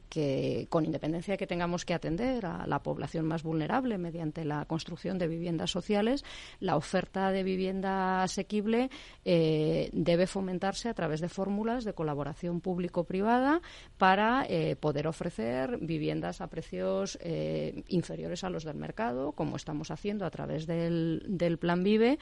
con 0.69 0.85
independencia 0.85 1.33
de 1.33 1.37
que 1.37 1.45
tengamos 1.45 1.85
que 1.85 1.93
atender 1.93 2.47
a 2.47 2.65
la 2.65 2.81
población 2.81 3.27
más 3.27 3.43
vulnerable 3.43 3.99
mediante 3.99 4.43
la 4.43 4.65
construcción 4.65 5.19
de 5.19 5.27
viviendas 5.27 5.69
sociales, 5.69 6.25
la 6.59 6.77
oferta 6.77 7.31
de 7.31 7.42
vivienda 7.43 8.23
asequible 8.23 8.89
eh, 9.25 9.89
debe 9.93 10.27
fomentarse 10.27 10.89
a 10.89 10.93
través 10.93 11.21
de 11.21 11.29
fórmulas 11.29 11.83
de 11.83 11.93
colaboración 11.93 12.61
público-privada 12.61 13.61
para 13.97 14.45
eh, 14.49 14.75
poder 14.75 15.07
ofrecer 15.07 15.77
viviendas 15.81 16.41
a 16.41 16.47
precios 16.47 17.17
eh, 17.21 17.83
inferiores 17.87 18.43
a 18.43 18.49
los 18.49 18.63
del 18.63 18.77
mercado, 18.77 19.33
como 19.33 19.55
estamos 19.55 19.91
haciendo 19.91 20.25
a 20.25 20.31
través 20.31 20.65
del, 20.65 21.23
del 21.27 21.57
Plan 21.57 21.83
Vive. 21.83 22.17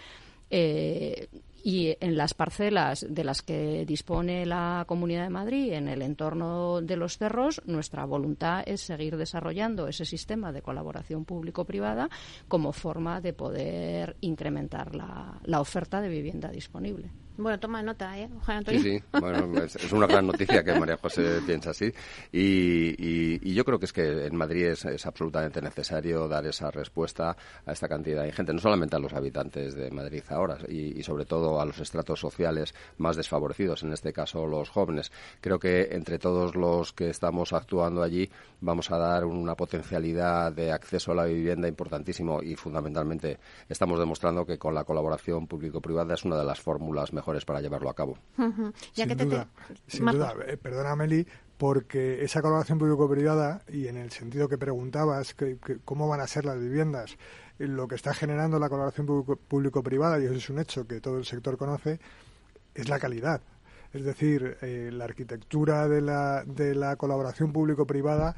Y 0.51 1.95
en 1.99 2.17
las 2.17 2.33
parcelas 2.33 3.05
de 3.07 3.23
las 3.23 3.41
que 3.41 3.85
dispone 3.85 4.45
la 4.45 4.85
Comunidad 4.87 5.23
de 5.23 5.29
Madrid 5.29 5.73
en 5.73 5.87
el 5.87 6.01
entorno 6.01 6.81
de 6.81 6.97
los 6.97 7.17
cerros, 7.17 7.61
nuestra 7.65 8.05
voluntad 8.05 8.63
es 8.65 8.81
seguir 8.81 9.17
desarrollando 9.17 9.87
ese 9.87 10.05
sistema 10.05 10.51
de 10.51 10.61
colaboración 10.61 11.25
público-privada 11.25 12.09
como 12.47 12.73
forma 12.73 13.21
de 13.21 13.33
poder 13.33 14.17
incrementar 14.21 14.95
la, 14.95 15.39
la 15.43 15.61
oferta 15.61 16.01
de 16.01 16.09
vivienda 16.09 16.49
disponible. 16.49 17.11
Bueno, 17.37 17.59
toma 17.59 17.81
nota, 17.81 18.17
¿eh, 18.19 18.29
Sí, 18.67 18.79
sí. 18.79 19.03
Bueno, 19.19 19.63
es, 19.63 19.91
una 19.93 20.05
gran 20.05 20.27
noticia 20.27 20.63
que 20.63 20.77
María 20.77 20.97
José 20.97 21.39
piensa 21.45 21.69
así. 21.69 21.91
Y, 22.31 23.53
yo 23.53 23.63
creo 23.63 23.79
que 23.79 23.85
es 23.85 23.93
que 23.93 24.25
en 24.25 24.35
Madrid 24.35 24.65
es, 24.65 25.05
absolutamente 25.05 25.61
necesario 25.61 26.27
dar 26.27 26.45
esa 26.45 26.71
respuesta 26.71 27.35
a 27.65 27.71
esta 27.71 27.87
cantidad 27.87 28.23
de 28.23 28.31
gente, 28.31 28.53
no 28.53 28.59
solamente 28.59 28.95
a 28.95 28.99
los 28.99 29.13
habitantes 29.13 29.75
de 29.75 29.89
Madrid 29.91 30.23
ahora, 30.29 30.57
y, 30.67 31.01
sobre 31.03 31.25
todo 31.25 31.61
a 31.61 31.65
los 31.65 31.79
estratos 31.79 32.19
sociales 32.19 32.73
más 32.97 33.15
desfavorecidos, 33.15 33.83
en 33.83 33.93
este 33.93 34.11
caso 34.11 34.45
los 34.45 34.69
jóvenes. 34.69 35.11
Creo 35.39 35.57
que 35.57 35.89
entre 35.91 36.19
todos 36.19 36.55
los 36.55 36.91
que 36.91 37.09
estamos 37.09 37.53
actuando 37.53 38.03
allí 38.03 38.29
vamos 38.59 38.91
a 38.91 38.97
dar 38.97 39.25
una 39.25 39.55
potencialidad 39.55 40.51
de 40.51 40.71
acceso 40.71 41.13
a 41.13 41.15
la 41.15 41.25
vivienda 41.25 41.67
importantísimo 41.67 42.41
y 42.43 42.55
fundamentalmente 42.55 43.39
estamos 43.69 43.99
demostrando 43.99 44.45
que 44.45 44.57
con 44.57 44.75
la 44.75 44.83
colaboración 44.83 45.47
público-privada 45.47 46.13
es 46.13 46.25
una 46.25 46.37
de 46.37 46.45
las 46.45 46.59
fórmulas 46.59 47.13
mejores 47.13 47.20
para 47.45 47.61
llevarlo 47.61 47.89
a 47.89 47.93
cabo. 47.93 48.17
sin 48.93 49.17
duda, 49.17 49.47
sin 49.87 50.05
duda. 50.05 50.33
Eh, 50.47 50.57
perdona, 50.57 50.95
Meli, 50.95 51.25
porque 51.57 52.23
esa 52.23 52.41
colaboración 52.41 52.79
público-privada, 52.79 53.61
y 53.69 53.87
en 53.87 53.97
el 53.97 54.11
sentido 54.11 54.49
que 54.49 54.57
preguntabas, 54.57 55.33
que, 55.33 55.57
cómo 55.85 56.07
van 56.07 56.19
a 56.19 56.27
ser 56.27 56.45
las 56.45 56.59
viviendas, 56.59 57.17
eh, 57.59 57.67
lo 57.67 57.87
que 57.87 57.95
está 57.95 58.13
generando 58.13 58.59
la 58.59 58.69
colaboración 58.69 59.05
público-privada, 59.47 60.19
y 60.19 60.25
eso 60.25 60.33
es 60.33 60.49
un 60.49 60.59
hecho 60.59 60.87
que 60.87 60.99
todo 61.01 61.17
el 61.17 61.25
sector 61.25 61.57
conoce, 61.57 61.99
es 62.73 62.89
la 62.89 62.99
calidad. 62.99 63.41
Es 63.93 64.03
decir, 64.03 64.57
eh, 64.61 64.89
la 64.91 65.03
arquitectura 65.03 65.87
de 65.87 66.01
la, 66.01 66.43
de 66.45 66.75
la 66.75 66.95
colaboración 66.95 67.51
público-privada, 67.51 68.35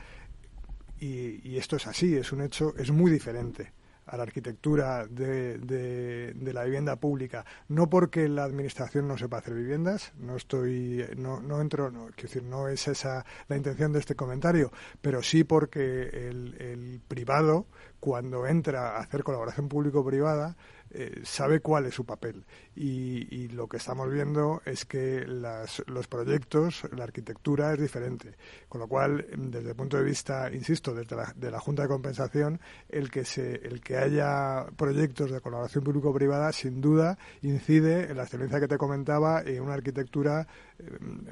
y, 0.99 1.47
y 1.47 1.57
esto 1.57 1.75
es 1.77 1.87
así, 1.87 2.15
es 2.15 2.31
un 2.31 2.41
hecho, 2.41 2.73
es 2.77 2.91
muy 2.91 3.11
diferente 3.11 3.71
a 4.05 4.17
la 4.17 4.23
arquitectura 4.23 5.07
de, 5.07 5.57
de, 5.57 6.53
la 6.53 6.63
vivienda 6.63 6.97
pública, 6.97 7.45
no 7.67 7.89
porque 7.89 8.27
la 8.27 8.43
administración 8.43 9.07
no 9.07 9.17
sepa 9.17 9.37
hacer 9.37 9.53
viviendas, 9.53 10.13
no 10.19 10.35
estoy, 10.35 11.05
no, 11.17 11.41
no 11.41 11.61
entro, 11.61 11.89
no, 11.89 12.07
quiero 12.07 12.29
decir, 12.29 12.43
no 12.43 12.67
es 12.67 12.87
esa 12.87 13.25
la 13.47 13.57
intención 13.57 13.91
de 13.91 13.99
este 13.99 14.15
comentario, 14.15 14.71
pero 15.01 15.23
sí 15.23 15.43
porque 15.43 16.01
el, 16.29 16.55
el 16.59 17.01
privado, 17.07 17.65
cuando 17.99 18.45
entra 18.45 18.97
a 18.97 18.99
hacer 18.99 19.23
colaboración 19.23 19.69
público-privada, 19.69 20.57
eh, 20.95 21.21
sabe 21.23 21.59
cuál 21.59 21.87
es 21.87 21.95
su 21.95 22.05
papel. 22.05 22.45
Y, 22.75 23.47
lo 23.53 23.67
que 23.67 23.77
estamos 23.77 24.11
viendo 24.11 24.61
es 24.65 24.85
que 24.85 25.25
los 25.25 26.07
proyectos, 26.07 26.83
la 26.95 27.03
arquitectura 27.03 27.73
es 27.73 27.79
diferente. 27.79 28.35
Con 28.67 28.81
lo 28.81 28.87
cual, 28.87 29.27
desde 29.37 29.69
el 29.69 29.75
punto 29.75 29.97
de 29.97 30.03
vista, 30.03 30.51
insisto, 30.51 30.93
desde 30.93 31.15
la, 31.15 31.33
de 31.35 31.51
la 31.51 31.59
Junta 31.59 31.83
de 31.83 31.87
Compensación, 31.87 32.59
el 32.89 33.11
que, 33.11 33.25
se, 33.25 33.55
el 33.55 33.81
que 33.81 33.97
haya 33.97 34.65
proyectos 34.75 35.31
de 35.31 35.41
colaboración 35.41 35.83
público-privada, 35.83 36.51
sin 36.51 36.81
duda, 36.81 37.17
incide 37.41 38.09
en 38.09 38.17
la 38.17 38.23
excelencia 38.23 38.59
que 38.59 38.67
te 38.67 38.77
comentaba, 38.77 39.41
en 39.41 39.61
una 39.61 39.73
arquitectura 39.73 40.47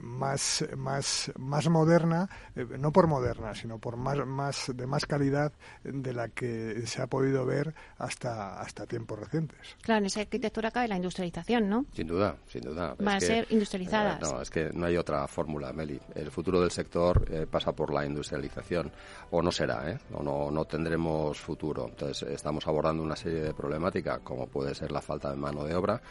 más, 0.01 0.65
más, 0.77 1.31
más 1.37 1.69
moderna, 1.69 2.29
eh, 2.55 2.65
no 2.77 2.91
por 2.91 3.07
moderna, 3.07 3.53
sino 3.55 3.79
por 3.79 3.97
más, 3.97 4.25
más, 4.25 4.71
de 4.73 4.87
más 4.87 5.05
calidad 5.05 5.51
de 5.83 6.13
la 6.13 6.29
que 6.29 6.71
eh, 6.71 6.87
se 6.87 7.01
ha 7.01 7.07
podido 7.07 7.45
ver 7.45 7.73
hasta, 7.97 8.59
hasta 8.59 8.85
tiempos 8.85 9.19
recientes. 9.19 9.57
Claro, 9.81 9.99
en 9.99 10.05
esa 10.05 10.21
arquitectura 10.21 10.71
cabe 10.71 10.87
la 10.87 10.95
industrialización, 10.95 11.69
¿no? 11.69 11.85
Sin 11.93 12.07
duda, 12.07 12.35
sin 12.47 12.61
duda. 12.61 12.95
Va 13.05 13.15
a 13.15 13.19
ser 13.19 13.47
industrializadas. 13.49 14.21
Eh, 14.21 14.31
no, 14.31 14.41
es 14.41 14.49
que 14.49 14.69
no 14.73 14.85
hay 14.85 14.97
otra 14.97 15.27
fórmula, 15.27 15.73
Meli. 15.73 15.99
El 16.15 16.31
futuro 16.31 16.61
del 16.61 16.71
sector 16.71 17.25
eh, 17.29 17.47
pasa 17.49 17.71
por 17.71 17.93
la 17.93 18.05
industrialización, 18.05 18.91
o 19.31 19.41
no 19.41 19.51
será, 19.51 19.89
¿eh? 19.91 19.99
O 20.13 20.23
no, 20.23 20.51
no 20.51 20.65
tendremos 20.65 21.39
futuro. 21.39 21.87
Entonces, 21.89 22.29
estamos 22.29 22.67
abordando 22.67 23.03
una 23.03 23.15
serie 23.15 23.41
de 23.41 23.53
problemáticas, 23.53 24.19
como 24.19 24.47
puede 24.47 24.75
ser 24.75 24.91
la 24.91 25.01
falta 25.01 25.29
de 25.31 25.37
mano 25.37 25.63
de 25.63 25.75
obra, 25.75 26.01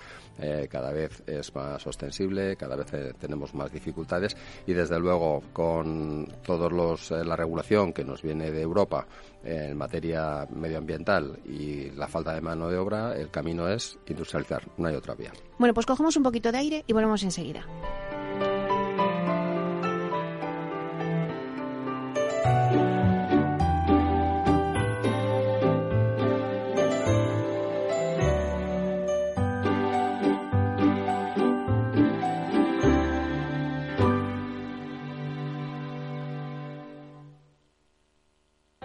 cada 0.71 0.91
vez 0.93 1.23
es 1.27 1.55
más 1.55 1.87
ostensible, 1.87 2.57
cada 2.57 2.75
vez 2.75 3.17
tenemos 3.19 3.30
más 3.55 3.73
dificultades, 3.73 4.37
y 4.67 4.73
desde 4.73 4.99
luego, 4.99 5.43
con 5.53 6.27
todos 6.45 6.73
los 6.73 7.11
la 7.11 7.37
regulación 7.37 7.93
que 7.93 8.05
nos 8.05 8.23
viene 8.23 8.51
de 8.51 8.63
Europa, 8.63 9.07
en 9.43 9.77
materia 9.77 10.47
medioambiental 10.51 11.39
y 11.47 11.91
la 11.91 12.09
falta 12.09 12.35
de 12.35 12.41
mano 12.41 12.69
de 12.69 12.77
obra, 12.77 13.15
el 13.17 13.31
camino 13.31 13.69
es 13.69 13.99
industrializar, 14.07 14.63
no 14.77 14.89
hay 14.89 14.95
otra 14.95 15.15
vía. 15.15 15.33
Bueno, 15.59 15.75
pues 15.75 15.87
cogemos 15.87 16.17
un 16.17 16.23
poquito 16.23 16.53
de 16.53 16.59
aire 16.59 16.85
y 16.87 16.93
volvemos 16.93 17.23
enseguida. 17.23 17.65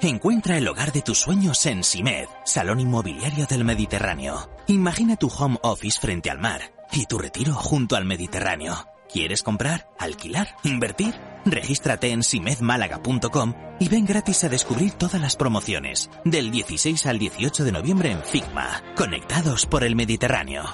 Encuentra 0.06 0.60
el 0.60 0.68
hogar 0.68 0.92
de 0.92 1.02
tus 1.02 1.18
sueños 1.18 1.66
en 1.66 1.84
Simed, 1.84 2.28
Salón 2.44 2.80
Inmobiliario 2.80 3.48
del 3.48 3.66
Mediterráneo. 3.66 4.52
Imagina 4.68 5.16
tu 5.16 5.30
home 5.30 5.58
office 5.64 6.00
frente 6.00 6.30
al 6.30 6.38
mar 6.38 6.62
y 6.92 7.08
tu 7.08 7.18
retiro 7.18 7.56
junto 7.56 7.96
al 7.96 8.06
Mediterráneo. 8.06 8.76
¿Quieres 9.12 9.42
comprar, 9.42 9.90
alquilar, 9.98 10.50
invertir? 10.64 11.16
Regístrate 11.44 12.12
en 12.12 12.22
simedmálaga.com 12.22 13.56
y 13.80 13.90
ven 13.90 14.06
gratis 14.06 14.44
a 14.44 14.50
descubrir 14.50 14.92
todas 14.92 15.20
las 15.20 15.36
promociones 15.36 16.12
del 16.24 16.52
16 16.52 17.04
al 17.08 17.18
18 17.18 17.64
de 17.64 17.72
noviembre 17.72 18.12
en 18.12 18.22
Figma, 18.22 18.84
conectados 18.96 19.66
por 19.66 19.84
el 19.84 19.96
Mediterráneo. 19.96 20.66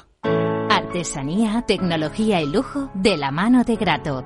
Artesanía, 0.70 1.64
tecnología 1.66 2.42
y 2.42 2.48
lujo 2.48 2.92
de 2.96 3.16
la 3.16 3.32
mano 3.32 3.64
de 3.64 3.78
Grato. 3.78 4.26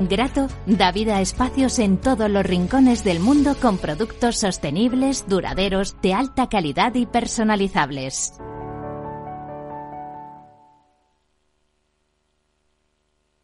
Grato 0.00 0.46
da 0.66 0.92
vida 0.92 1.16
a 1.16 1.20
espacios 1.20 1.80
en 1.80 1.98
todos 1.98 2.30
los 2.30 2.46
rincones 2.46 3.02
del 3.02 3.18
mundo 3.18 3.56
con 3.60 3.78
productos 3.78 4.38
sostenibles, 4.38 5.26
duraderos, 5.28 6.00
de 6.00 6.14
alta 6.14 6.48
calidad 6.48 6.94
y 6.94 7.06
personalizables. 7.06 8.34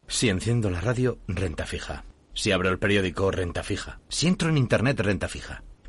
Si 0.07 0.29
enciendo 0.29 0.69
la 0.69 0.79
radio, 0.79 1.17
renta 1.27 1.65
fija. 1.65 2.05
Si 2.33 2.51
abro 2.53 2.69
el 2.69 2.79
periódico, 2.79 3.31
renta 3.31 3.63
fija. 3.63 3.99
Si 4.07 4.27
entro 4.27 4.49
en 4.49 4.57
Internet, 4.57 4.99
renta 5.01 5.27
fija. 5.27 5.63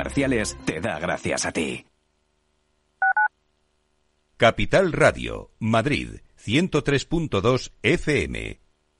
comerciales 0.00 0.56
te 0.64 0.80
da 0.80 0.98
gracias 0.98 1.44
a 1.44 1.52
ti. 1.52 1.86
Capital 4.38 4.92
Radio, 4.92 5.50
Madrid, 5.58 6.20
103.2 6.42 7.72
FM. 7.82 8.59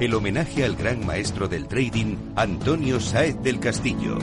el 0.00 0.14
homenaje 0.14 0.64
al 0.64 0.76
gran 0.76 1.06
maestro 1.06 1.48
del 1.48 1.68
trading, 1.68 2.16
Antonio 2.36 3.00
Saez 3.00 3.40
del 3.42 3.58
Castillo. 3.60 4.18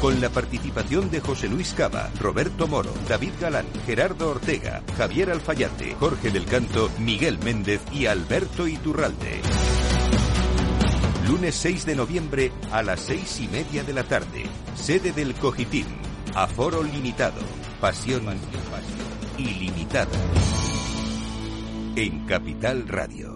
Con 0.00 0.20
la 0.20 0.30
participación 0.30 1.10
de 1.10 1.20
José 1.20 1.48
Luis 1.48 1.74
Cava, 1.74 2.10
Roberto 2.18 2.66
Moro, 2.66 2.92
David 3.08 3.32
Galán, 3.40 3.66
Gerardo 3.84 4.30
Ortega, 4.30 4.82
Javier 4.96 5.30
Alfayate, 5.30 5.94
Jorge 5.94 6.30
del 6.30 6.46
Canto, 6.46 6.90
Miguel 6.98 7.38
Méndez 7.38 7.80
y 7.92 8.06
Alberto 8.06 8.66
Iturralde. 8.66 9.40
Lunes 11.28 11.54
6 11.56 11.86
de 11.86 11.96
noviembre 11.96 12.52
a 12.70 12.82
las 12.82 13.00
seis 13.00 13.40
y 13.40 13.48
media 13.48 13.82
de 13.82 13.92
la 13.92 14.04
tarde. 14.04 14.44
Sede 14.76 15.12
del 15.12 15.34
Cogitín. 15.34 15.86
Aforo 16.34 16.82
limitado. 16.82 17.40
Pasión, 17.80 18.24
ilimitada. 19.36 20.08
En 21.96 22.26
Capital 22.26 22.86
Radio. 22.86 23.35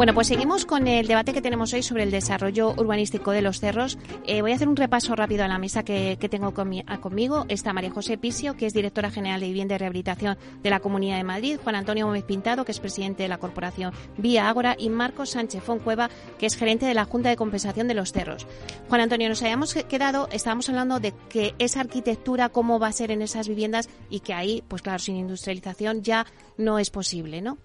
Bueno, 0.00 0.14
pues 0.14 0.28
seguimos 0.28 0.64
con 0.64 0.88
el 0.88 1.06
debate 1.06 1.34
que 1.34 1.42
tenemos 1.42 1.74
hoy 1.74 1.82
sobre 1.82 2.04
el 2.04 2.10
desarrollo 2.10 2.70
urbanístico 2.70 3.32
de 3.32 3.42
los 3.42 3.60
cerros. 3.60 3.98
Eh, 4.24 4.40
voy 4.40 4.52
a 4.52 4.54
hacer 4.54 4.66
un 4.66 4.76
repaso 4.76 5.14
rápido 5.14 5.44
a 5.44 5.48
la 5.48 5.58
mesa 5.58 5.82
que, 5.82 6.16
tengo 6.30 6.54
conmigo. 6.54 7.44
Está 7.50 7.74
María 7.74 7.90
José 7.90 8.16
Pisio, 8.16 8.56
que 8.56 8.64
es 8.64 8.72
directora 8.72 9.10
general 9.10 9.42
de 9.42 9.48
Vivienda 9.48 9.74
y 9.74 9.78
Rehabilitación 9.78 10.38
de 10.62 10.70
la 10.70 10.80
Comunidad 10.80 11.18
de 11.18 11.24
Madrid, 11.24 11.58
Juan 11.62 11.74
Antonio 11.74 12.06
Gómez 12.06 12.24
Pintado, 12.24 12.64
que 12.64 12.72
es 12.72 12.80
presidente 12.80 13.24
de 13.24 13.28
la 13.28 13.36
corporación 13.36 13.92
Vía 14.16 14.48
Ágora, 14.48 14.74
y 14.78 14.88
Marcos 14.88 15.28
Sánchez 15.32 15.62
Foncueva, 15.62 16.08
que 16.38 16.46
es 16.46 16.56
gerente 16.56 16.86
de 16.86 16.94
la 16.94 17.04
Junta 17.04 17.28
de 17.28 17.36
Compensación 17.36 17.86
de 17.86 17.92
los 17.92 18.12
Cerros. 18.12 18.46
Juan 18.88 19.02
Antonio, 19.02 19.28
nos 19.28 19.42
habíamos 19.42 19.74
quedado, 19.74 20.30
estábamos 20.32 20.66
hablando 20.70 20.98
de 20.98 21.12
que 21.28 21.54
esa 21.58 21.80
arquitectura, 21.80 22.48
cómo 22.48 22.78
va 22.78 22.86
a 22.86 22.92
ser 22.92 23.10
en 23.10 23.20
esas 23.20 23.48
viviendas 23.48 23.90
y 24.08 24.20
que 24.20 24.32
ahí, 24.32 24.64
pues 24.66 24.80
claro, 24.80 24.98
sin 24.98 25.16
industrialización 25.16 26.02
ya 26.02 26.24
no 26.56 26.78
es 26.78 26.88
posible, 26.88 27.42
¿no? 27.42 27.58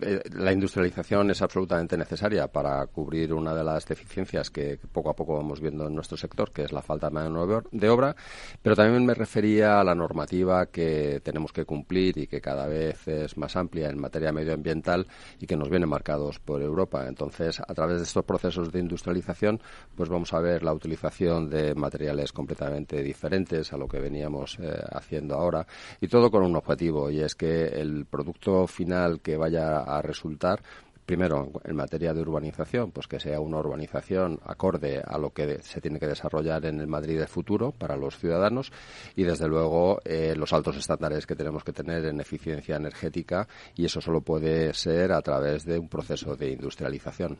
Eh, 0.00 0.22
la 0.32 0.52
industrialización 0.52 1.30
es 1.30 1.42
absolutamente 1.42 1.96
necesaria 1.96 2.48
para 2.48 2.86
cubrir 2.86 3.32
una 3.32 3.54
de 3.54 3.64
las 3.64 3.86
deficiencias 3.86 4.50
que 4.50 4.78
poco 4.92 5.10
a 5.10 5.14
poco 5.14 5.36
vamos 5.36 5.60
viendo 5.60 5.86
en 5.86 5.94
nuestro 5.94 6.16
sector, 6.16 6.50
que 6.50 6.62
es 6.62 6.72
la 6.72 6.82
falta 6.82 7.08
de 7.08 7.14
mano 7.14 7.46
de 7.70 7.88
obra, 7.88 8.16
pero 8.62 8.76
también 8.76 9.04
me 9.04 9.14
refería 9.14 9.80
a 9.80 9.84
la 9.84 9.94
normativa 9.94 10.66
que 10.66 11.20
tenemos 11.22 11.52
que 11.52 11.64
cumplir 11.64 12.18
y 12.18 12.26
que 12.26 12.40
cada 12.40 12.66
vez 12.66 13.06
es 13.08 13.36
más 13.36 13.56
amplia 13.56 13.88
en 13.90 14.00
materia 14.00 14.32
medioambiental 14.32 15.06
y 15.40 15.46
que 15.46 15.56
nos 15.56 15.68
viene 15.68 15.86
marcados 15.86 16.38
por 16.38 16.62
Europa. 16.62 17.06
Entonces, 17.06 17.60
a 17.60 17.74
través 17.74 17.98
de 17.98 18.04
estos 18.04 18.24
procesos 18.24 18.72
de 18.72 18.80
industrialización, 18.80 19.60
pues 19.94 20.08
vamos 20.08 20.32
a 20.32 20.40
ver 20.40 20.62
la 20.62 20.72
utilización 20.72 21.50
de 21.50 21.74
materiales 21.74 22.32
completamente 22.32 23.02
diferentes 23.02 23.72
a 23.72 23.76
lo 23.76 23.88
que 23.88 24.00
veníamos 24.00 24.58
eh, 24.60 24.82
haciendo 24.92 25.34
ahora 25.34 25.66
y 26.00 26.08
todo 26.08 26.30
con 26.30 26.42
un 26.42 26.56
objetivo 26.56 27.10
y 27.10 27.20
es 27.20 27.34
que 27.34 27.66
el 27.66 28.06
producto 28.06 28.66
final 28.66 29.20
que 29.20 29.36
vaya 29.36 29.63
a 29.64 30.02
resultar 30.02 30.62
primero 31.04 31.52
en 31.64 31.76
materia 31.76 32.14
de 32.14 32.20
urbanización, 32.20 32.90
pues 32.90 33.06
que 33.06 33.20
sea 33.20 33.40
una 33.40 33.58
urbanización 33.58 34.40
acorde 34.44 35.02
a 35.04 35.18
lo 35.18 35.30
que 35.30 35.60
se 35.62 35.80
tiene 35.80 35.98
que 35.98 36.06
desarrollar 36.06 36.64
en 36.66 36.80
el 36.80 36.86
Madrid 36.86 37.18
del 37.18 37.28
futuro 37.28 37.72
para 37.72 37.96
los 37.96 38.18
ciudadanos 38.18 38.72
y 39.16 39.24
desde 39.24 39.48
luego 39.48 40.00
eh, 40.04 40.34
los 40.36 40.52
altos 40.52 40.76
estándares 40.76 41.26
que 41.26 41.36
tenemos 41.36 41.64
que 41.64 41.72
tener 41.72 42.04
en 42.06 42.20
eficiencia 42.20 42.76
energética 42.76 43.46
y 43.74 43.84
eso 43.84 44.00
solo 44.00 44.22
puede 44.22 44.72
ser 44.74 45.12
a 45.12 45.20
través 45.20 45.64
de 45.64 45.78
un 45.78 45.88
proceso 45.88 46.36
de 46.36 46.52
industrialización. 46.52 47.38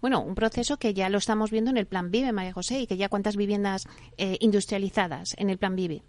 Bueno, 0.00 0.22
un 0.22 0.34
proceso 0.34 0.76
que 0.76 0.94
ya 0.94 1.08
lo 1.08 1.18
estamos 1.18 1.50
viendo 1.50 1.70
en 1.70 1.76
el 1.76 1.86
Plan 1.86 2.10
Vive, 2.10 2.32
María 2.32 2.52
José, 2.52 2.80
y 2.80 2.86
que 2.86 2.96
ya 2.96 3.08
cuántas 3.08 3.36
viviendas 3.36 3.86
eh, 4.16 4.36
industrializadas 4.40 5.34
en 5.38 5.50
el 5.50 5.58
Plan 5.58 5.76
Vive. 5.76 6.02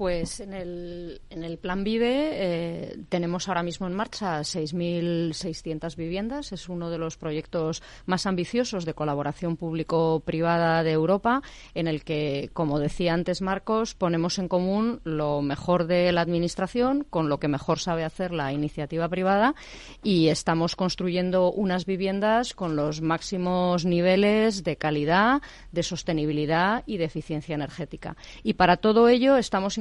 Pues 0.00 0.40
en 0.40 0.54
el, 0.54 1.20
en 1.28 1.44
el 1.44 1.58
Plan 1.58 1.84
Vive 1.84 2.30
eh, 2.32 2.96
tenemos 3.10 3.48
ahora 3.48 3.62
mismo 3.62 3.86
en 3.86 3.92
marcha 3.92 4.40
6.600 4.40 5.94
viviendas. 5.94 6.52
Es 6.52 6.70
uno 6.70 6.88
de 6.88 6.96
los 6.96 7.18
proyectos 7.18 7.82
más 8.06 8.24
ambiciosos 8.24 8.86
de 8.86 8.94
colaboración 8.94 9.58
público-privada 9.58 10.82
de 10.84 10.92
Europa, 10.92 11.42
en 11.74 11.86
el 11.86 12.02
que, 12.02 12.48
como 12.54 12.78
decía 12.78 13.12
antes 13.12 13.42
Marcos, 13.42 13.94
ponemos 13.94 14.38
en 14.38 14.48
común 14.48 15.02
lo 15.04 15.42
mejor 15.42 15.86
de 15.86 16.12
la 16.12 16.22
Administración 16.22 17.04
con 17.10 17.28
lo 17.28 17.38
que 17.38 17.48
mejor 17.48 17.78
sabe 17.78 18.02
hacer 18.02 18.32
la 18.32 18.54
iniciativa 18.54 19.06
privada 19.10 19.54
y 20.02 20.28
estamos 20.28 20.76
construyendo 20.76 21.52
unas 21.52 21.84
viviendas 21.84 22.54
con 22.54 22.74
los 22.74 23.02
máximos 23.02 23.84
niveles 23.84 24.64
de 24.64 24.76
calidad, 24.76 25.42
de 25.72 25.82
sostenibilidad 25.82 26.84
y 26.86 26.96
de 26.96 27.04
eficiencia 27.04 27.54
energética. 27.54 28.16
Y 28.42 28.54
para 28.54 28.78
todo 28.78 29.06
ello 29.06 29.36
estamos 29.36 29.76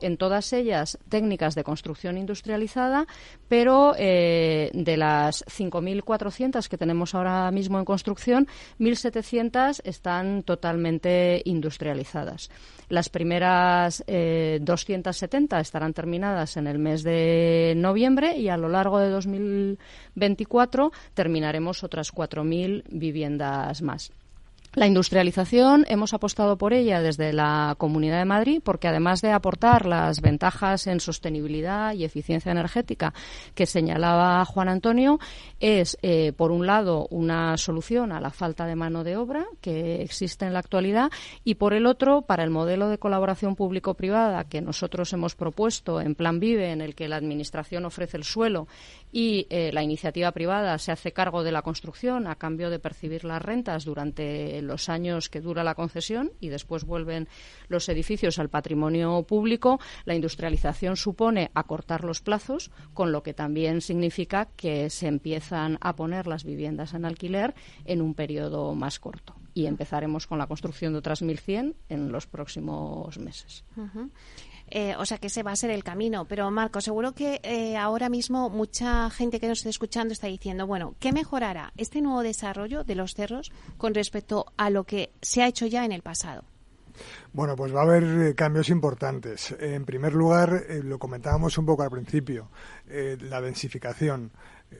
en 0.00 0.16
todas 0.16 0.52
ellas 0.52 0.98
técnicas 1.08 1.54
de 1.54 1.64
construcción 1.64 2.18
industrializada, 2.18 3.06
pero 3.48 3.94
eh, 3.98 4.70
de 4.74 4.96
las 4.96 5.44
5.400 5.46 6.68
que 6.68 6.78
tenemos 6.78 7.14
ahora 7.14 7.50
mismo 7.50 7.78
en 7.78 7.84
construcción, 7.84 8.46
1.700 8.78 9.80
están 9.84 10.42
totalmente 10.42 11.40
industrializadas. 11.44 12.50
Las 12.88 13.08
primeras 13.08 14.04
270 14.06 15.58
eh, 15.58 15.60
estarán 15.62 15.94
terminadas 15.94 16.56
en 16.56 16.66
el 16.66 16.78
mes 16.78 17.02
de 17.02 17.74
noviembre 17.76 18.36
y 18.36 18.48
a 18.48 18.58
lo 18.58 18.68
largo 18.68 18.98
de 18.98 19.08
2024 19.08 20.92
terminaremos 21.14 21.84
otras 21.84 22.12
4.000 22.12 22.84
viviendas 22.90 23.80
más. 23.80 24.12
La 24.74 24.86
industrialización 24.86 25.84
hemos 25.88 26.14
apostado 26.14 26.56
por 26.56 26.72
ella 26.72 27.02
desde 27.02 27.34
la 27.34 27.74
Comunidad 27.76 28.20
de 28.20 28.24
Madrid 28.24 28.62
porque 28.64 28.88
además 28.88 29.20
de 29.20 29.30
aportar 29.30 29.84
las 29.84 30.22
ventajas 30.22 30.86
en 30.86 30.98
sostenibilidad 30.98 31.92
y 31.92 32.04
eficiencia 32.04 32.52
energética 32.52 33.12
que 33.54 33.66
señalaba 33.66 34.42
Juan 34.46 34.70
Antonio, 34.70 35.20
es 35.60 35.98
eh, 36.00 36.32
por 36.34 36.52
un 36.52 36.66
lado 36.66 37.06
una 37.10 37.58
solución 37.58 38.12
a 38.12 38.20
la 38.22 38.30
falta 38.30 38.64
de 38.64 38.74
mano 38.74 39.04
de 39.04 39.18
obra 39.18 39.44
que 39.60 40.00
existe 40.00 40.46
en 40.46 40.54
la 40.54 40.60
actualidad 40.60 41.10
y 41.44 41.56
por 41.56 41.74
el 41.74 41.84
otro 41.84 42.22
para 42.22 42.42
el 42.42 42.48
modelo 42.48 42.88
de 42.88 42.96
colaboración 42.96 43.56
público-privada 43.56 44.44
que 44.44 44.62
nosotros 44.62 45.12
hemos 45.12 45.34
propuesto 45.34 46.00
en 46.00 46.14
Plan 46.14 46.40
Vive 46.40 46.70
en 46.70 46.80
el 46.80 46.94
que 46.94 47.08
la 47.08 47.16
Administración 47.16 47.84
ofrece 47.84 48.16
el 48.16 48.24
suelo 48.24 48.68
y 49.12 49.46
eh, 49.50 49.70
la 49.72 49.82
iniciativa 49.82 50.32
privada 50.32 50.78
se 50.78 50.90
hace 50.90 51.12
cargo 51.12 51.44
de 51.44 51.52
la 51.52 51.60
construcción 51.60 52.26
a 52.26 52.36
cambio 52.36 52.70
de 52.70 52.78
percibir 52.78 53.24
las 53.24 53.42
rentas 53.42 53.84
durante 53.84 54.60
los 54.62 54.88
años 54.88 55.28
que 55.28 55.42
dura 55.42 55.62
la 55.62 55.74
concesión 55.74 56.32
y 56.40 56.48
después 56.48 56.84
vuelven 56.84 57.28
los 57.68 57.88
edificios 57.90 58.38
al 58.38 58.48
patrimonio 58.48 59.22
público, 59.24 59.78
la 60.06 60.14
industrialización 60.14 60.96
supone 60.96 61.50
acortar 61.54 62.04
los 62.04 62.22
plazos, 62.22 62.70
con 62.94 63.12
lo 63.12 63.22
que 63.22 63.34
también 63.34 63.82
significa 63.82 64.48
que 64.56 64.88
se 64.88 65.08
empiezan 65.08 65.76
a 65.82 65.94
poner 65.94 66.26
las 66.26 66.44
viviendas 66.44 66.94
en 66.94 67.04
alquiler 67.04 67.54
en 67.84 68.00
un 68.00 68.14
periodo 68.14 68.74
más 68.74 68.98
corto. 68.98 69.34
Y 69.54 69.66
empezaremos 69.66 70.26
con 70.26 70.38
la 70.38 70.46
construcción 70.46 70.94
de 70.94 71.00
otras 71.00 71.22
1.100 71.22 71.74
en 71.90 72.10
los 72.10 72.26
próximos 72.26 73.18
meses. 73.18 73.64
Eh, 74.74 74.94
o 74.96 75.04
sea 75.04 75.18
que 75.18 75.26
ese 75.26 75.42
va 75.42 75.52
a 75.52 75.56
ser 75.56 75.70
el 75.70 75.84
camino. 75.84 76.24
Pero 76.24 76.50
Marco, 76.50 76.80
seguro 76.80 77.12
que 77.12 77.40
eh, 77.42 77.76
ahora 77.76 78.08
mismo 78.08 78.48
mucha 78.48 79.10
gente 79.10 79.38
que 79.38 79.46
nos 79.46 79.58
está 79.58 79.68
escuchando 79.68 80.14
está 80.14 80.28
diciendo, 80.28 80.66
bueno, 80.66 80.94
¿qué 80.98 81.12
mejorará 81.12 81.74
este 81.76 82.00
nuevo 82.00 82.22
desarrollo 82.22 82.82
de 82.82 82.94
los 82.94 83.12
cerros 83.12 83.52
con 83.76 83.92
respecto 83.92 84.46
a 84.56 84.70
lo 84.70 84.84
que 84.84 85.12
se 85.20 85.42
ha 85.42 85.46
hecho 85.46 85.66
ya 85.66 85.84
en 85.84 85.92
el 85.92 86.00
pasado? 86.00 86.44
Bueno, 87.34 87.54
pues 87.54 87.74
va 87.74 87.80
a 87.80 87.84
haber 87.84 88.02
eh, 88.02 88.34
cambios 88.34 88.70
importantes. 88.70 89.54
En 89.60 89.84
primer 89.84 90.14
lugar, 90.14 90.64
lo 90.82 90.98
comentábamos 90.98 91.58
un 91.58 91.66
poco 91.66 91.82
al 91.82 91.90
principio, 91.90 92.48
la 92.86 93.42
densificación 93.42 94.32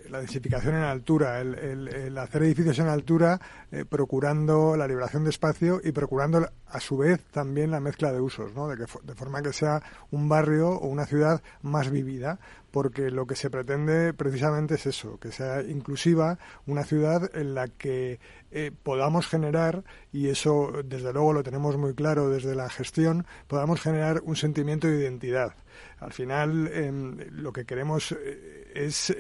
la 0.09 0.18
densificación 0.18 0.74
en 0.74 0.83
altura, 0.83 1.40
el, 1.40 2.16
hacer 2.18 2.42
edificios 2.42 2.78
en 2.78 2.88
altura 2.88 3.40
eh, 3.70 3.85
procurando 3.85 4.76
la 4.76 4.87
liberación 4.87 5.24
de 5.24 5.31
espacio 5.31 5.81
y 5.83 5.92
procurando 5.92 6.48
a 6.66 6.81
su 6.81 6.98
vez 6.98 7.20
también 7.31 7.70
la 7.70 7.81
mezcla 7.81 8.12
de 8.12 8.20
usos, 8.20 8.55
¿no? 8.55 8.68
de, 8.68 8.76
que, 8.76 8.85
de 9.02 9.14
forma 9.14 9.42
que 9.42 9.52
sea 9.52 9.83
un 10.11 10.28
barrio 10.28 10.70
o 10.70 10.87
una 10.87 11.07
ciudad 11.07 11.42
más 11.62 11.90
vivida, 11.90 12.38
porque 12.70 13.11
lo 13.11 13.26
que 13.26 13.37
se 13.37 13.50
pretende 13.50 14.14
precisamente 14.14 14.74
es 14.74 14.87
eso, 14.87 15.18
que 15.18 15.31
sea 15.31 15.62
inclusiva, 15.62 16.38
una 16.66 16.85
ciudad 16.85 17.31
en 17.37 17.55
la 17.55 17.68
que 17.68 18.18
eh, 18.50 18.72
podamos 18.83 19.26
generar, 19.26 19.85
y 20.12 20.28
eso 20.28 20.72
desde 20.85 21.12
luego 21.12 21.33
lo 21.33 21.42
tenemos 21.42 21.76
muy 21.76 21.94
claro 21.94 22.31
desde 22.31 22.55
la 22.55 22.68
gestión, 22.70 23.26
podamos 23.46 23.81
generar 23.81 24.22
un 24.24 24.37
sentimiento 24.37 24.88
de 24.88 25.00
identidad. 25.00 25.55
Al 26.00 26.12
final, 26.12 26.68
em, 26.72 27.16
lo 27.31 27.52
que 27.52 27.64
queremos 27.64 28.12
eh, 28.12 28.72
es 28.74 29.14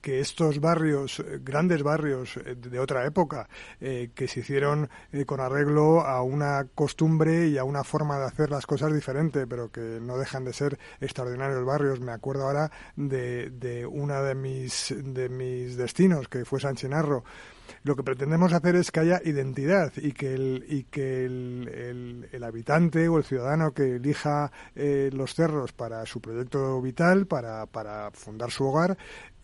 que 0.00 0.20
estos 0.20 0.60
barrios, 0.60 1.20
eh, 1.20 1.40
grandes 1.42 1.82
barrios 1.82 2.36
eh, 2.36 2.54
de 2.54 2.78
otra 2.78 3.04
época, 3.04 3.48
eh, 3.80 4.10
que 4.14 4.28
se 4.28 4.40
hicieron 4.40 4.88
con 5.26 5.40
arreglo 5.40 6.02
a 6.02 6.22
una 6.22 6.66
costumbre 6.74 7.48
y 7.48 7.58
a 7.58 7.64
una 7.64 7.84
forma 7.84 8.18
de 8.18 8.26
hacer 8.26 8.50
las 8.50 8.66
cosas 8.66 8.92
diferente, 8.92 9.46
pero 9.46 9.70
que 9.70 9.98
no 10.00 10.18
dejan 10.18 10.44
de 10.44 10.52
ser 10.52 10.78
extraordinarios 11.00 11.64
barrios. 11.64 12.00
Me 12.00 12.12
acuerdo 12.12 12.44
ahora 12.44 12.70
de, 12.96 13.50
de 13.50 13.86
una 13.86 14.22
de 14.22 14.34
mis, 14.34 14.94
de 14.96 15.28
mis 15.28 15.76
destinos, 15.76 16.28
que 16.28 16.44
fue 16.44 16.60
San 16.60 16.76
Chinarro, 16.76 17.24
lo 17.82 17.96
que 17.96 18.02
pretendemos 18.02 18.52
hacer 18.52 18.76
es 18.76 18.90
que 18.90 19.00
haya 19.00 19.20
identidad 19.24 19.92
y 19.96 20.12
que 20.12 20.34
el, 20.34 20.64
y 20.68 20.84
que 20.84 21.24
el, 21.24 22.44
habitante 22.44 23.08
o 23.08 23.18
el 23.18 23.24
ciudadano 23.24 23.72
que 23.72 23.96
elija 23.96 24.50
eh, 24.74 25.10
los 25.12 25.34
cerros 25.34 25.72
para 25.72 26.06
su 26.06 26.20
proyecto 26.20 26.80
vital, 26.80 27.26
para, 27.26 27.66
para 27.66 28.10
fundar 28.12 28.50
su 28.50 28.64
hogar, 28.64 28.96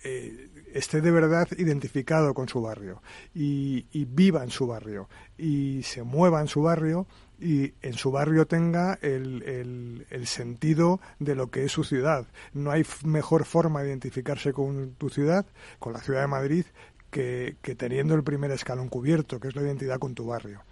eh, 0.06 0.50
esté 0.74 1.00
de 1.00 1.10
verdad 1.10 1.48
identificado 1.56 2.34
con 2.34 2.46
su 2.46 2.60
barrio 2.60 3.00
y, 3.34 3.87
viva 4.04 4.42
en 4.44 4.50
su 4.50 4.66
barrio 4.66 5.08
y 5.38 5.82
se 5.82 6.02
mueva 6.02 6.42
en 6.42 6.48
su 6.48 6.60
barrio 6.62 7.06
y 7.40 7.72
en 7.80 7.94
su 7.94 8.10
barrio 8.10 8.46
tenga 8.46 8.98
el, 9.00 10.04
el, 10.10 10.26
sentido 10.26 11.00
de 11.20 11.34
lo 11.34 11.50
que 11.50 11.64
es 11.64 11.72
su 11.72 11.84
ciudad. 11.84 12.26
No 12.52 12.70
hay 12.70 12.84
mejor 13.04 13.44
forma 13.44 13.82
de 13.82 13.88
identificarse 13.88 14.52
con 14.52 14.94
tu 14.96 15.08
ciudad, 15.08 15.46
con 15.78 15.94
la 15.94 16.00
ciudad 16.00 16.20
de 16.20 16.28
Madrid, 16.28 16.66
que, 17.14 17.77
teniendo 17.77 18.16
el 18.16 18.24
primer 18.24 18.50
escalón 18.50 18.88
cubierto, 18.88 19.38
que 19.38 19.46
es 19.46 19.55
la 19.55 19.62
identidad 19.62 20.00
con 20.00 20.14
tu 20.14 20.27
barrio. 20.27 20.62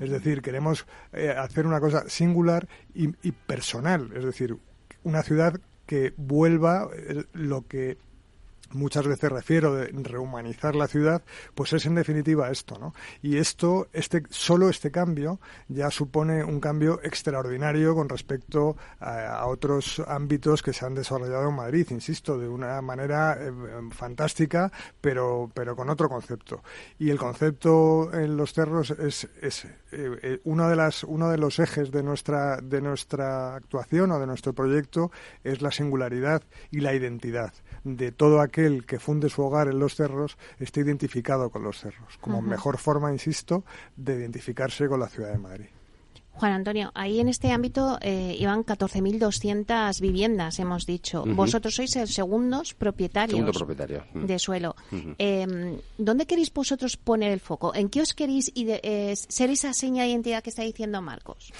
Es 0.00 0.10
decir, 0.10 0.42
queremos 0.42 0.84
eh, 1.12 1.30
hacer 1.30 1.64
una 1.64 1.78
cosa 1.78 2.08
singular 2.08 2.66
y, 2.92 3.10
y 3.22 3.30
personal, 3.30 4.10
es 4.16 4.24
decir, 4.24 4.56
una 5.04 5.22
ciudad 5.22 5.60
que 5.86 6.12
vuelva 6.16 6.88
eh, 6.92 7.24
lo 7.34 7.68
que 7.68 7.98
muchas 8.74 9.06
veces 9.06 9.30
refiero 9.30 9.74
de 9.74 9.86
rehumanizar 9.92 10.74
la 10.74 10.88
ciudad, 10.88 11.22
pues 11.54 11.72
es 11.72 11.86
en 11.86 11.94
definitiva 11.94 12.50
esto, 12.50 12.78
¿no? 12.78 12.94
Y 13.22 13.36
esto, 13.36 13.88
este, 13.92 14.22
solo 14.30 14.68
este 14.68 14.90
cambio 14.90 15.40
ya 15.68 15.90
supone 15.90 16.44
un 16.44 16.60
cambio 16.60 17.00
extraordinario 17.02 17.94
con 17.94 18.08
respecto 18.08 18.76
a, 19.00 19.46
otros 19.46 20.02
ámbitos 20.06 20.62
que 20.62 20.72
se 20.72 20.86
han 20.86 20.94
desarrollado 20.94 21.48
en 21.48 21.56
Madrid, 21.56 21.86
insisto, 21.90 22.38
de 22.38 22.48
una 22.48 22.80
manera 22.80 23.36
eh, 23.38 23.50
fantástica, 23.90 24.70
pero, 25.00 25.50
pero 25.52 25.76
con 25.76 25.90
otro 25.90 26.08
concepto. 26.08 26.62
Y 26.98 27.10
el 27.10 27.18
concepto 27.18 28.12
en 28.12 28.36
los 28.36 28.52
cerros 28.52 28.90
es, 28.90 29.28
es 29.40 29.64
eh, 29.64 30.18
eh, 30.22 30.40
uno 30.44 30.68
de 30.68 30.76
las, 30.76 31.04
uno 31.04 31.30
de 31.30 31.38
los 31.38 31.58
ejes 31.58 31.90
de 31.90 32.02
nuestra, 32.02 32.60
de 32.60 32.80
nuestra 32.80 33.56
actuación 33.56 34.10
o 34.12 34.18
de 34.18 34.26
nuestro 34.26 34.52
proyecto 34.52 35.10
es 35.44 35.60
la 35.60 35.70
singularidad 35.70 36.42
y 36.70 36.80
la 36.80 36.94
identidad 36.94 37.52
de 37.84 38.12
todo 38.12 38.40
aquel 38.40 38.61
que 38.86 38.98
funde 38.98 39.28
su 39.28 39.42
hogar 39.42 39.68
en 39.68 39.78
los 39.78 39.94
cerros 39.94 40.36
esté 40.58 40.80
identificado 40.80 41.50
con 41.50 41.62
los 41.62 41.78
cerros, 41.78 42.18
como 42.20 42.42
mejor 42.42 42.78
forma, 42.78 43.12
insisto, 43.12 43.64
de 43.96 44.16
identificarse 44.16 44.88
con 44.88 45.00
la 45.00 45.08
ciudad 45.08 45.32
de 45.32 45.38
Madrid. 45.38 45.66
Juan 46.34 46.52
Antonio, 46.52 46.90
ahí 46.94 47.20
en 47.20 47.28
este 47.28 47.50
ámbito 47.50 47.98
eh, 48.00 48.34
iban 48.38 48.64
14.200 48.64 50.00
viviendas, 50.00 50.58
hemos 50.58 50.86
dicho. 50.86 51.24
Vosotros 51.26 51.74
sois 51.74 51.94
el 51.96 52.08
segundos 52.08 52.72
propietarios 52.72 53.56
propietario. 53.56 54.04
de 54.14 54.38
suelo. 54.38 54.74
Em, 55.18 55.78
¿Dónde 55.98 56.26
queréis 56.26 56.52
vosotros 56.52 56.96
poner 56.96 57.32
el 57.32 57.40
foco? 57.40 57.74
¿En 57.74 57.90
qué 57.90 58.00
os 58.00 58.14
queréis 58.14 58.50
eh, 58.56 59.14
ser 59.14 59.50
esa 59.50 59.74
seña 59.74 60.04
de 60.04 60.08
identidad 60.08 60.42
que 60.42 60.50
está 60.50 60.62
diciendo 60.62 61.02
Marcos? 61.02 61.52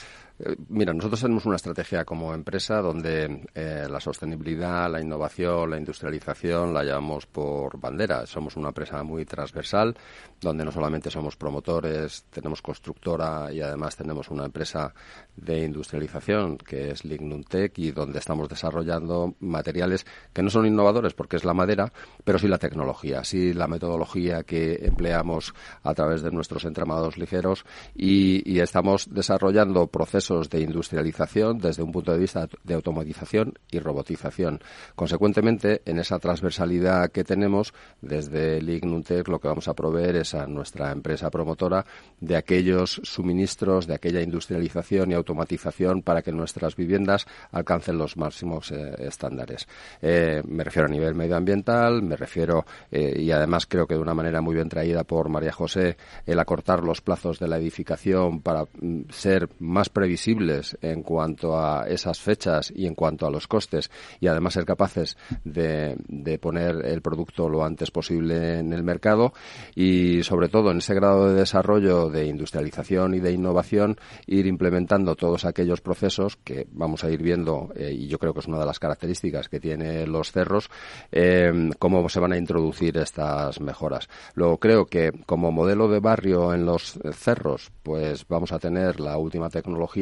Mira, 0.68 0.92
nosotros 0.92 1.20
tenemos 1.20 1.46
una 1.46 1.54
estrategia 1.54 2.04
como 2.04 2.34
empresa 2.34 2.80
donde 2.80 3.46
eh, 3.54 3.86
la 3.88 4.00
sostenibilidad, 4.00 4.90
la 4.90 5.00
innovación, 5.00 5.70
la 5.70 5.78
industrialización 5.78 6.74
la 6.74 6.82
llevamos 6.82 7.26
por 7.26 7.78
bandera. 7.78 8.26
Somos 8.26 8.56
una 8.56 8.68
empresa 8.68 9.04
muy 9.04 9.24
transversal 9.24 9.96
donde 10.40 10.64
no 10.64 10.72
solamente 10.72 11.10
somos 11.10 11.36
promotores, 11.36 12.24
tenemos 12.30 12.60
constructora 12.60 13.52
y 13.52 13.60
además 13.60 13.94
tenemos 13.94 14.30
una 14.30 14.46
empresa 14.46 14.92
de 15.36 15.62
industrialización 15.62 16.58
que 16.58 16.90
es 16.90 17.04
Lignuntec 17.04 17.78
y 17.78 17.92
donde 17.92 18.18
estamos 18.18 18.48
desarrollando 18.48 19.36
materiales 19.38 20.04
que 20.32 20.42
no 20.42 20.50
son 20.50 20.66
innovadores 20.66 21.14
porque 21.14 21.36
es 21.36 21.44
la 21.44 21.54
madera, 21.54 21.92
pero 22.24 22.40
sí 22.40 22.48
la 22.48 22.58
tecnología, 22.58 23.22
sí 23.22 23.52
la 23.52 23.68
metodología 23.68 24.42
que 24.42 24.74
empleamos 24.82 25.54
a 25.84 25.94
través 25.94 26.22
de 26.22 26.32
nuestros 26.32 26.64
entramados 26.64 27.16
ligeros 27.16 27.64
y 27.94 28.58
estamos 28.58 29.08
desarrollando 29.08 29.86
procesos 29.86 30.31
de 30.40 30.60
industrialización 30.60 31.58
desde 31.58 31.82
un 31.82 31.92
punto 31.92 32.12
de 32.12 32.18
vista 32.18 32.48
de 32.64 32.74
automatización 32.74 33.54
y 33.70 33.78
robotización. 33.78 34.60
Consecuentemente, 34.94 35.82
en 35.84 35.98
esa 35.98 36.18
transversalidad 36.18 37.10
que 37.10 37.24
tenemos, 37.24 37.74
desde 38.00 38.60
Lignuntec 38.62 39.28
lo 39.28 39.38
que 39.38 39.48
vamos 39.48 39.68
a 39.68 39.74
proveer 39.74 40.16
es 40.16 40.34
a 40.34 40.46
nuestra 40.46 40.92
empresa 40.92 41.30
promotora 41.30 41.84
de 42.20 42.36
aquellos 42.36 43.00
suministros, 43.04 43.86
de 43.86 43.94
aquella 43.94 44.22
industrialización 44.22 45.10
y 45.10 45.14
automatización 45.14 46.02
para 46.02 46.22
que 46.22 46.32
nuestras 46.32 46.76
viviendas 46.76 47.26
alcancen 47.50 47.98
los 47.98 48.16
máximos 48.16 48.70
eh, 48.70 48.94
estándares. 48.98 49.66
Eh, 50.00 50.42
me 50.46 50.64
refiero 50.64 50.88
a 50.88 50.90
nivel 50.90 51.14
medioambiental, 51.14 52.02
me 52.02 52.16
refiero, 52.16 52.64
eh, 52.90 53.14
y 53.18 53.30
además 53.30 53.66
creo 53.66 53.86
que 53.86 53.94
de 53.94 54.00
una 54.00 54.14
manera 54.14 54.40
muy 54.40 54.54
bien 54.54 54.68
traída 54.68 55.04
por 55.04 55.28
María 55.28 55.52
José, 55.52 55.96
el 56.26 56.38
acortar 56.38 56.82
los 56.82 57.00
plazos 57.00 57.38
de 57.38 57.48
la 57.48 57.58
edificación 57.58 58.40
para 58.40 58.64
mm, 58.64 59.02
ser 59.10 59.48
más 59.58 59.88
previsibles 60.12 60.76
en 60.82 61.02
cuanto 61.02 61.58
a 61.58 61.86
esas 61.88 62.20
fechas 62.20 62.70
y 62.74 62.86
en 62.86 62.94
cuanto 62.94 63.26
a 63.26 63.30
los 63.30 63.48
costes 63.48 63.90
y 64.20 64.26
además 64.26 64.52
ser 64.52 64.66
capaces 64.66 65.16
de, 65.42 65.96
poner 66.38 66.84
el 66.84 67.00
producto 67.00 67.48
lo 67.48 67.64
antes 67.64 67.90
posible 67.90 68.58
en 68.58 68.74
el 68.74 68.82
mercado 68.82 69.32
y 69.74 70.22
sobre 70.22 70.50
todo 70.50 70.70
en 70.70 70.78
ese 70.78 70.94
grado 70.94 71.28
de 71.28 71.34
desarrollo 71.34 72.10
de 72.10 72.26
industrialización 72.26 73.14
y 73.14 73.20
de 73.20 73.32
innovación 73.32 73.96
ir 74.26 74.46
implementando 74.46 75.16
todos 75.16 75.46
aquellos 75.46 75.80
procesos 75.80 76.36
que 76.36 76.66
vamos 76.72 77.04
a 77.04 77.10
ir 77.10 77.22
viendo 77.22 77.72
eh, 77.74 77.92
y 77.92 78.08
yo 78.08 78.18
creo 78.18 78.34
que 78.34 78.40
es 78.40 78.48
una 78.48 78.58
de 78.58 78.66
las 78.66 78.78
características 78.78 79.48
que 79.48 79.60
tiene 79.60 80.06
los 80.06 80.30
cerros 80.30 80.68
eh, 81.10 81.70
cómo 81.78 82.06
se 82.10 82.20
van 82.20 82.32
a 82.32 82.36
introducir 82.36 82.98
estas 82.98 83.60
mejoras. 83.60 84.10
Luego 84.34 84.58
creo 84.58 84.84
que 84.84 85.10
como 85.24 85.52
modelo 85.52 85.88
de 85.88 86.00
barrio 86.00 86.52
en 86.52 86.66
los 86.66 86.98
cerros 87.14 87.72
pues 87.82 88.26
vamos 88.28 88.52
a 88.52 88.58
tener 88.58 89.00
la 89.00 89.16
última 89.16 89.48
tecnología 89.48 90.01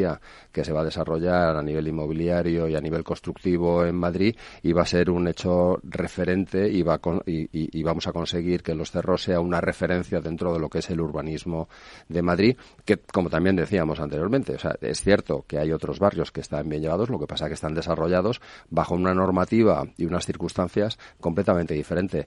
que 0.53 0.65
se 0.65 0.73
va 0.73 0.81
a 0.81 0.85
desarrollar 0.85 1.57
a 1.57 1.63
nivel 1.63 1.89
inmobiliario 1.89 2.69
y 2.69 2.77
a 2.77 2.81
nivel 2.81 3.05
constructivo 3.05 3.85
en 3.85 3.97
Madrid 3.97 4.37
y 4.63 4.73
va 4.73 4.83
a 4.83 4.87
ser 4.87 5.11
un 5.11 5.29
hecho 5.29 5.79
referente 5.83 6.69
y, 6.69 6.83
va 6.83 7.01
y, 7.27 7.83
vamos 7.83 8.07
a 8.07 8.13
conseguir 8.13 8.63
que 8.63 8.75
Los 8.75 8.91
Cerros 8.91 9.23
sea 9.23 9.41
una 9.41 9.61
referencia 9.61 10.21
dentro 10.21 10.53
de 10.53 10.59
lo 10.59 10.69
que 10.69 10.79
es 10.79 10.91
el 10.91 11.01
urbanismo 11.01 11.69
de 12.09 12.23
Madrid, 12.23 12.57
que 12.85 12.99
como 12.99 13.31
también 13.31 13.57
decíamos 13.57 14.01
anteriormente, 14.01 14.55
o 14.55 14.59
sea, 14.59 14.75
es 14.81 15.01
cierto 15.01 15.45
que 15.47 15.59
hay 15.59 15.73
otros 15.73 15.99
barrios 15.99 16.31
que 16.33 16.41
están 16.41 16.69
bien 16.69 16.83
llevados, 16.83 17.11
lo 17.11 17.19
que 17.19 17.27
pasa 17.27 17.47
es 17.47 17.51
que 17.51 17.55
están 17.55 17.75
desarrollados 17.75 18.41
bajo 18.69 18.95
una 18.95 19.15
normativa 19.15 19.85
y 19.97 20.07
unas 20.07 20.27
circunstancias 20.27 20.99
completamente 21.21 21.75
diferentes 21.75 22.27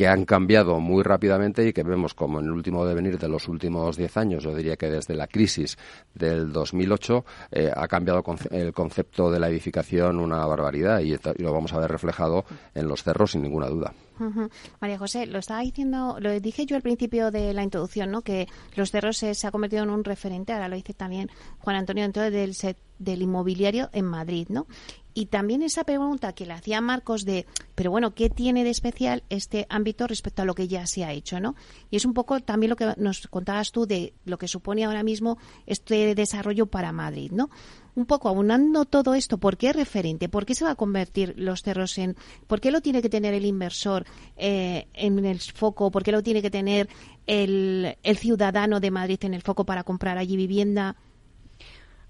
que 0.00 0.08
han 0.08 0.24
cambiado 0.24 0.80
muy 0.80 1.02
rápidamente 1.02 1.68
y 1.68 1.74
que 1.74 1.82
vemos 1.82 2.14
como 2.14 2.40
en 2.40 2.46
el 2.46 2.52
último 2.52 2.86
devenir 2.86 3.18
de 3.18 3.28
los 3.28 3.48
últimos 3.48 3.98
diez 3.98 4.16
años, 4.16 4.42
yo 4.42 4.54
diría 4.54 4.78
que 4.78 4.88
desde 4.88 5.14
la 5.14 5.26
crisis 5.26 5.76
del 6.14 6.54
2008, 6.54 7.22
eh, 7.50 7.70
ha 7.76 7.86
cambiado 7.86 8.24
el 8.50 8.72
concepto 8.72 9.30
de 9.30 9.38
la 9.38 9.50
edificación 9.50 10.18
una 10.18 10.46
barbaridad 10.46 11.00
y, 11.00 11.18
lo 11.42 11.52
vamos 11.52 11.74
a 11.74 11.80
ver 11.80 11.90
reflejado 11.90 12.46
en 12.74 12.88
los 12.88 13.02
cerros 13.02 13.32
sin 13.32 13.42
ninguna 13.42 13.66
duda. 13.66 13.92
María 14.80 14.98
José, 14.98 15.26
lo 15.26 15.38
estaba 15.38 15.60
diciendo, 15.60 16.16
lo 16.18 16.38
dije 16.40 16.64
yo 16.64 16.76
al 16.76 16.82
principio 16.82 17.30
de 17.30 17.54
la 17.54 17.62
introducción, 17.62 18.10
¿no? 18.10 18.22
Que 18.22 18.48
los 18.76 18.90
cerros 18.90 19.18
se, 19.18 19.46
ha 19.46 19.50
convertido 19.50 19.82
en 19.82 19.90
un 19.90 20.04
referente, 20.04 20.52
ahora 20.52 20.68
lo 20.68 20.76
dice 20.76 20.94
también 20.94 21.30
Juan 21.58 21.76
Antonio 21.76 22.04
dentro 22.04 22.22
del, 22.30 22.54
del 22.98 23.22
inmobiliario 23.22 23.88
en 23.92 24.04
Madrid, 24.04 24.46
¿no? 24.50 24.66
Y 25.12 25.26
también 25.26 25.62
esa 25.62 25.84
pregunta 25.84 26.32
que 26.32 26.46
le 26.46 26.52
hacía 26.52 26.80
Marcos 26.80 27.24
de, 27.24 27.46
pero 27.74 27.90
bueno, 27.90 28.14
¿qué 28.14 28.30
tiene 28.30 28.62
de 28.62 28.70
especial 28.70 29.24
este 29.28 29.66
ámbito 29.68 30.06
respecto 30.06 30.42
a 30.42 30.44
lo 30.44 30.54
que 30.54 30.68
ya 30.68 30.86
se 30.86 31.04
ha 31.04 31.12
hecho, 31.12 31.40
no? 31.40 31.56
Y 31.90 31.96
es 31.96 32.04
un 32.04 32.14
poco 32.14 32.40
también 32.40 32.70
lo 32.70 32.76
que 32.76 32.94
nos 32.96 33.26
contabas 33.26 33.72
tú 33.72 33.86
de 33.86 34.14
lo 34.24 34.38
que 34.38 34.46
supone 34.46 34.84
ahora 34.84 35.02
mismo 35.02 35.38
este 35.66 36.14
desarrollo 36.14 36.66
para 36.66 36.92
Madrid, 36.92 37.32
¿no? 37.32 37.50
Un 37.96 38.06
poco 38.06 38.28
aunando 38.28 38.84
todo 38.84 39.14
esto, 39.14 39.38
¿por 39.38 39.56
qué 39.56 39.70
es 39.70 39.76
referente? 39.76 40.28
¿Por 40.28 40.46
qué 40.46 40.54
se 40.54 40.64
va 40.64 40.70
a 40.70 40.76
convertir 40.76 41.34
los 41.36 41.62
cerros 41.62 41.98
en, 41.98 42.16
por 42.46 42.60
qué 42.60 42.70
lo 42.70 42.80
tiene 42.80 43.02
que 43.02 43.08
tener 43.08 43.34
el 43.34 43.44
inversor 43.44 44.06
eh, 44.36 44.86
en 44.94 45.24
el 45.24 45.40
foco? 45.40 45.90
¿Por 45.90 46.04
qué 46.04 46.12
lo 46.12 46.22
tiene 46.22 46.40
que 46.40 46.50
tener 46.50 46.88
el, 47.26 47.96
el 48.04 48.16
ciudadano 48.16 48.78
de 48.78 48.92
Madrid 48.92 49.18
en 49.22 49.34
el 49.34 49.42
foco 49.42 49.64
para 49.64 49.82
comprar 49.82 50.18
allí 50.18 50.36
vivienda? 50.36 50.96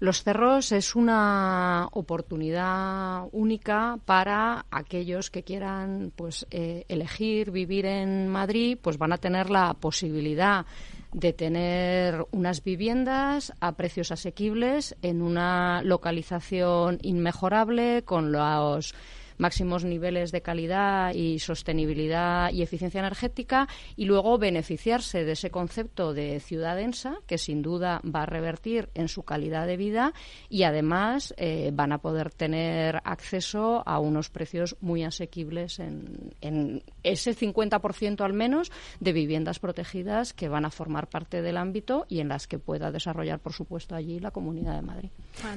Los 0.01 0.23
cerros 0.23 0.71
es 0.71 0.95
una 0.95 1.87
oportunidad 1.91 3.25
única 3.33 3.99
para 4.03 4.65
aquellos 4.71 5.29
que 5.29 5.43
quieran 5.43 6.11
pues 6.15 6.47
eh, 6.49 6.85
elegir 6.87 7.51
vivir 7.51 7.85
en 7.85 8.27
Madrid, 8.27 8.79
pues 8.81 8.97
van 8.97 9.13
a 9.13 9.19
tener 9.19 9.51
la 9.51 9.75
posibilidad 9.75 10.65
de 11.13 11.33
tener 11.33 12.25
unas 12.31 12.63
viviendas 12.63 13.53
a 13.59 13.73
precios 13.73 14.11
asequibles 14.11 14.95
en 15.03 15.21
una 15.21 15.83
localización 15.83 16.97
inmejorable 17.03 18.01
con 18.03 18.31
los 18.31 18.95
máximos 19.41 19.83
niveles 19.83 20.31
de 20.31 20.41
calidad 20.41 21.13
y 21.15 21.39
sostenibilidad 21.39 22.51
y 22.51 22.61
eficiencia 22.61 22.99
energética 22.99 23.67
y 23.95 24.05
luego 24.05 24.37
beneficiarse 24.37 25.25
de 25.25 25.31
ese 25.31 25.49
concepto 25.49 26.13
de 26.13 26.39
ciudad 26.39 26.75
densa 26.75 27.15
que 27.25 27.39
sin 27.39 27.63
duda 27.63 28.01
va 28.03 28.21
a 28.21 28.25
revertir 28.27 28.89
en 28.93 29.07
su 29.07 29.23
calidad 29.23 29.65
de 29.65 29.77
vida 29.77 30.13
y 30.47 30.63
además 30.63 31.33
eh, 31.37 31.71
van 31.73 31.91
a 31.91 31.97
poder 31.97 32.31
tener 32.31 33.01
acceso 33.03 33.81
a 33.87 33.99
unos 33.99 34.29
precios 34.29 34.77
muy 34.79 35.03
asequibles 35.03 35.79
en, 35.79 36.83
ese 37.03 37.35
50% 37.35 38.21
al 38.21 38.33
menos 38.33 38.71
de 38.99 39.11
viviendas 39.11 39.57
protegidas 39.57 40.33
que 40.33 40.49
van 40.49 40.65
a 40.65 40.69
formar 40.69 41.07
parte 41.07 41.41
del 41.41 41.57
ámbito 41.57 42.05
y 42.07 42.19
en 42.19 42.27
las 42.27 42.45
que 42.45 42.59
pueda 42.59 42.91
desarrollar, 42.91 43.39
por 43.39 43.53
supuesto, 43.53 43.95
allí 43.95 44.19
la 44.19 44.29
Comunidad 44.29 44.75
de 44.75 44.81
Madrid. 44.83 45.09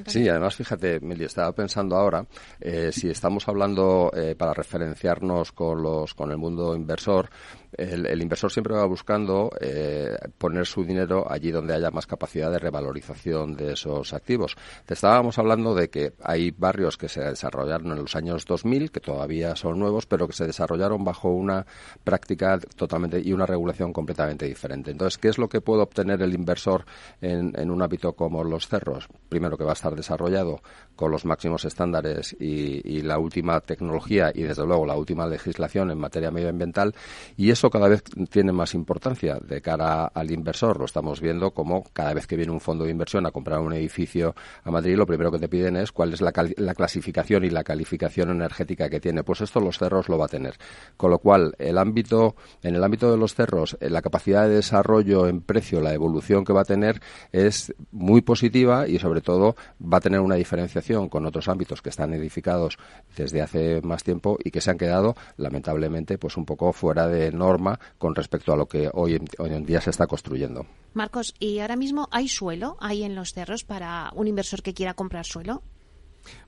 Sí, 0.07 0.27
además, 0.27 0.55
fíjate, 0.55 0.99
Mili, 1.01 1.25
estaba 1.25 1.51
pensando 1.51 1.95
ahora, 1.95 2.25
eh, 2.59 2.91
si 2.91 3.09
estamos 3.09 3.47
hablando 3.47 3.74
eh, 4.15 4.35
para 4.35 4.53
referenciarnos 4.53 5.51
con, 5.51 5.81
los, 5.81 6.13
con 6.13 6.31
el 6.31 6.37
mundo 6.37 6.75
inversor, 6.75 7.29
el, 7.77 8.21
inversor 8.21 8.51
siempre 8.51 8.75
va 8.75 8.85
buscando 8.85 9.51
eh, 9.59 10.15
poner 10.37 10.65
su 10.65 10.83
dinero 10.83 11.25
allí 11.29 11.51
donde 11.51 11.73
haya 11.73 11.91
más 11.91 12.07
capacidad 12.07 12.49
de 12.51 12.59
revalorización 12.59 13.55
de 13.55 13.73
esos 13.73 14.13
activos. 14.13 14.55
Te 14.85 14.93
estábamos 14.93 15.37
hablando 15.39 15.75
de 15.75 15.89
que 15.89 16.13
hay 16.23 16.51
barrios 16.51 16.97
que 16.97 17.09
se 17.09 17.21
desarrollaron 17.21 17.91
en 17.91 17.97
los 17.97 18.15
años 18.15 18.45
2000, 18.45 18.91
que 18.91 18.99
todavía 19.01 19.55
son 19.55 19.79
nuevos, 19.79 20.05
pero 20.05 20.27
que 20.27 20.33
se 20.33 20.45
desarrollaron 20.45 21.03
bajo 21.03 21.29
una 21.29 21.65
práctica 22.03 22.59
totalmente 22.75 23.19
y 23.23 23.33
una 23.33 23.45
regulación 23.45 23.91
completamente 23.91 24.45
diferente. 24.45 24.91
Entonces, 24.91 25.17
¿qué 25.17 25.27
es 25.27 25.37
lo 25.37 25.49
que 25.49 25.61
puede 25.61 25.81
obtener 25.81 26.21
el 26.21 26.33
inversor 26.33 26.85
en, 27.21 27.69
un 27.69 27.81
hábito 27.81 28.13
como 28.13 28.43
los 28.43 28.67
cerros? 28.67 29.07
Primero, 29.27 29.57
que 29.57 29.63
va 29.63 29.71
a 29.71 29.73
estar 29.73 29.95
desarrollado 29.95 30.61
con 30.95 31.11
los 31.11 31.25
máximos 31.25 31.65
estándares 31.65 32.35
y 32.39 33.01
la 33.01 33.19
última 33.19 33.54
tecnología 33.61 34.31
y, 34.33 34.43
desde 34.43 34.65
luego, 34.65 34.85
la 34.85 34.95
última 34.95 35.27
legislación 35.27 35.91
en 35.91 35.97
materia 35.97 36.31
medioambiental. 36.31 36.93
Y 37.37 37.51
eso 37.51 37.69
cada 37.69 37.87
vez 37.87 38.03
tiene 38.29 38.51
más 38.51 38.73
importancia 38.73 39.39
de 39.39 39.61
cara 39.61 40.05
al 40.05 40.31
inversor. 40.31 40.79
Lo 40.79 40.85
estamos 40.85 41.21
viendo 41.21 41.51
como 41.51 41.83
cada 41.93 42.13
vez 42.13 42.27
que 42.27 42.35
viene 42.35 42.51
un 42.51 42.61
fondo 42.61 42.85
de 42.85 42.91
inversión 42.91 43.25
a 43.25 43.31
comprar 43.31 43.59
un 43.59 43.73
edificio 43.73 44.35
a 44.63 44.71
Madrid, 44.71 44.95
lo 44.95 45.05
primero 45.05 45.31
que 45.31 45.39
te 45.39 45.47
piden 45.47 45.77
es 45.77 45.91
cuál 45.91 46.13
es 46.13 46.21
la, 46.21 46.31
clasificación 46.31 47.43
y 47.43 47.49
la 47.49 47.63
calificación 47.63 48.29
energética 48.29 48.89
que 48.89 48.99
tiene. 48.99 49.23
Pues 49.23 49.41
esto 49.41 49.59
los 49.59 49.77
cerros 49.77 50.09
lo 50.09 50.17
va 50.17 50.25
a 50.25 50.29
tener. 50.29 50.55
Con 50.97 51.11
lo 51.11 51.19
cual, 51.19 51.55
el 51.59 51.77
ámbito, 51.77 52.35
en 52.61 52.75
el 52.75 52.83
ámbito 52.83 53.11
de 53.11 53.17
los 53.17 53.35
cerros, 53.35 53.77
eh, 53.79 53.89
la 53.89 54.01
capacidad 54.01 54.47
de 54.47 54.55
desarrollo 54.55 55.27
en 55.27 55.41
precio, 55.41 55.81
la 55.81 55.93
evolución 55.93 56.43
que 56.45 56.53
va 56.53 56.61
a 56.61 56.65
tener 56.65 57.01
es 57.31 57.73
muy 57.91 58.21
positiva 58.21 58.87
y 58.87 58.99
sobre 58.99 59.21
todo 59.21 59.55
va 59.81 59.97
a 59.97 60.01
tener 60.01 60.19
una 60.19 60.35
diferenciación 60.35 61.09
con 61.09 61.25
otros 61.25 61.47
ámbitos 61.47 61.81
que 61.81 61.89
están 61.89 62.13
edificados 62.13 62.77
desde 63.15 63.41
hace 63.45 63.81
más 63.81 64.03
tiempo 64.03 64.37
y 64.43 64.51
que 64.51 64.61
se 64.61 64.71
han 64.71 64.77
quedado 64.77 65.15
lamentablemente 65.37 66.17
pues 66.17 66.37
un 66.37 66.45
poco 66.45 66.73
fuera 66.73 67.07
de 67.07 67.31
norma 67.31 67.79
con 67.97 68.13
respecto 68.13 68.53
a 68.53 68.57
lo 68.57 68.67
que 68.67 68.89
hoy 68.93 69.15
en, 69.15 69.25
hoy 69.39 69.53
en 69.53 69.65
día 69.65 69.81
se 69.81 69.89
está 69.89 70.07
construyendo. 70.07 70.65
Marcos, 70.93 71.33
¿y 71.39 71.59
ahora 71.59 71.75
mismo 71.75 72.07
hay 72.11 72.27
suelo 72.27 72.77
ahí 72.79 73.03
en 73.03 73.15
los 73.15 73.33
cerros 73.33 73.63
para 73.63 74.11
un 74.15 74.27
inversor 74.27 74.61
que 74.61 74.73
quiera 74.73 74.93
comprar 74.93 75.25
suelo? 75.25 75.63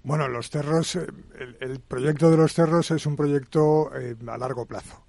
Bueno, 0.04 0.28
los 0.28 0.50
cerros, 0.50 0.96
eh, 0.96 1.08
el, 1.60 1.80
proyecto 1.80 2.32
de 2.32 2.38
los 2.38 2.54
cerros 2.54 2.92
es 2.92 3.06
un 3.06 3.16
proyecto 3.16 3.92
eh, 3.96 4.16
a 4.28 4.38
largo 4.38 4.66
plazo. 4.66 5.07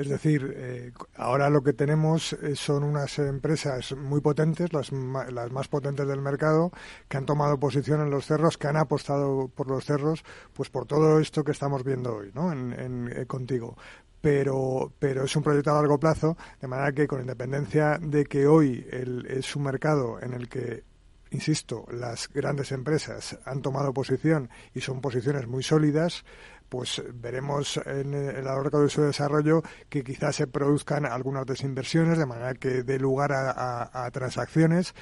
Es 0.00 0.08
decir, 0.08 0.54
eh, 0.56 0.92
ahora 1.16 1.50
lo 1.50 1.62
que 1.62 1.74
tenemos 1.74 2.32
eh, 2.32 2.56
son 2.56 2.84
unas 2.84 3.18
empresas 3.18 3.94
muy 3.94 4.22
potentes, 4.22 4.72
las, 4.72 4.90
las, 4.92 5.52
más 5.52 5.68
potentes 5.68 6.08
del 6.08 6.22
mercado, 6.22 6.72
que 7.06 7.18
han 7.18 7.26
tomado 7.26 7.60
posición 7.60 8.00
en 8.00 8.08
los 8.08 8.24
cerros, 8.24 8.56
que 8.56 8.66
han 8.66 8.78
apostado 8.78 9.48
por 9.48 9.68
los 9.68 9.84
cerros, 9.84 10.24
pues 10.54 10.70
por 10.70 10.86
todo 10.86 11.20
esto 11.20 11.44
que 11.44 11.52
estamos 11.52 11.84
viendo 11.84 12.16
hoy, 12.16 12.30
¿no? 12.34 12.50
En, 12.50 13.12
eh, 13.14 13.26
contigo. 13.26 13.76
Pero, 14.22 14.90
pero 14.98 15.24
es 15.24 15.36
un 15.36 15.42
proyecto 15.42 15.70
a 15.70 15.74
largo 15.74 16.00
plazo, 16.00 16.34
de 16.62 16.66
manera 16.66 16.92
que 16.92 17.06
con 17.06 17.20
independencia 17.20 17.98
de 18.00 18.24
que 18.24 18.46
hoy 18.46 18.86
es 18.90 19.54
un 19.54 19.64
mercado 19.64 20.18
en 20.22 20.32
el 20.32 20.48
que 20.48 20.82
insisto, 21.30 21.86
las 21.92 22.28
grandes 22.28 22.72
empresas 22.72 23.38
han 23.44 23.62
tomado 23.62 23.92
posición 23.92 24.50
y 24.74 24.80
son 24.80 25.00
posiciones 25.00 25.46
muy 25.46 25.62
sólidas, 25.62 26.24
pues 26.70 27.02
veremos 27.12 27.78
en, 27.84 28.14
el 28.14 28.48
a 28.48 28.54
lo 28.54 28.80
de 28.80 28.88
su 28.88 29.02
desarrollo 29.02 29.62
que 29.90 30.02
quizás 30.02 30.36
se 30.36 30.46
produzcan 30.46 31.04
algunas 31.04 31.44
desinversiones 31.44 32.16
de 32.16 32.24
manera 32.24 32.54
que 32.54 32.82
dé 32.84 32.98
lugar 32.98 33.32
a, 33.32 34.08
transacciones 34.12 34.94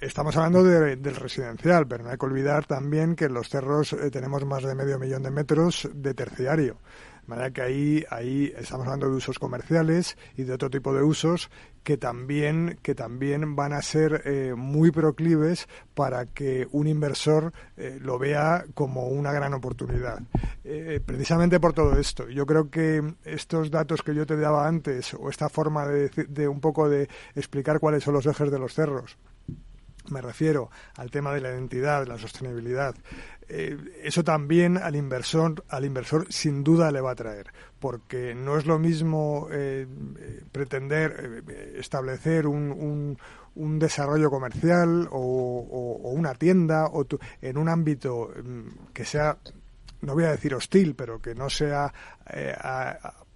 estamos 0.00 0.36
hablando 0.36 0.62
del 0.62 1.16
residencial, 1.16 1.86
pero 1.86 2.04
no 2.04 2.10
hay 2.10 2.18
que 2.18 2.26
olvidar 2.26 2.66
también 2.66 3.14
que 3.14 3.26
en 3.26 3.34
los 3.34 3.48
cerros 3.48 3.92
eh, 3.92 4.10
tenemos 4.10 4.44
más 4.44 4.62
de 4.62 4.74
medio 4.74 4.98
millón 4.98 5.22
de 5.22 5.30
metros 5.30 5.88
de 5.94 6.12
terciario. 6.12 6.78
De 7.26 7.30
manera 7.30 7.50
que 7.50 7.60
ahí, 7.60 8.04
ahí 8.08 8.52
estamos 8.56 8.86
hablando 8.86 9.10
de 9.10 9.16
usos 9.16 9.40
comerciales 9.40 10.16
y 10.36 10.44
de 10.44 10.52
otro 10.52 10.70
tipo 10.70 10.94
de 10.94 11.02
usos 11.02 11.50
que 11.82 11.96
también, 11.96 12.78
que 12.82 12.94
también 12.94 13.56
van 13.56 13.72
a 13.72 13.82
ser 13.82 14.22
eh, 14.26 14.54
muy 14.56 14.92
proclives 14.92 15.66
para 15.92 16.26
que 16.26 16.68
un 16.70 16.86
inversor 16.86 17.52
eh, 17.76 17.98
lo 18.00 18.20
vea 18.20 18.64
como 18.74 19.08
una 19.08 19.32
gran 19.32 19.54
oportunidad. 19.54 20.20
Eh, 20.62 21.00
precisamente 21.04 21.58
por 21.58 21.72
todo 21.72 21.98
esto. 21.98 22.28
Yo 22.28 22.46
creo 22.46 22.70
que 22.70 23.14
estos 23.24 23.72
datos 23.72 24.02
que 24.02 24.14
yo 24.14 24.24
te 24.24 24.36
daba 24.36 24.68
antes, 24.68 25.12
o 25.14 25.28
esta 25.28 25.48
forma 25.48 25.84
de, 25.84 26.08
de 26.28 26.46
un 26.46 26.60
poco 26.60 26.88
de 26.88 27.08
explicar 27.34 27.80
cuáles 27.80 28.04
son 28.04 28.14
los 28.14 28.26
ejes 28.26 28.52
de 28.52 28.58
los 28.60 28.72
cerros, 28.72 29.18
me 30.10 30.20
refiero 30.20 30.70
al 30.96 31.10
tema 31.10 31.32
de 31.32 31.40
la 31.40 31.50
identidad, 31.50 32.00
de 32.00 32.06
la 32.06 32.18
sostenibilidad, 32.18 32.94
eh, 33.48 33.78
eso 34.02 34.24
también 34.24 34.76
al 34.76 34.96
inversor, 34.96 35.64
al 35.68 35.84
inversor 35.84 36.26
sin 36.30 36.64
duda 36.64 36.90
le 36.90 37.00
va 37.00 37.12
a 37.12 37.14
traer, 37.14 37.52
porque 37.78 38.34
no 38.34 38.58
es 38.58 38.66
lo 38.66 38.78
mismo 38.78 39.46
eh, 39.52 39.86
pretender 40.50 41.44
eh, 41.48 41.76
establecer 41.78 42.48
un, 42.48 43.16
un, 43.54 43.78
desarrollo 43.78 44.30
comercial 44.30 45.08
o, 45.12 46.10
una 46.12 46.34
tienda 46.34 46.86
o 46.86 47.06
en 47.40 47.56
un 47.56 47.68
ámbito 47.68 48.32
mm, 48.42 48.92
que 48.92 49.04
sea, 49.04 49.38
no 50.00 50.14
voy 50.14 50.24
a 50.24 50.32
decir 50.32 50.52
hostil, 50.54 50.94
pero 50.96 51.20
que 51.22 51.34
no 51.34 51.48
sea 51.48 51.92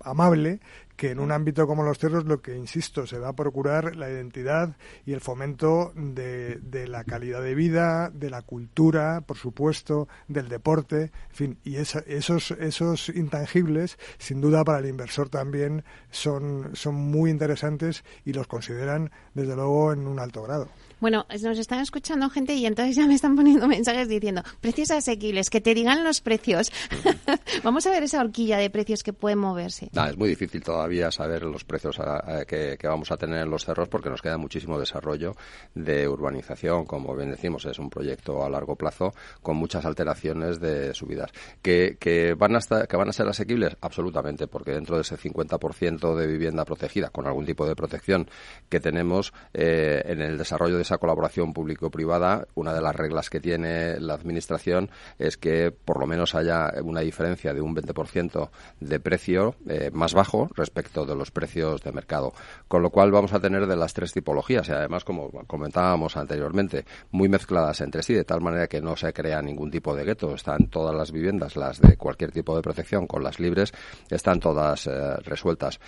amable, 0.02 0.60
que 1.00 1.12
en 1.12 1.18
un 1.18 1.32
ámbito 1.32 1.66
como 1.66 1.82
los 1.82 1.98
cerros 1.98 2.26
lo 2.26 2.42
que, 2.42 2.54
insisto, 2.54 3.06
se 3.06 3.18
va 3.18 3.30
a 3.30 3.32
procurar 3.32 3.96
la 3.96 4.10
identidad 4.10 4.76
y 5.06 5.14
el 5.14 5.22
fomento 5.22 5.94
de, 5.96 6.56
de 6.56 6.88
la 6.88 7.04
calidad 7.04 7.42
de 7.42 7.54
vida, 7.54 8.10
de 8.10 8.28
la 8.28 8.42
cultura, 8.42 9.22
por 9.22 9.38
supuesto, 9.38 10.08
del 10.28 10.50
deporte, 10.50 11.04
en 11.04 11.34
fin, 11.34 11.58
y 11.64 11.76
esos, 11.76 12.50
esos 12.50 13.08
intangibles, 13.08 13.98
sin 14.18 14.42
duda 14.42 14.62
para 14.62 14.80
el 14.80 14.88
inversor 14.90 15.30
también 15.30 15.84
son, 16.10 16.76
son 16.76 16.96
muy 16.96 17.30
interesantes 17.30 18.04
y 18.26 18.34
los 18.34 18.46
consideran, 18.46 19.10
desde 19.32 19.56
luego, 19.56 19.94
en 19.94 20.06
un 20.06 20.18
alto 20.18 20.42
grado. 20.42 20.68
Bueno, 21.00 21.26
nos 21.42 21.58
están 21.58 21.80
escuchando 21.80 22.28
gente 22.28 22.54
y 22.54 22.66
entonces 22.66 22.94
ya 22.94 23.06
me 23.06 23.14
están 23.14 23.34
poniendo 23.34 23.66
mensajes 23.68 24.08
diciendo 24.08 24.42
precios 24.60 24.90
asequibles, 24.90 25.48
que 25.48 25.60
te 25.60 25.74
digan 25.74 26.04
los 26.04 26.20
precios. 26.20 26.70
Vamos 27.64 27.86
a 27.86 27.90
ver 27.90 28.02
esa 28.02 28.20
horquilla 28.20 28.58
de 28.58 28.68
precios 28.68 29.02
que 29.02 29.12
puede 29.12 29.36
moverse. 29.36 29.90
es 29.92 30.16
muy 30.16 30.28
difícil 30.28 30.62
todavía 30.62 31.10
saber 31.10 31.42
los 31.42 31.64
precios 31.64 31.98
que, 32.46 32.78
vamos 32.82 33.10
a 33.10 33.16
tener 33.16 33.42
en 33.42 33.50
los 33.50 33.64
cerros 33.64 33.88
porque 33.88 34.10
nos 34.10 34.20
queda 34.20 34.36
muchísimo 34.36 34.78
desarrollo 34.78 35.34
de 35.74 36.08
urbanización. 36.08 36.84
Como 36.84 37.14
bien 37.16 37.30
decimos, 37.30 37.64
es 37.64 37.78
un 37.78 37.88
proyecto 37.88 38.44
a 38.44 38.50
largo 38.50 38.76
plazo 38.76 39.14
con 39.42 39.56
muchas 39.56 39.84
alteraciones 39.84 40.60
de 40.60 40.92
subidas. 40.94 41.30
¿Que, 41.62 41.96
que, 41.98 42.34
van, 42.34 42.56
a 42.56 42.58
estar, 42.58 42.86
que 42.86 42.96
van 42.96 43.08
a 43.08 43.12
ser 43.12 43.28
asequibles? 43.28 43.76
Absolutamente, 43.80 44.46
porque 44.46 44.72
dentro 44.72 44.96
de 44.96 45.02
ese 45.02 45.16
50% 45.16 46.14
de 46.14 46.26
vivienda 46.26 46.64
protegida, 46.64 47.08
con 47.10 47.26
algún 47.26 47.46
tipo 47.46 47.66
de 47.66 47.74
protección 47.74 48.28
que 48.68 48.80
tenemos 48.80 49.32
eh, 49.54 50.02
en 50.06 50.20
el 50.20 50.36
desarrollo 50.36 50.76
de 50.76 50.84
esa 50.90 50.98
colaboración 50.98 51.52
público-privada, 51.52 52.48
una 52.56 52.74
de 52.74 52.80
las 52.80 52.96
reglas 52.96 53.30
que 53.30 53.38
tiene 53.38 54.00
la 54.00 54.14
Administración 54.14 54.90
es 55.20 55.36
que 55.36 55.70
por 55.70 56.00
lo 56.00 56.06
menos 56.08 56.34
haya 56.34 56.72
una 56.82 57.00
diferencia 57.00 57.54
de 57.54 57.60
un 57.60 57.76
20% 57.76 58.50
de 58.80 58.98
precio 58.98 59.54
eh, 59.68 59.90
más 59.92 60.14
bajo 60.14 60.50
respecto 60.56 61.06
de 61.06 61.14
los 61.14 61.30
precios 61.30 61.82
de 61.82 61.92
mercado. 61.92 62.32
Con 62.66 62.82
lo 62.82 62.90
cual 62.90 63.12
vamos 63.12 63.32
a 63.32 63.38
tener 63.38 63.68
de 63.68 63.76
las 63.76 63.94
tres 63.94 64.12
tipologías 64.12 64.68
y 64.68 64.72
además, 64.72 65.04
como 65.04 65.30
comentábamos 65.46 66.16
anteriormente, 66.16 66.84
muy 67.12 67.28
mezcladas 67.28 67.80
entre 67.82 68.02
sí, 68.02 68.12
de 68.12 68.24
tal 68.24 68.40
manera 68.40 68.66
que 68.66 68.80
no 68.80 68.96
se 68.96 69.12
crea 69.12 69.40
ningún 69.42 69.70
tipo 69.70 69.94
de 69.94 70.02
gueto. 70.02 70.34
Están 70.34 70.66
todas 70.70 70.96
las 70.96 71.12
viviendas, 71.12 71.54
las 71.54 71.80
de 71.80 71.96
cualquier 71.96 72.32
tipo 72.32 72.56
de 72.56 72.62
protección, 72.62 73.06
con 73.06 73.22
las 73.22 73.38
libres, 73.38 73.72
están 74.10 74.40
todas 74.40 74.88
eh, 74.88 75.16
resueltas. 75.22 75.78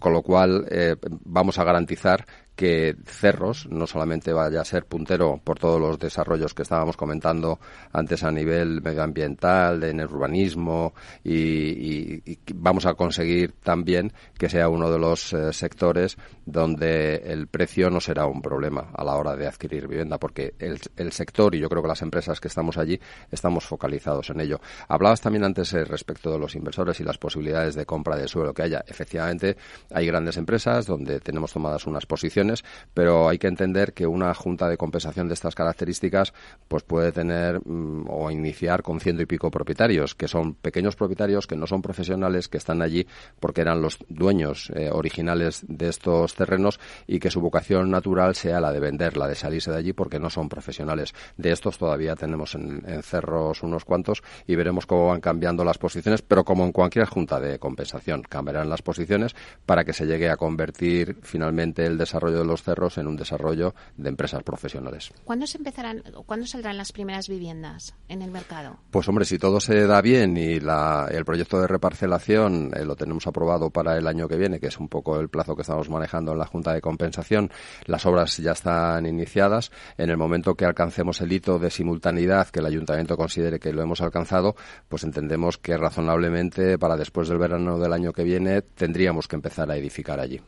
Con 0.00 0.14
lo 0.14 0.22
cual, 0.22 0.66
eh, 0.70 0.96
vamos 1.26 1.58
a 1.58 1.64
garantizar 1.64 2.24
que 2.60 2.94
Cerros 3.06 3.66
no 3.70 3.86
solamente 3.86 4.34
vaya 4.34 4.60
a 4.60 4.66
ser 4.66 4.84
puntero 4.84 5.40
por 5.42 5.58
todos 5.58 5.80
los 5.80 5.98
desarrollos 5.98 6.52
que 6.52 6.60
estábamos 6.60 6.94
comentando 6.94 7.58
antes 7.90 8.22
a 8.22 8.30
nivel 8.30 8.82
medioambiental, 8.82 9.80
de 9.80 9.94
urbanismo 10.04 10.92
y, 11.24 12.20
vamos 12.54 12.84
a 12.84 12.92
conseguir 12.92 13.52
también 13.62 14.12
que 14.36 14.50
sea 14.50 14.68
uno 14.68 14.90
de 14.90 14.98
los 14.98 15.32
eh, 15.32 15.54
sectores 15.54 16.18
donde 16.44 17.16
el 17.16 17.46
precio 17.46 17.88
no 17.88 17.98
será 17.98 18.26
un 18.26 18.42
problema 18.42 18.90
a 18.92 19.04
la 19.04 19.14
hora 19.14 19.36
de 19.36 19.46
adquirir 19.46 19.88
vivienda, 19.88 20.18
porque 20.18 20.52
el, 20.58 20.78
el, 20.96 21.12
sector 21.12 21.54
y 21.54 21.60
yo 21.60 21.68
creo 21.70 21.80
que 21.80 21.88
las 21.88 22.02
empresas 22.02 22.40
que 22.40 22.48
estamos 22.48 22.76
allí 22.76 23.00
estamos 23.30 23.64
focalizados 23.64 24.28
en 24.28 24.40
ello. 24.40 24.60
Hablabas 24.86 25.22
también 25.22 25.44
antes 25.44 25.72
eh, 25.72 25.84
respecto 25.84 26.30
de 26.30 26.38
los 26.38 26.54
inversores 26.54 27.00
y 27.00 27.04
las 27.04 27.16
posibilidades 27.16 27.74
de 27.74 27.86
compra 27.86 28.16
de 28.16 28.28
suelo 28.28 28.52
que 28.52 28.62
haya. 28.64 28.84
Efectivamente, 28.86 29.56
hay 29.90 30.06
grandes 30.06 30.36
empresas 30.36 30.86
donde 30.86 31.20
tenemos 31.20 31.52
tomadas 31.52 31.86
unas 31.86 32.04
posiciones, 32.04 32.49
pero 32.94 33.28
hay 33.28 33.38
que 33.38 33.46
entender 33.46 33.92
que 33.92 34.06
una 34.06 34.34
junta 34.34 34.68
de 34.68 34.76
compensación 34.76 35.28
de 35.28 35.34
estas 35.34 35.54
características 35.54 36.32
pues 36.68 36.82
puede 36.82 37.12
tener 37.12 37.60
mm, 37.64 38.06
o 38.08 38.30
iniciar 38.30 38.82
con 38.82 39.00
ciento 39.00 39.22
y 39.22 39.26
pico 39.26 39.50
propietarios, 39.50 40.14
que 40.14 40.28
son 40.28 40.54
pequeños 40.54 40.96
propietarios 40.96 41.46
que 41.46 41.56
no 41.56 41.66
son 41.66 41.82
profesionales, 41.82 42.48
que 42.48 42.58
están 42.58 42.82
allí 42.82 43.06
porque 43.38 43.60
eran 43.60 43.82
los 43.82 43.98
dueños 44.08 44.70
eh, 44.74 44.90
originales 44.92 45.64
de 45.66 45.88
estos 45.88 46.34
terrenos 46.34 46.80
y 47.06 47.18
que 47.18 47.30
su 47.30 47.40
vocación 47.40 47.90
natural 47.90 48.34
sea 48.34 48.60
la 48.60 48.72
de 48.72 48.80
vender, 48.80 49.16
la 49.16 49.28
de 49.28 49.34
salirse 49.34 49.70
de 49.70 49.78
allí 49.78 49.92
porque 49.92 50.18
no 50.18 50.30
son 50.30 50.48
profesionales. 50.48 51.14
De 51.36 51.52
estos 51.52 51.78
todavía 51.78 52.16
tenemos 52.16 52.54
en, 52.54 52.82
cerros 53.02 53.62
unos 53.62 53.84
cuantos 53.84 54.22
y 54.46 54.54
veremos 54.54 54.86
cómo 54.86 55.08
van 55.08 55.20
cambiando 55.20 55.64
las 55.64 55.78
posiciones, 55.78 56.22
pero 56.22 56.44
como 56.44 56.64
en 56.64 56.72
cualquier 56.72 57.06
junta 57.06 57.40
de 57.40 57.58
compensación, 57.58 58.22
cambiarán 58.22 58.68
las 58.68 58.82
posiciones 58.82 59.34
para 59.66 59.84
que 59.84 59.92
se 59.92 60.06
llegue 60.06 60.30
a 60.30 60.36
convertir 60.36 61.16
finalmente 61.22 61.84
el 61.86 61.98
desarrollo 61.98 62.39
de 62.40 62.46
los 62.46 62.62
cerros 62.62 62.98
en 62.98 63.06
un 63.06 63.16
desarrollo 63.16 63.74
de 63.96 64.08
empresas 64.08 64.42
profesionales. 64.42 65.12
¿Cuándo 65.24 65.46
se 65.46 65.58
empezarán, 65.58 66.02
cuándo 66.26 66.46
saldrán 66.46 66.76
las 66.76 66.92
primeras 66.92 67.28
viviendas 67.28 67.94
en 68.08 68.22
el 68.22 68.30
mercado? 68.30 68.78
Pues 68.90 69.08
hombre, 69.08 69.24
si 69.24 69.38
todo 69.38 69.60
se 69.60 69.86
da 69.86 70.00
bien 70.00 70.36
y 70.36 70.54
el 70.54 71.24
proyecto 71.24 71.60
de 71.60 71.66
reparcelación 71.66 72.72
eh, 72.74 72.84
lo 72.84 72.96
tenemos 72.96 73.26
aprobado 73.26 73.70
para 73.70 73.96
el 73.96 74.06
año 74.06 74.28
que 74.28 74.36
viene, 74.36 74.60
que 74.60 74.68
es 74.68 74.78
un 74.78 74.88
poco 74.88 75.18
el 75.20 75.28
plazo 75.28 75.54
que 75.54 75.62
estamos 75.62 75.88
manejando 75.88 76.32
en 76.32 76.38
la 76.38 76.46
Junta 76.46 76.72
de 76.72 76.80
Compensación, 76.80 77.50
las 77.86 78.06
obras 78.06 78.36
ya 78.38 78.52
están 78.52 79.06
iniciadas. 79.06 79.70
En 79.96 80.10
el 80.10 80.16
momento 80.16 80.54
que 80.54 80.64
alcancemos 80.64 81.20
el 81.20 81.32
hito 81.32 81.58
de 81.58 81.70
simultaneidad, 81.70 82.48
que 82.48 82.60
el 82.60 82.66
Ayuntamiento 82.66 83.16
considere 83.16 83.58
que 83.58 83.72
lo 83.72 83.82
hemos 83.82 84.00
alcanzado, 84.00 84.56
pues 84.88 85.04
entendemos 85.04 85.58
que 85.58 85.76
razonablemente 85.76 86.78
para 86.78 86.96
después 86.96 87.28
del 87.28 87.38
verano 87.38 87.78
del 87.78 87.92
año 87.92 88.12
que 88.12 88.24
viene 88.24 88.62
tendríamos 88.62 89.28
que 89.28 89.36
empezar 89.36 89.70
a 89.70 89.76
edificar 89.76 90.20
allí. 90.20 90.40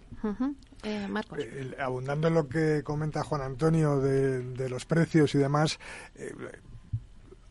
Eh, 0.82 1.08
eh, 1.38 1.76
abundando 1.78 2.28
en 2.28 2.34
lo 2.34 2.48
que 2.48 2.82
comenta 2.82 3.22
Juan 3.22 3.42
Antonio 3.42 4.00
de, 4.00 4.68
los 4.68 4.84
precios 4.84 5.34
y 5.34 5.38
demás, 5.38 5.78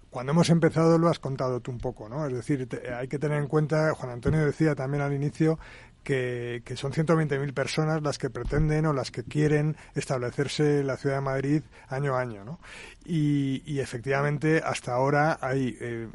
cuando 0.09 0.33
hemos 0.33 0.49
empezado 0.49 0.97
lo 0.97 1.07
has 1.07 1.19
contado 1.19 1.61
tú 1.61 1.71
un 1.71 1.77
poco, 1.77 2.09
¿no? 2.09 2.25
Es 2.25 2.33
decir, 2.33 2.67
hay 2.97 3.07
que 3.07 3.19
tener 3.19 3.37
en 3.37 3.47
cuenta, 3.47 3.93
Juan 3.93 4.11
Antonio 4.11 4.45
decía 4.45 4.75
también 4.75 5.01
al 5.01 5.13
inicio, 5.13 5.57
que, 6.03 6.63
son 6.75 6.91
120.000 6.91 7.53
personas 7.53 8.01
las 8.01 8.17
que 8.17 8.29
pretenden 8.29 8.85
o 8.85 8.93
las 8.93 9.11
que 9.11 9.23
quieren 9.23 9.77
establecerse 9.95 10.79
en 10.79 10.87
la 10.87 10.97
ciudad 10.97 11.15
de 11.15 11.21
Madrid 11.21 11.61
año 11.87 12.15
a 12.15 12.21
año, 12.21 12.43
¿no? 12.43 12.59
Y, 13.05 13.79
efectivamente, 13.79 14.61
hasta 14.63 14.93
ahora 14.93 15.37
hay 15.41 15.77
eh, 15.79 16.07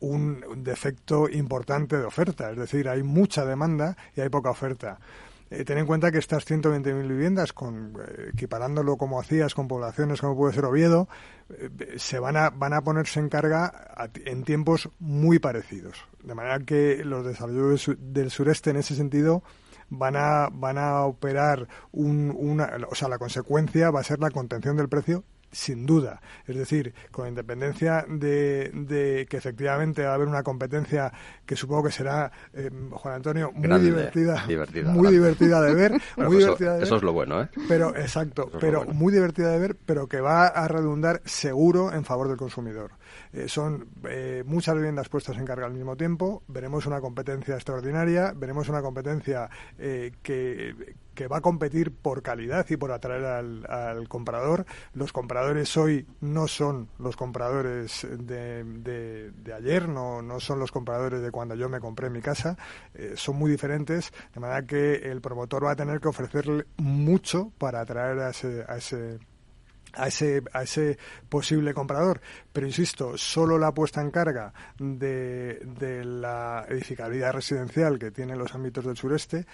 un 0.00 0.62
defecto 0.62 1.28
importante 1.28 1.96
de 1.96 2.04
oferta, 2.04 2.50
es 2.50 2.58
decir, 2.58 2.88
hay 2.88 3.02
mucha 3.02 3.44
demanda 3.44 3.96
y 4.14 4.20
hay 4.20 4.28
poca 4.28 4.50
oferta. 4.50 4.98
Eh, 5.50 5.64
ten 5.64 5.78
en 5.78 5.86
cuenta 5.86 6.10
que 6.10 6.18
estas 6.18 6.46
120.000 6.46 7.08
viviendas, 7.08 7.52
con, 7.52 7.94
eh, 8.00 8.30
equiparándolo 8.34 8.96
como 8.96 9.18
hacías 9.20 9.54
con 9.54 9.66
poblaciones 9.66 10.20
como 10.20 10.36
puede 10.36 10.54
ser 10.54 10.64
Oviedo, 10.66 11.08
eh, 11.48 11.70
se 11.96 12.18
van 12.18 12.36
a, 12.36 12.50
van 12.50 12.74
a 12.74 12.82
ponerse 12.82 13.20
en 13.20 13.28
carga 13.28 13.72
en 14.26 14.44
tiempos 14.44 14.90
muy 14.98 15.38
parecidos. 15.38 16.04
De 16.22 16.34
manera 16.34 16.58
que 16.60 17.02
los 17.04 17.24
desarrollos 17.24 17.90
del 17.98 18.30
sureste 18.30 18.70
en 18.70 18.76
ese 18.76 18.94
sentido 18.94 19.42
van 19.88 20.16
a, 20.16 20.48
van 20.52 20.76
a 20.76 21.04
operar 21.04 21.66
un, 21.92 22.34
una, 22.36 22.70
o 22.90 22.94
sea, 22.94 23.08
la 23.08 23.18
consecuencia 23.18 23.90
va 23.90 24.00
a 24.00 24.04
ser 24.04 24.18
la 24.18 24.30
contención 24.30 24.76
del 24.76 24.88
precio 24.88 25.24
sin 25.50 25.86
duda. 25.86 26.20
Es 26.46 26.56
decir, 26.56 26.94
con 27.10 27.28
independencia 27.28 28.04
de, 28.08 29.26
que 29.28 29.36
efectivamente 29.36 30.04
va 30.04 30.12
a 30.12 30.14
haber 30.14 30.28
una 30.28 30.42
competencia 30.42 31.12
que 31.46 31.56
supongo 31.56 31.84
que 31.84 31.92
será, 31.92 32.30
eh, 32.52 32.70
Juan 32.90 33.14
Antonio, 33.14 33.52
muy 33.52 33.80
divertida, 33.80 34.44
muy 34.84 35.12
divertida 35.12 35.60
de 35.62 35.74
ver. 35.74 35.92
muy 36.16 36.26
pues 36.26 36.38
divertida 36.38 36.78
eso, 36.82 36.96
es 36.96 37.02
lo 37.02 37.12
bueno, 37.12 37.42
¿eh? 37.42 37.48
Pero, 37.68 37.96
exacto, 37.96 38.50
pero 38.60 38.84
muy 38.84 39.12
divertida 39.12 39.50
de 39.50 39.58
ver, 39.58 39.76
pero 39.86 40.06
que 40.06 40.20
va 40.20 40.46
a 40.46 40.68
redundar 40.68 41.22
seguro 41.24 41.92
en 41.92 42.04
favor 42.04 42.28
del 42.28 42.36
consumidor. 42.36 42.92
Eh, 43.32 43.48
son 43.48 43.88
eh, 44.08 44.42
muchas 44.46 44.74
viviendas 44.74 45.08
puestas 45.08 45.36
en 45.38 45.44
carga 45.44 45.66
al 45.66 45.72
mismo 45.72 45.96
tiempo, 45.96 46.42
veremos 46.48 46.86
una 46.86 47.00
competencia 47.00 47.54
extraordinaria, 47.54 48.32
veremos 48.34 48.68
una 48.68 48.82
competencia 48.82 49.48
que 50.22 50.74
que 51.18 51.26
va 51.26 51.38
a 51.38 51.40
competir 51.40 51.90
por 51.90 52.22
calidad 52.22 52.64
y 52.70 52.76
por 52.76 52.92
atraer 52.92 53.24
al, 53.24 54.08
comprador. 54.08 54.66
Los 54.94 55.12
compradores 55.12 55.76
hoy 55.76 56.06
no 56.20 56.46
son 56.46 56.90
los 57.00 57.16
compradores 57.16 58.06
de, 58.08 59.32
ayer, 59.52 59.88
no, 59.88 60.22
no 60.22 60.38
son 60.38 60.60
los 60.60 60.70
compradores 60.70 61.20
de 61.20 61.32
cuando 61.32 61.56
yo 61.56 61.68
me 61.68 61.80
compré 61.80 62.08
mi 62.08 62.20
casa, 62.20 62.56
eh, 62.94 63.14
son 63.16 63.34
muy 63.34 63.50
diferentes, 63.50 64.12
de 64.32 64.38
manera 64.38 64.64
que 64.64 64.94
el 64.94 65.20
promotor 65.20 65.64
va 65.64 65.72
a 65.72 65.76
tener 65.76 65.98
que 65.98 66.06
ofrecerle 66.06 66.66
mucho 66.76 67.50
para 67.58 67.80
atraer 67.80 68.20
a 68.20 68.30
ese, 68.30 68.64
a 68.68 68.76
ese 68.76 69.18
a 69.94 70.06
ese, 70.06 70.44
a 70.52 70.62
ese 70.62 70.98
posible 71.28 71.74
comprador. 71.74 72.20
Pero 72.52 72.64
insisto, 72.64 73.18
solo 73.18 73.58
la 73.58 73.72
puesta 73.72 74.00
en 74.00 74.12
carga 74.12 74.52
de, 74.78 75.58
de 75.80 76.04
la 76.04 76.64
edificabilidad 76.68 77.32
residencial 77.32 77.98
que 77.98 78.12
tienen 78.12 78.38
los 78.38 78.54
ámbitos 78.54 78.84
del 78.84 78.96
sureste 78.96 79.46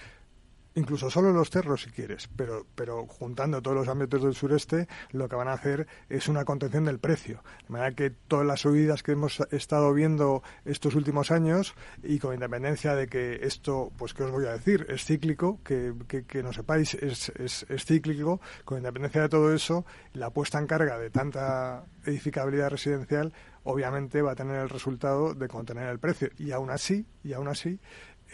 incluso 0.74 1.10
solo 1.10 1.32
los 1.32 1.50
cerros 1.50 1.82
si 1.82 1.90
quieres, 1.90 2.28
pero, 2.36 2.66
pero 2.74 3.06
juntando 3.06 3.62
todos 3.62 3.76
los 3.76 3.88
ámbitos 3.88 4.22
del 4.22 4.34
sureste, 4.34 4.88
lo 5.12 5.28
que 5.28 5.36
van 5.36 5.48
a 5.48 5.52
hacer 5.52 5.86
es 6.08 6.28
una 6.28 6.44
contención 6.44 6.84
del 6.84 6.98
precio. 6.98 7.42
De 7.66 7.72
manera 7.72 7.94
que 7.94 8.10
todas 8.10 8.46
las 8.46 8.60
subidas 8.60 9.02
que 9.02 9.12
hemos 9.12 9.40
estado 9.50 9.92
viendo 9.92 10.42
estos 10.64 10.94
últimos 10.94 11.30
años, 11.30 11.74
y 12.02 12.18
con 12.18 12.34
independencia 12.34 12.94
de 12.94 13.06
que 13.06 13.40
esto, 13.42 13.92
pues 13.96 14.14
que 14.14 14.24
os 14.24 14.32
voy 14.32 14.46
a 14.46 14.52
decir, 14.52 14.86
es 14.88 15.04
cíclico, 15.04 15.60
que, 15.64 15.94
que, 16.26 16.42
no 16.42 16.52
sepáis, 16.52 16.94
es, 16.94 17.30
es, 17.36 17.66
es 17.68 17.84
cíclico, 17.84 18.40
con 18.64 18.78
independencia 18.78 19.22
de 19.22 19.28
todo 19.28 19.52
eso, 19.52 19.84
la 20.12 20.30
puesta 20.30 20.58
en 20.58 20.66
carga 20.66 20.98
de 20.98 21.10
tanta 21.10 21.84
edificabilidad 22.04 22.70
residencial 22.70 23.32
obviamente 23.64 24.22
va 24.22 24.32
a 24.32 24.34
tener 24.34 24.56
el 24.56 24.68
resultado 24.68 25.34
de 25.34 25.48
contener 25.48 25.88
el 25.88 25.98
precio. 25.98 26.28
Y 26.38 26.52
aún 26.52 26.70
así, 26.70 27.06
y 27.22 27.32
aún 27.32 27.48
así, 27.48 27.80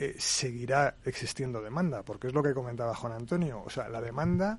eh, 0.03 0.15
seguirá 0.19 0.97
existiendo 1.05 1.61
demanda, 1.61 2.03
porque 2.03 2.29
es 2.29 2.33
lo 2.33 2.43
que 2.43 2.55
comentaba 2.55 2.95
Juan 2.95 3.13
Antonio. 3.13 3.63
O 3.67 3.69
sea, 3.69 3.91
la 3.91 4.01
demanda 4.01 4.59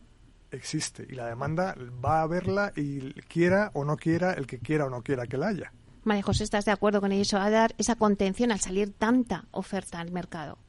existe 0.51 1.03
y 1.09 1.15
la 1.15 1.25
demanda 1.25 1.75
va 2.05 2.19
a 2.19 2.21
haberla 2.21 2.71
y 2.75 3.11
quiera 3.23 3.71
o 3.73 3.83
no 3.83 3.97
quiera 3.97 4.33
el 4.33 4.45
que 4.45 4.59
quiera 4.59 4.85
o 4.85 4.91
no 4.91 5.01
quiera 5.01 5.25
que 5.25 5.37
la 5.37 5.47
haya. 5.47 5.73
María 6.03 6.21
José, 6.21 6.43
¿estás 6.43 6.65
de 6.65 6.71
acuerdo 6.71 7.01
con 7.01 7.11
eso? 7.11 7.39
A 7.39 7.49
dar 7.49 7.73
esa 7.79 7.95
contención 7.95 8.51
al 8.51 8.59
salir 8.59 8.93
tanta 8.93 9.45
oferta 9.49 9.99
al 9.99 10.11
mercado. 10.11 10.59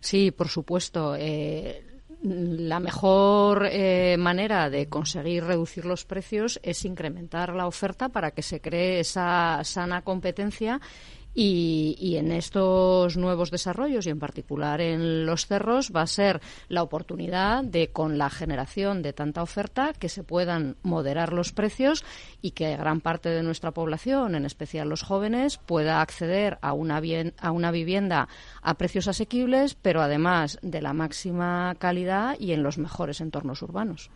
Sí, 0.00 0.30
por 0.30 0.48
supuesto. 0.48 1.14
Eh, 1.14 1.84
la 2.22 2.80
mejor 2.80 3.66
eh, 3.70 4.16
manera 4.18 4.70
de 4.70 4.88
conseguir 4.88 5.44
reducir 5.44 5.84
los 5.84 6.06
precios 6.06 6.58
es 6.62 6.86
incrementar 6.86 7.54
la 7.54 7.66
oferta 7.66 8.08
para 8.08 8.30
que 8.30 8.42
se 8.42 8.62
cree 8.62 9.00
esa 9.00 9.60
sana 9.64 10.00
competencia 10.02 10.80
y, 11.34 12.16
en 12.16 12.30
estos 12.30 13.16
nuevos 13.16 13.50
desarrollos 13.50 14.06
y 14.06 14.10
en 14.10 14.18
particular 14.18 14.80
en 14.80 15.24
los 15.24 15.46
cerros 15.46 15.92
va 15.94 16.02
a 16.02 16.06
ser 16.06 16.40
la 16.68 16.82
oportunidad 16.82 17.64
de, 17.64 17.90
con 17.90 18.18
la 18.18 18.28
generación 18.28 19.02
de 19.02 19.12
tanta 19.12 19.42
oferta, 19.42 19.92
que 19.94 20.08
se 20.08 20.24
puedan 20.24 20.76
moderar 20.82 21.32
los 21.32 21.52
precios 21.52 22.04
y 22.42 22.50
que 22.50 22.76
gran 22.76 23.00
parte 23.00 23.30
de 23.30 23.42
nuestra 23.42 23.70
población, 23.70 24.34
en 24.34 24.44
especial 24.44 24.88
los 24.88 25.02
jóvenes, 25.02 25.58
pueda 25.58 26.00
acceder 26.00 26.58
a 26.60 26.74
una, 26.74 27.00
a 27.38 27.50
una 27.50 27.70
vivienda 27.70 28.28
a 28.60 28.74
precios 28.74 29.08
asequibles, 29.08 29.74
pero 29.74 30.02
además 30.02 30.58
de 30.62 30.82
la 30.82 30.92
máxima 30.92 31.74
calidad 31.78 32.36
y 32.38 32.52
en 32.52 32.62
los 32.62 32.78
mejores 32.78 33.20
entornos 33.20 33.62
urbanos. 33.62 34.10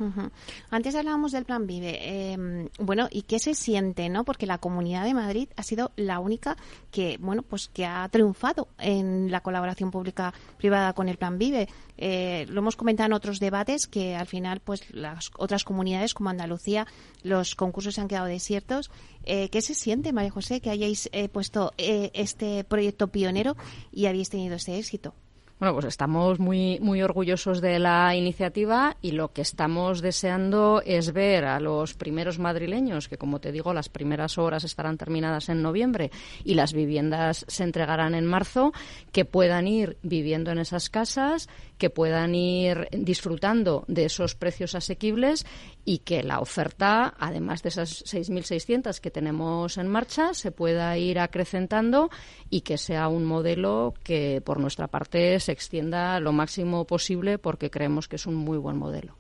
Antes 0.70 0.94
hablábamos 0.94 1.32
del 1.32 1.44
Plan 1.44 1.66
Vive. 1.66 2.32
Em, 2.32 2.68
bueno, 2.78 3.08
¿y 3.10 3.22
qué 3.22 3.38
se 3.38 3.54
siente, 3.54 4.08
no? 4.08 4.24
Porque 4.24 4.46
la 4.46 4.58
Comunidad 4.58 5.04
de 5.04 5.14
Madrid 5.14 5.48
ha 5.56 5.62
sido 5.62 5.92
la 5.96 6.18
única 6.18 6.56
que 6.90 7.05
bueno, 7.20 7.42
pues 7.42 7.68
que 7.68 7.84
ha 7.84 8.08
triunfado 8.08 8.68
en 8.78 9.30
la 9.30 9.40
colaboración 9.40 9.90
pública-privada 9.90 10.92
con 10.92 11.08
el 11.08 11.16
Plan 11.16 11.38
Vive. 11.38 11.68
Eh, 11.98 12.46
lo 12.48 12.60
hemos 12.60 12.76
comentado 12.76 13.06
en 13.06 13.12
otros 13.12 13.40
debates 13.40 13.86
que 13.86 14.14
al 14.14 14.26
final, 14.26 14.60
pues 14.60 14.82
las 14.92 15.30
otras 15.36 15.64
comunidades 15.64 16.14
como 16.14 16.30
Andalucía, 16.30 16.86
los 17.22 17.54
concursos 17.54 17.94
se 17.94 18.00
han 18.00 18.08
quedado 18.08 18.26
desiertos. 18.26 18.90
Eh, 19.24 19.48
¿Qué 19.50 19.62
se 19.62 19.74
siente, 19.74 20.12
María 20.12 20.30
José, 20.30 20.60
que 20.60 20.70
hayáis 20.70 21.08
eh, 21.12 21.28
puesto 21.28 21.72
este 21.76 22.64
proyecto 22.64 23.08
pionero 23.08 23.56
y 23.92 24.06
habéis 24.06 24.30
tenido 24.30 24.56
este 24.56 24.78
éxito? 24.78 25.14
Bueno, 25.58 25.72
pues 25.72 25.86
estamos 25.86 26.38
muy, 26.38 26.78
muy 26.80 27.00
orgullosos 27.00 27.62
de 27.62 27.78
la 27.78 28.14
iniciativa 28.14 28.98
y 29.00 29.12
lo 29.12 29.32
que 29.32 29.40
estamos 29.40 30.02
deseando 30.02 30.82
es 30.84 31.14
ver 31.14 31.46
a 31.46 31.60
los 31.60 31.94
primeros 31.94 32.38
madrileños, 32.38 33.08
que 33.08 33.16
como 33.16 33.40
te 33.40 33.52
digo, 33.52 33.72
las 33.72 33.88
primeras 33.88 34.36
horas 34.36 34.64
estarán 34.64 34.98
terminadas 34.98 35.48
en 35.48 35.62
noviembre 35.62 36.10
y 36.44 36.56
las 36.56 36.74
viviendas 36.74 37.46
se 37.48 37.64
entregarán 37.64 38.14
en 38.14 38.26
marzo, 38.26 38.74
que 39.12 39.24
puedan 39.24 39.66
ir 39.66 39.96
viviendo 40.02 40.50
en 40.50 40.58
esas 40.58 40.90
casas, 40.90 41.48
que 41.78 41.90
puedan 41.90 42.34
ir 42.34 42.88
disfrutando 42.92 43.84
de 43.88 44.06
esos 44.06 44.34
precios 44.34 44.74
asequibles 44.74 45.46
y 45.84 45.98
que 45.98 46.22
la 46.22 46.40
oferta, 46.40 47.14
además 47.18 47.62
de 47.62 47.68
esas 47.68 48.04
6.600 48.04 49.00
que 49.00 49.10
tenemos 49.10 49.78
en 49.78 49.88
marcha, 49.88 50.34
se 50.34 50.52
pueda 50.52 50.96
ir 50.96 51.18
acrecentando 51.18 52.10
y 52.50 52.62
que 52.62 52.78
sea 52.78 53.08
un 53.08 53.24
modelo 53.24 53.94
que, 54.02 54.40
por 54.44 54.60
nuestra 54.60 54.88
parte, 54.88 55.38
se 55.40 55.52
extienda 55.52 56.18
lo 56.20 56.32
máximo 56.32 56.86
posible 56.86 57.38
porque 57.38 57.70
creemos 57.70 58.08
que 58.08 58.16
es 58.16 58.26
un 58.26 58.36
muy 58.36 58.58
buen 58.58 58.76
modelo. 58.76 59.16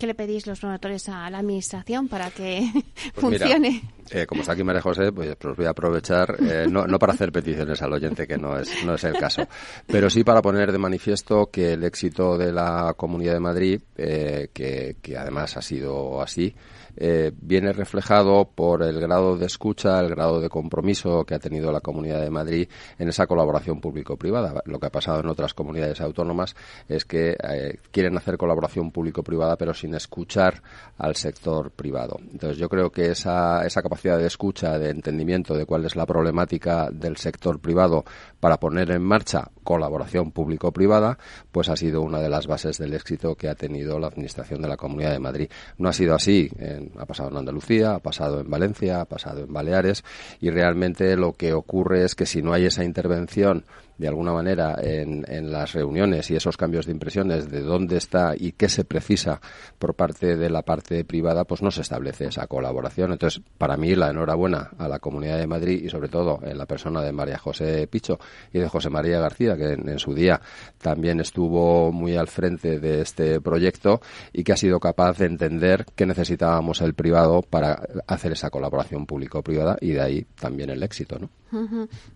¿Qué 0.00 0.06
le 0.06 0.14
pedís 0.14 0.46
los 0.46 0.58
promotores 0.58 1.10
a 1.10 1.28
la 1.28 1.40
Administración 1.40 2.08
para 2.08 2.30
que 2.30 2.66
pues 2.72 3.14
funcione? 3.14 3.82
Eh, 4.10 4.24
como 4.24 4.40
está 4.40 4.54
aquí 4.54 4.64
María 4.64 4.80
José, 4.80 5.12
pues, 5.12 5.36
pues 5.36 5.54
voy 5.54 5.66
a 5.66 5.70
aprovechar, 5.70 6.36
eh, 6.40 6.66
no, 6.66 6.86
no, 6.86 6.98
para 6.98 7.12
hacer 7.12 7.30
peticiones 7.30 7.82
al 7.82 7.92
oyente, 7.92 8.26
que 8.26 8.38
no 8.38 8.58
es, 8.58 8.82
no 8.82 8.94
es 8.94 9.04
el 9.04 9.12
caso, 9.12 9.46
pero 9.86 10.08
sí 10.08 10.24
para 10.24 10.40
poner 10.40 10.72
de 10.72 10.78
manifiesto 10.78 11.50
que 11.52 11.74
el 11.74 11.84
éxito 11.84 12.38
de 12.38 12.50
la 12.50 12.94
Comunidad 12.96 13.34
de 13.34 13.40
Madrid, 13.40 13.82
eh, 13.98 14.48
que, 14.54 14.96
que 15.02 15.18
además 15.18 15.58
ha 15.58 15.62
sido 15.62 16.22
así, 16.22 16.54
eh, 16.96 17.32
viene 17.40 17.72
reflejado 17.72 18.50
por 18.54 18.82
el 18.82 19.00
grado 19.00 19.36
de 19.36 19.46
escucha, 19.46 20.00
el 20.00 20.08
grado 20.08 20.40
de 20.40 20.48
compromiso 20.48 21.24
que 21.24 21.34
ha 21.34 21.38
tenido 21.38 21.72
la 21.72 21.80
Comunidad 21.80 22.20
de 22.20 22.30
Madrid 22.30 22.68
en 22.98 23.08
esa 23.08 23.26
colaboración 23.26 23.80
público-privada. 23.80 24.62
Lo 24.64 24.78
que 24.78 24.86
ha 24.86 24.90
pasado 24.90 25.20
en 25.20 25.28
otras 25.28 25.54
comunidades 25.54 26.00
autónomas 26.00 26.54
es 26.88 27.04
que 27.04 27.36
eh, 27.42 27.78
quieren 27.90 28.16
hacer 28.16 28.36
colaboración 28.36 28.90
público-privada 28.90 29.56
pero 29.56 29.74
sin 29.74 29.94
escuchar 29.94 30.62
al 30.98 31.16
sector 31.16 31.70
privado. 31.70 32.18
Entonces 32.32 32.58
yo 32.58 32.68
creo 32.68 32.90
que 32.90 33.10
esa, 33.10 33.64
esa 33.66 33.82
capacidad 33.82 34.18
de 34.18 34.26
escucha, 34.26 34.78
de 34.78 34.90
entendimiento 34.90 35.54
de 35.54 35.66
cuál 35.66 35.84
es 35.84 35.96
la 35.96 36.06
problemática 36.06 36.90
del 36.90 37.16
sector 37.16 37.60
privado 37.60 38.04
para 38.38 38.58
poner 38.58 38.90
en 38.90 39.02
marcha 39.02 39.50
colaboración 39.62 40.32
público-privada, 40.32 41.18
pues 41.52 41.68
ha 41.68 41.76
sido 41.76 42.02
una 42.02 42.20
de 42.20 42.28
las 42.28 42.46
bases 42.46 42.78
del 42.78 42.94
éxito 42.94 43.34
que 43.34 43.48
ha 43.48 43.54
tenido 43.54 43.98
la 43.98 44.08
Administración 44.08 44.62
de 44.62 44.68
la 44.68 44.76
Comunidad 44.76 45.12
de 45.12 45.18
Madrid. 45.18 45.50
No 45.78 45.88
ha 45.88 45.92
sido 45.92 46.14
así 46.14 46.50
ha 46.98 47.06
pasado 47.06 47.30
en 47.30 47.36
Andalucía, 47.36 47.94
ha 47.94 47.98
pasado 48.00 48.40
en 48.40 48.50
Valencia, 48.50 49.00
ha 49.00 49.04
pasado 49.04 49.40
en 49.40 49.52
Baleares 49.52 50.04
y 50.40 50.50
realmente 50.50 51.16
lo 51.16 51.32
que 51.32 51.52
ocurre 51.52 52.04
es 52.04 52.14
que 52.14 52.26
si 52.26 52.42
no 52.42 52.52
hay 52.52 52.66
esa 52.66 52.84
intervención 52.84 53.64
de 54.00 54.08
alguna 54.08 54.32
manera 54.32 54.78
en, 54.82 55.26
en, 55.28 55.52
las 55.52 55.74
reuniones 55.74 56.30
y 56.30 56.36
esos 56.36 56.56
cambios 56.56 56.86
de 56.86 56.92
impresiones 56.92 57.50
de 57.50 57.60
dónde 57.60 57.98
está 57.98 58.34
y 58.34 58.52
qué 58.52 58.70
se 58.70 58.84
precisa 58.84 59.42
por 59.78 59.94
parte 59.94 60.36
de 60.36 60.48
la 60.48 60.62
parte 60.62 61.04
privada, 61.04 61.44
pues 61.44 61.60
no 61.60 61.70
se 61.70 61.82
establece 61.82 62.24
esa 62.24 62.46
colaboración. 62.46 63.12
Entonces, 63.12 63.42
para 63.58 63.76
mí, 63.76 63.94
la 63.94 64.08
enhorabuena 64.08 64.70
a 64.78 64.88
la 64.88 65.00
Comunidad 65.00 65.36
de 65.36 65.46
Madrid 65.46 65.84
y 65.84 65.90
sobre 65.90 66.08
todo 66.08 66.40
en 66.42 66.56
la 66.56 66.64
persona 66.64 67.02
de 67.02 67.12
María 67.12 67.36
José 67.36 67.86
Picho 67.88 68.18
y 68.54 68.58
de 68.58 68.68
José 68.68 68.88
María 68.88 69.20
García, 69.20 69.54
que 69.54 69.72
en, 69.74 69.98
su 69.98 70.14
día 70.14 70.40
también 70.80 71.20
estuvo 71.20 71.92
muy 71.92 72.16
al 72.16 72.28
frente 72.28 72.80
de 72.80 73.02
este 73.02 73.38
proyecto 73.42 74.00
y 74.32 74.44
que 74.44 74.52
ha 74.52 74.56
sido 74.56 74.80
capaz 74.80 75.18
de 75.18 75.26
entender 75.26 75.84
que 75.94 76.06
necesitábamos 76.06 76.80
el 76.80 76.94
privado 76.94 77.42
para 77.42 77.82
hacer 78.06 78.32
esa 78.32 78.48
colaboración 78.48 79.04
público-privada 79.04 79.76
y 79.78 79.90
de 79.92 80.00
ahí 80.00 80.26
también 80.40 80.70
el 80.70 80.82
éxito, 80.82 81.18
¿no? 81.18 81.28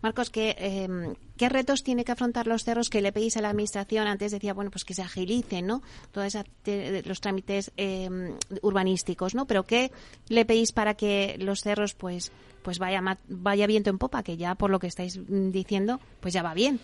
Marcos, 0.02 0.30
¿qué, 0.30 0.54
em, 0.58 1.14
¿qué 1.36 1.48
retos 1.48 1.82
tiene 1.82 2.04
que 2.04 2.12
afrontar 2.12 2.46
los 2.46 2.64
cerros 2.64 2.90
que 2.90 3.02
le 3.02 3.12
pedís 3.12 3.36
a 3.36 3.40
la 3.40 3.50
Administración? 3.50 4.06
Antes 4.06 4.32
decía, 4.32 4.54
bueno, 4.54 4.70
pues 4.70 4.84
que 4.84 4.94
se 4.94 5.02
agilicen, 5.02 5.66
¿no? 5.66 5.82
Todos 6.12 6.36
los 7.04 7.20
trámites 7.20 7.72
em, 7.76 8.36
urbanísticos, 8.62 9.34
¿no? 9.34 9.46
Pero 9.46 9.64
¿qué 9.64 9.90
le 10.28 10.44
pedís 10.44 10.72
para 10.72 10.94
que 10.94 11.36
los 11.38 11.60
cerros, 11.60 11.94
pues, 11.94 12.32
pues 12.62 12.78
vaya, 12.78 13.02
vaya 13.28 13.66
viento 13.66 13.90
en 13.90 13.98
popa? 13.98 14.22
Que 14.22 14.36
ya, 14.36 14.54
por 14.54 14.70
lo 14.70 14.78
que 14.78 14.86
estáis 14.86 15.18
mm, 15.18 15.50
diciendo, 15.50 16.00
pues 16.20 16.34
ya 16.34 16.42
va 16.42 16.54
bien. 16.54 16.80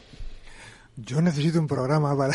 Yo 0.97 1.22
necesito 1.22 1.59
un 1.59 1.66
programa 1.66 2.16
para... 2.16 2.34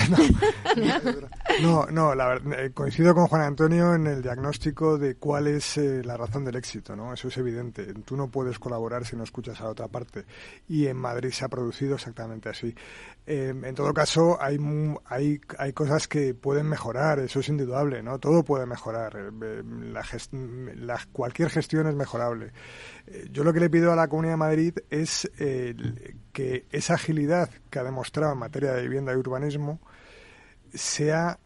No, 1.61 1.85
no, 1.87 2.15
la 2.15 2.27
verdad, 2.27 2.59
eh, 2.59 2.71
coincido 2.71 3.13
con 3.13 3.27
Juan 3.27 3.41
Antonio 3.43 3.93
en 3.93 4.07
el 4.07 4.21
diagnóstico 4.21 4.97
de 4.97 5.15
cuál 5.15 5.47
es 5.47 5.77
eh, 5.77 6.01
la 6.03 6.17
razón 6.17 6.43
del 6.43 6.55
éxito, 6.55 6.95
¿no? 6.95 7.13
Eso 7.13 7.27
es 7.27 7.37
evidente. 7.37 7.93
Tú 8.05 8.17
no 8.17 8.27
puedes 8.29 8.59
colaborar 8.59 9.05
si 9.05 9.15
no 9.15 9.23
escuchas 9.23 9.61
a 9.61 9.69
otra 9.69 9.87
parte. 9.87 10.25
Y 10.67 10.87
en 10.87 10.97
Madrid 10.97 11.31
se 11.31 11.45
ha 11.45 11.49
producido 11.49 11.95
exactamente 11.95 12.49
así. 12.49 12.75
Em, 13.27 13.65
en 13.65 13.73
todo 13.73 13.91
caso, 13.93 14.37
hay, 14.39 14.59
hay, 15.05 15.41
hay 15.57 15.73
cosas 15.73 16.07
que 16.07 16.35
pueden 16.35 16.67
mejorar, 16.67 17.19
eso 17.19 17.39
es 17.39 17.49
indudable, 17.49 18.03
¿no? 18.03 18.19
Todo 18.19 18.43
puede 18.43 18.67
mejorar. 18.67 19.17
Eh, 19.17 19.63
la, 20.77 20.99
cualquier 21.11 21.49
gestión 21.49 21.87
es 21.87 21.95
mejorable. 21.95 22.51
Yo 23.31 23.43
lo 23.43 23.51
que 23.53 23.59
le 23.59 23.69
pido 23.69 23.91
a 23.91 23.95
la 23.95 24.07
Comunidad 24.07 24.33
de 24.33 24.37
Madrid 24.37 24.73
es 24.89 25.29
que 26.33 26.65
esa 26.71 26.95
agilidad 26.95 27.49
que 27.69 27.79
ha 27.79 27.83
demostrado 27.83 28.33
en 28.33 28.39
materia 28.39 28.73
de 28.73 28.83
vivienda 28.83 29.13
y 29.13 29.15
urbanismo 29.15 29.79
sea 30.73 31.39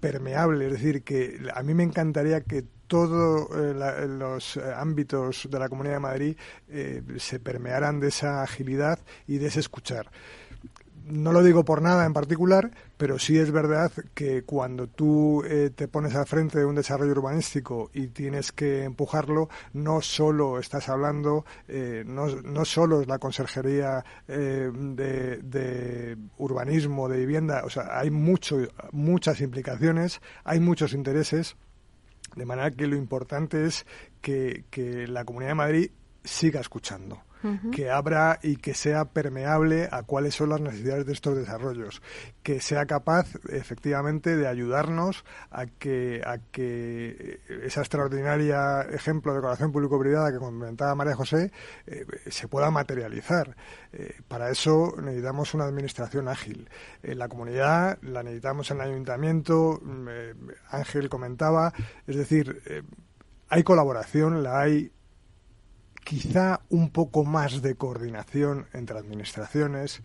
permeable, 0.00 0.66
es 0.66 0.72
decir, 0.72 1.02
que 1.02 1.38
a 1.54 1.62
mí 1.62 1.74
me 1.74 1.84
encantaría 1.84 2.40
que 2.42 2.64
todos 2.88 3.48
eh, 3.56 4.06
los 4.06 4.58
ámbitos 4.58 5.48
de 5.50 5.58
la 5.58 5.70
Comunidad 5.70 5.94
de 5.94 6.00
Madrid 6.00 6.36
eh, 6.68 7.02
se 7.16 7.40
permearan 7.40 8.00
de 8.00 8.08
esa 8.08 8.42
agilidad 8.42 8.98
y 9.26 9.38
de 9.38 9.46
ese 9.46 9.60
escuchar 9.60 10.10
no 11.06 11.32
lo 11.32 11.42
digo 11.42 11.64
por 11.64 11.82
nada 11.82 12.06
en 12.06 12.12
particular, 12.12 12.70
pero 12.96 13.18
sí 13.18 13.38
es 13.38 13.50
verdad 13.50 13.90
que 14.14 14.42
cuando 14.44 14.86
tú 14.86 15.42
eh, 15.44 15.70
te 15.74 15.88
pones 15.88 16.14
al 16.14 16.26
frente 16.26 16.58
de 16.58 16.64
un 16.64 16.74
desarrollo 16.74 17.12
urbanístico 17.12 17.90
y 17.92 18.08
tienes 18.08 18.52
que 18.52 18.84
empujarlo, 18.84 19.48
no 19.72 20.00
solo 20.00 20.58
estás 20.58 20.88
hablando, 20.88 21.44
eh, 21.68 22.04
no, 22.06 22.26
no 22.26 22.64
solo 22.64 23.00
es 23.00 23.08
la 23.08 23.18
conserjería 23.18 24.04
eh, 24.28 24.70
de, 24.72 26.16
urbanismo, 26.38 27.08
de 27.08 27.18
vivienda, 27.18 27.62
o 27.64 27.70
sea, 27.70 27.98
hay 27.98 28.10
mucho, 28.10 28.58
muchas 28.92 29.40
implicaciones, 29.40 30.20
hay 30.44 30.60
muchos 30.60 30.92
intereses, 30.92 31.56
de 32.36 32.46
manera 32.46 32.70
que 32.70 32.86
lo 32.86 32.96
importante 32.96 33.66
es 33.66 33.86
que, 34.20 34.64
que 34.70 35.06
la 35.06 35.24
Comunidad 35.24 35.50
de 35.50 35.54
Madrid 35.54 35.90
siga 36.24 36.60
escuchando 36.60 37.22
que 37.72 37.90
abra 37.90 38.38
y 38.42 38.56
que 38.56 38.74
sea 38.74 39.06
permeable 39.06 39.88
a 39.90 40.02
cuáles 40.02 40.34
son 40.34 40.50
las 40.50 40.60
necesidades 40.60 41.06
de 41.06 41.12
estos 41.12 41.36
desarrollos, 41.36 42.02
que 42.42 42.60
sea 42.60 42.86
capaz 42.86 43.26
efectivamente 43.50 44.36
de 44.36 44.46
ayudarnos 44.46 45.24
a 45.50 45.66
que, 45.66 46.22
a 46.24 46.38
que 46.38 47.40
esa 47.64 47.80
extraordinaria 47.80 48.82
ejemplo 48.82 49.32
de 49.32 49.40
colaboración 49.40 49.72
público-privada 49.72 50.32
que 50.32 50.38
comentaba 50.38 50.94
María 50.94 51.16
José 51.16 51.50
eh, 51.86 52.06
se 52.28 52.48
pueda 52.48 52.70
materializar. 52.70 53.56
Eh, 53.92 54.14
para 54.28 54.50
eso 54.50 54.94
necesitamos 55.00 55.54
una 55.54 55.64
administración 55.64 56.28
ágil. 56.28 56.68
En 57.02 57.18
la 57.18 57.28
comunidad 57.28 57.98
la 58.02 58.22
necesitamos 58.22 58.70
en 58.70 58.80
el 58.80 58.90
ayuntamiento, 58.90 59.80
mm, 59.82 60.08
eh, 60.08 60.34
Ángel 60.70 61.08
comentaba, 61.08 61.72
es 62.06 62.16
decir, 62.16 62.62
hay 63.48 63.62
colaboración, 63.62 64.42
la 64.42 64.60
hay 64.60 64.90
quizá 66.04 66.60
un 66.68 66.90
poco 66.90 67.24
más 67.24 67.62
de 67.62 67.76
coordinación 67.76 68.66
entre 68.72 68.98
administraciones, 68.98 70.02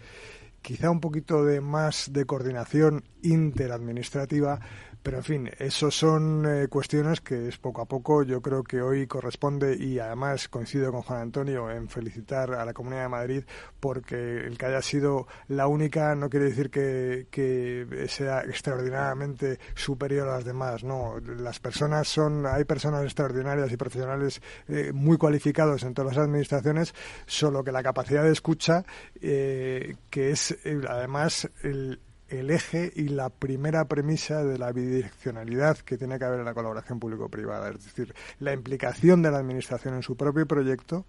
quizá 0.61 0.89
un 0.89 0.99
poquito 0.99 1.45
de 1.45 1.61
más 1.61 2.11
de 2.13 2.25
coordinación 2.25 3.03
interadministrativa, 3.21 4.59
pero 5.07 5.19
en 5.19 5.23
fin, 5.23 5.49
eso 5.57 5.89
son 5.89 6.45
eh, 6.45 6.67
cuestiones 6.67 7.21
que 7.21 7.47
es 7.47 7.57
poco 7.57 7.81
a 7.81 7.85
poco. 7.85 8.23
Yo 8.23 8.41
creo 8.41 8.61
que 8.61 8.81
hoy 8.81 9.07
corresponde 9.07 9.77
y 9.77 9.99
además 9.99 10.49
coincido 10.49 10.91
con 10.91 11.01
Juan 11.01 11.21
Antonio 11.21 11.71
en 11.71 11.87
felicitar 11.87 12.51
a 12.51 12.65
la 12.65 12.73
Comunidad 12.73 13.03
de 13.03 13.07
Madrid 13.07 13.43
porque 13.79 14.39
el 14.45 14.57
que 14.57 14.65
haya 14.65 14.81
sido 14.81 15.25
la 15.47 15.67
única 15.67 16.13
no 16.13 16.29
quiere 16.29 16.47
decir 16.47 16.69
que, 16.69 18.05
sea 18.09 18.41
extraordinariamente 18.41 19.59
superior 19.75 20.27
a 20.27 20.33
las 20.33 20.43
demás. 20.43 20.83
No, 20.83 21.13
las 21.21 21.61
personas 21.61 22.09
son, 22.09 22.45
hay 22.45 22.65
personas 22.65 23.05
extraordinarias 23.05 23.71
y 23.71 23.77
profesionales 23.77 24.41
eh, 24.67 24.91
muy 24.93 25.17
cualificados 25.17 25.83
en 25.83 25.93
todas 25.93 26.17
las 26.17 26.25
administraciones, 26.25 26.93
solo 27.25 27.63
que 27.63 27.71
la 27.71 27.81
capacidad 27.81 28.25
de 28.25 28.33
escucha, 28.33 28.83
eh, 29.21 29.95
que 30.09 30.31
es 30.31 30.57
además 30.85 31.49
el, 31.63 32.01
el 32.29 32.49
eje 32.51 32.91
y 32.95 33.09
la 33.09 33.29
primera 33.29 33.85
premisa 33.85 34.43
de 34.43 34.57
la 34.57 34.71
bidireccionalidad 34.71 35.77
que 35.79 35.97
tiene 35.97 36.19
que 36.19 36.25
haber 36.25 36.39
en 36.39 36.45
la 36.45 36.53
colaboración 36.53 36.99
público-privada, 36.99 37.69
es 37.69 37.83
decir, 37.83 38.13
la 38.39 38.53
implicación 38.53 39.21
de 39.21 39.31
la 39.31 39.37
Administración 39.37 39.93
en 39.95 40.03
su 40.03 40.15
propio 40.15 40.45
proyecto, 40.45 41.05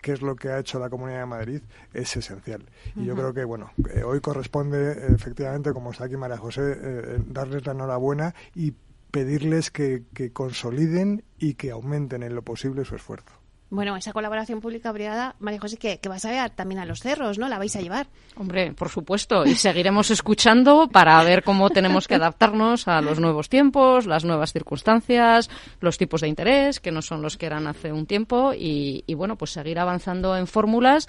que 0.00 0.12
es 0.12 0.22
lo 0.22 0.36
que 0.36 0.48
ha 0.48 0.58
hecho 0.58 0.78
la 0.78 0.90
Comunidad 0.90 1.20
de 1.20 1.26
Madrid, 1.26 1.62
es 1.92 2.16
esencial. 2.16 2.64
Y 2.94 3.04
yo 3.04 3.14
creo 3.14 3.32
que, 3.32 3.44
bueno, 3.44 3.72
eh, 3.94 4.02
hoy 4.02 4.20
corresponde, 4.20 5.14
efectivamente, 5.14 5.72
como 5.72 5.92
está 5.92 6.04
aquí 6.04 6.16
María 6.16 6.38
José, 6.38 6.62
eh, 6.62 6.76
eh, 6.82 7.18
darles 7.26 7.66
la 7.66 7.72
enhorabuena 7.72 8.34
y 8.54 8.74
pedirles 9.10 9.70
que, 9.70 10.04
que 10.14 10.32
consoliden 10.32 11.24
y 11.38 11.54
que 11.54 11.70
aumenten 11.70 12.22
en 12.22 12.34
lo 12.34 12.42
posible 12.42 12.84
su 12.84 12.96
esfuerzo. 12.96 13.35
Bueno, 13.68 13.96
esa 13.96 14.12
colaboración 14.12 14.60
pública-privada, 14.60 15.34
María 15.40 15.58
José, 15.58 15.76
que, 15.76 15.98
que 15.98 16.08
vas 16.08 16.24
a 16.24 16.30
ver 16.30 16.50
también 16.50 16.78
a 16.78 16.84
los 16.84 17.00
cerros, 17.00 17.36
¿no? 17.36 17.48
La 17.48 17.58
vais 17.58 17.74
a 17.74 17.80
llevar. 17.80 18.06
Hombre, 18.36 18.72
por 18.72 18.88
supuesto, 18.88 19.44
y 19.44 19.56
seguiremos 19.56 20.10
escuchando 20.12 20.88
para 20.88 21.22
ver 21.24 21.42
cómo 21.42 21.68
tenemos 21.70 22.06
que 22.06 22.14
adaptarnos 22.14 22.86
a 22.86 23.00
los 23.00 23.18
nuevos 23.18 23.48
tiempos, 23.48 24.06
las 24.06 24.24
nuevas 24.24 24.52
circunstancias, 24.52 25.50
los 25.80 25.98
tipos 25.98 26.20
de 26.20 26.28
interés, 26.28 26.78
que 26.78 26.92
no 26.92 27.02
son 27.02 27.22
los 27.22 27.36
que 27.36 27.46
eran 27.46 27.66
hace 27.66 27.92
un 27.92 28.06
tiempo, 28.06 28.54
y, 28.54 29.02
y 29.06 29.14
bueno, 29.14 29.36
pues 29.36 29.50
seguir 29.50 29.80
avanzando 29.80 30.36
en 30.36 30.46
fórmulas 30.46 31.08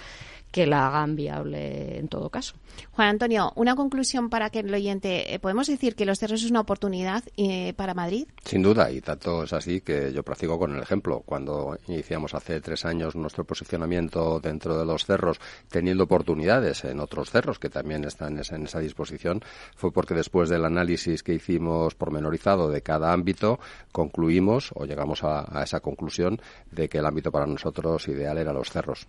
que 0.57 0.65
la 0.65 0.87
hagan 0.87 1.15
viable 1.15 1.99
en 1.99 2.07
todo 2.07 2.31
caso. 2.31 2.55
Juan 2.93 3.09
Antonio, 3.09 3.53
una 3.55 3.75
conclusión 3.75 4.31
para 4.31 4.49
que 4.49 4.61
el 4.61 4.73
oyente. 4.73 5.35
Eh, 5.35 5.37
¿Podemos 5.37 5.67
decir 5.67 5.93
que 5.93 6.03
los 6.03 6.17
cerros 6.17 6.41
es 6.41 6.49
una 6.49 6.61
oportunidad 6.61 7.23
eh, 7.37 7.73
para 7.75 7.93
Madrid? 7.93 8.27
Sin 8.43 8.63
duda, 8.63 8.89
y 8.89 8.99
tanto 9.01 9.43
es 9.43 9.53
así 9.53 9.81
que 9.81 10.11
yo 10.11 10.23
practico 10.23 10.57
con 10.57 10.75
el 10.75 10.81
ejemplo. 10.81 11.21
Cuando 11.23 11.77
iniciamos 11.87 12.33
hace 12.33 12.59
tres 12.59 12.85
años 12.85 13.15
nuestro 13.15 13.43
posicionamiento 13.43 14.39
dentro 14.39 14.79
de 14.79 14.83
los 14.83 15.05
cerros, 15.05 15.39
teniendo 15.69 16.05
oportunidades 16.05 16.85
en 16.85 17.01
otros 17.01 17.29
cerros 17.29 17.59
que 17.59 17.69
también 17.69 18.03
están 18.05 18.41
en 18.49 18.63
esa 18.63 18.79
disposición, 18.79 19.43
fue 19.75 19.91
porque 19.91 20.15
después 20.15 20.49
del 20.49 20.65
análisis 20.65 21.21
que 21.21 21.35
hicimos 21.35 21.93
pormenorizado 21.93 22.71
de 22.71 22.81
cada 22.81 23.13
ámbito, 23.13 23.59
concluimos 23.91 24.71
o 24.73 24.85
llegamos 24.85 25.23
a, 25.23 25.45
a 25.55 25.61
esa 25.61 25.81
conclusión 25.81 26.41
de 26.71 26.89
que 26.89 26.97
el 26.97 27.05
ámbito 27.05 27.31
para 27.31 27.45
nosotros 27.45 28.07
ideal 28.07 28.39
era 28.39 28.53
los 28.53 28.71
cerros. 28.71 29.05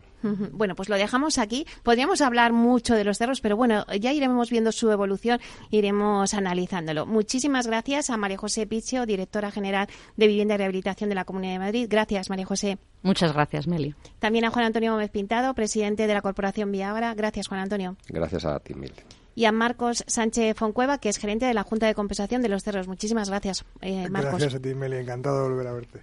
Bueno, 0.52 0.74
pues 0.74 0.90
lo 0.90 0.96
dejamos 0.96 1.37
aquí. 1.38 1.66
Podríamos 1.82 2.20
hablar 2.20 2.52
mucho 2.52 2.94
de 2.94 3.04
los 3.04 3.18
cerros, 3.18 3.40
pero 3.40 3.56
bueno, 3.56 3.84
ya 4.00 4.12
iremos 4.12 4.50
viendo 4.50 4.72
su 4.72 4.90
evolución, 4.90 5.40
iremos 5.70 6.34
analizándolo. 6.34 7.06
Muchísimas 7.06 7.66
gracias 7.66 8.10
a 8.10 8.16
María 8.16 8.38
José 8.38 8.66
Picho, 8.66 9.06
directora 9.06 9.50
general 9.50 9.88
de 10.16 10.26
Vivienda 10.26 10.54
y 10.54 10.58
Rehabilitación 10.58 11.08
de 11.08 11.14
la 11.14 11.24
Comunidad 11.24 11.54
de 11.54 11.58
Madrid. 11.58 11.86
Gracias, 11.88 12.30
María 12.30 12.46
José. 12.46 12.78
Muchas 13.02 13.32
gracias, 13.32 13.66
Meli. 13.66 13.94
También 14.18 14.44
a 14.44 14.50
Juan 14.50 14.66
Antonio 14.66 14.92
Gómez 14.92 15.10
Pintado, 15.10 15.54
presidente 15.54 16.06
de 16.06 16.14
la 16.14 16.22
Corporación 16.22 16.72
Viagra. 16.72 17.14
Gracias, 17.14 17.48
Juan 17.48 17.60
Antonio. 17.60 17.96
Gracias 18.08 18.44
a 18.44 18.58
ti, 18.60 18.74
Meli 18.74 18.94
y 19.38 19.44
a 19.44 19.52
Marcos 19.52 20.02
Sánchez 20.08 20.56
Foncueva, 20.56 20.98
que 20.98 21.08
es 21.08 21.16
gerente 21.16 21.46
de 21.46 21.54
la 21.54 21.62
Junta 21.62 21.86
de 21.86 21.94
Compensación 21.94 22.42
de 22.42 22.48
los 22.48 22.64
Cerros. 22.64 22.88
Muchísimas 22.88 23.28
gracias, 23.28 23.64
eh, 23.82 24.08
Marcos. 24.10 24.40
Gracias 24.40 24.56
a 24.56 24.60
ti, 24.60 24.74
Meli. 24.74 24.96
Encantado 24.96 25.44
de 25.44 25.48
volver 25.50 25.66
a 25.68 25.72
verte. 25.74 26.00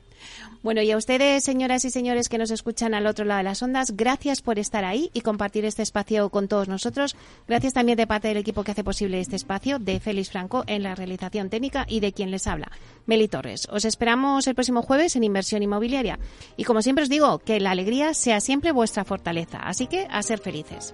Bueno, 0.63 0.81
y 0.81 0.89
a 0.89 0.95
ustedes, 0.95 1.43
señoras 1.43 1.83
y 1.83 1.89
señores 1.89 2.29
que 2.29 2.38
nos 2.38 2.49
escuchan 2.49 2.93
al 2.93 3.05
otro 3.05 3.25
lado 3.25 3.39
de 3.39 3.43
las 3.43 3.61
ondas, 3.61 3.97
gracias 3.97 4.41
por 4.41 4.57
estar 4.57 4.86
ahí 4.86 5.11
y 5.11 5.19
compartir 5.19 5.65
este 5.65 5.83
espacio 5.83 6.29
con 6.29 6.47
todos 6.47 6.69
nosotros. 6.69 7.17
Gracias 7.45 7.73
también 7.73 7.97
de 7.97 8.07
parte 8.07 8.29
del 8.29 8.38
equipo 8.38 8.63
que 8.63 8.71
hace 8.71 8.86
posible 8.86 9.19
este 9.19 9.36
espacio, 9.36 9.79
de 9.79 9.99
Félix 9.99 10.31
Franco 10.31 10.63
en 10.65 10.83
la 10.83 10.95
realización 10.95 11.49
técnica 11.49 11.86
y 11.89 11.99
de 11.99 12.13
quien 12.13 12.31
les 12.31 12.47
habla, 12.47 12.71
Meli 13.05 13.27
Torres. 13.27 13.67
Os 13.69 13.83
esperamos 13.83 14.47
el 14.47 14.55
próximo 14.55 14.81
jueves 14.81 15.17
en 15.17 15.25
Inversión 15.25 15.61
Inmobiliaria. 15.61 16.19
Y 16.55 16.63
como 16.63 16.81
siempre 16.81 17.03
os 17.03 17.09
digo, 17.09 17.39
que 17.39 17.59
la 17.59 17.71
alegría 17.71 18.13
sea 18.13 18.39
siempre 18.39 18.71
vuestra 18.71 19.03
fortaleza. 19.03 19.59
Así 19.59 19.88
que 19.88 20.07
a 20.09 20.23
ser 20.23 20.39
felices. 20.39 20.93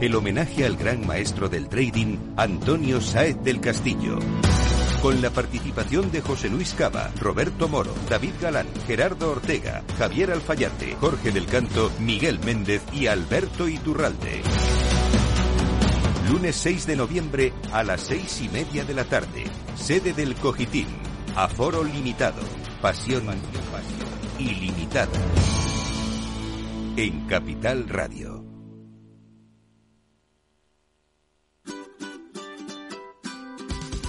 El 0.00 0.14
homenaje 0.14 0.64
al 0.64 0.76
gran 0.76 1.06
maestro 1.06 1.48
del 1.48 1.68
trading, 1.68 2.18
Antonio 2.36 3.00
Saez 3.00 3.42
del 3.42 3.60
Castillo. 3.60 4.18
Con 5.02 5.20
la 5.20 5.30
participación 5.30 6.10
de 6.12 6.20
José 6.20 6.48
Luis 6.48 6.74
Cava, 6.74 7.10
Roberto 7.20 7.68
Moro, 7.68 7.94
David 8.08 8.34
Galán, 8.40 8.66
Gerardo 8.86 9.32
Ortega, 9.32 9.82
Javier 9.98 10.30
Alfayate, 10.30 10.96
Jorge 11.00 11.32
del 11.32 11.46
Canto, 11.46 11.90
Miguel 12.00 12.38
Méndez 12.44 12.82
y 12.92 13.06
Alberto 13.06 13.68
Iturralde. 13.68 14.42
Lunes 16.30 16.56
6 16.56 16.86
de 16.86 16.96
noviembre 16.96 17.52
a 17.72 17.82
las 17.82 18.02
seis 18.02 18.40
y 18.42 18.48
media 18.48 18.84
de 18.84 18.94
la 18.94 19.04
tarde. 19.04 19.44
Sede 19.76 20.12
del 20.12 20.34
Cogitín. 20.34 20.86
Aforo 21.34 21.82
limitado. 21.82 22.42
Pasión, 22.82 23.24
pasión 23.26 23.40
ilimitada. 24.38 25.08
En 26.96 27.26
Capital 27.26 27.88
Radio. 27.88 28.37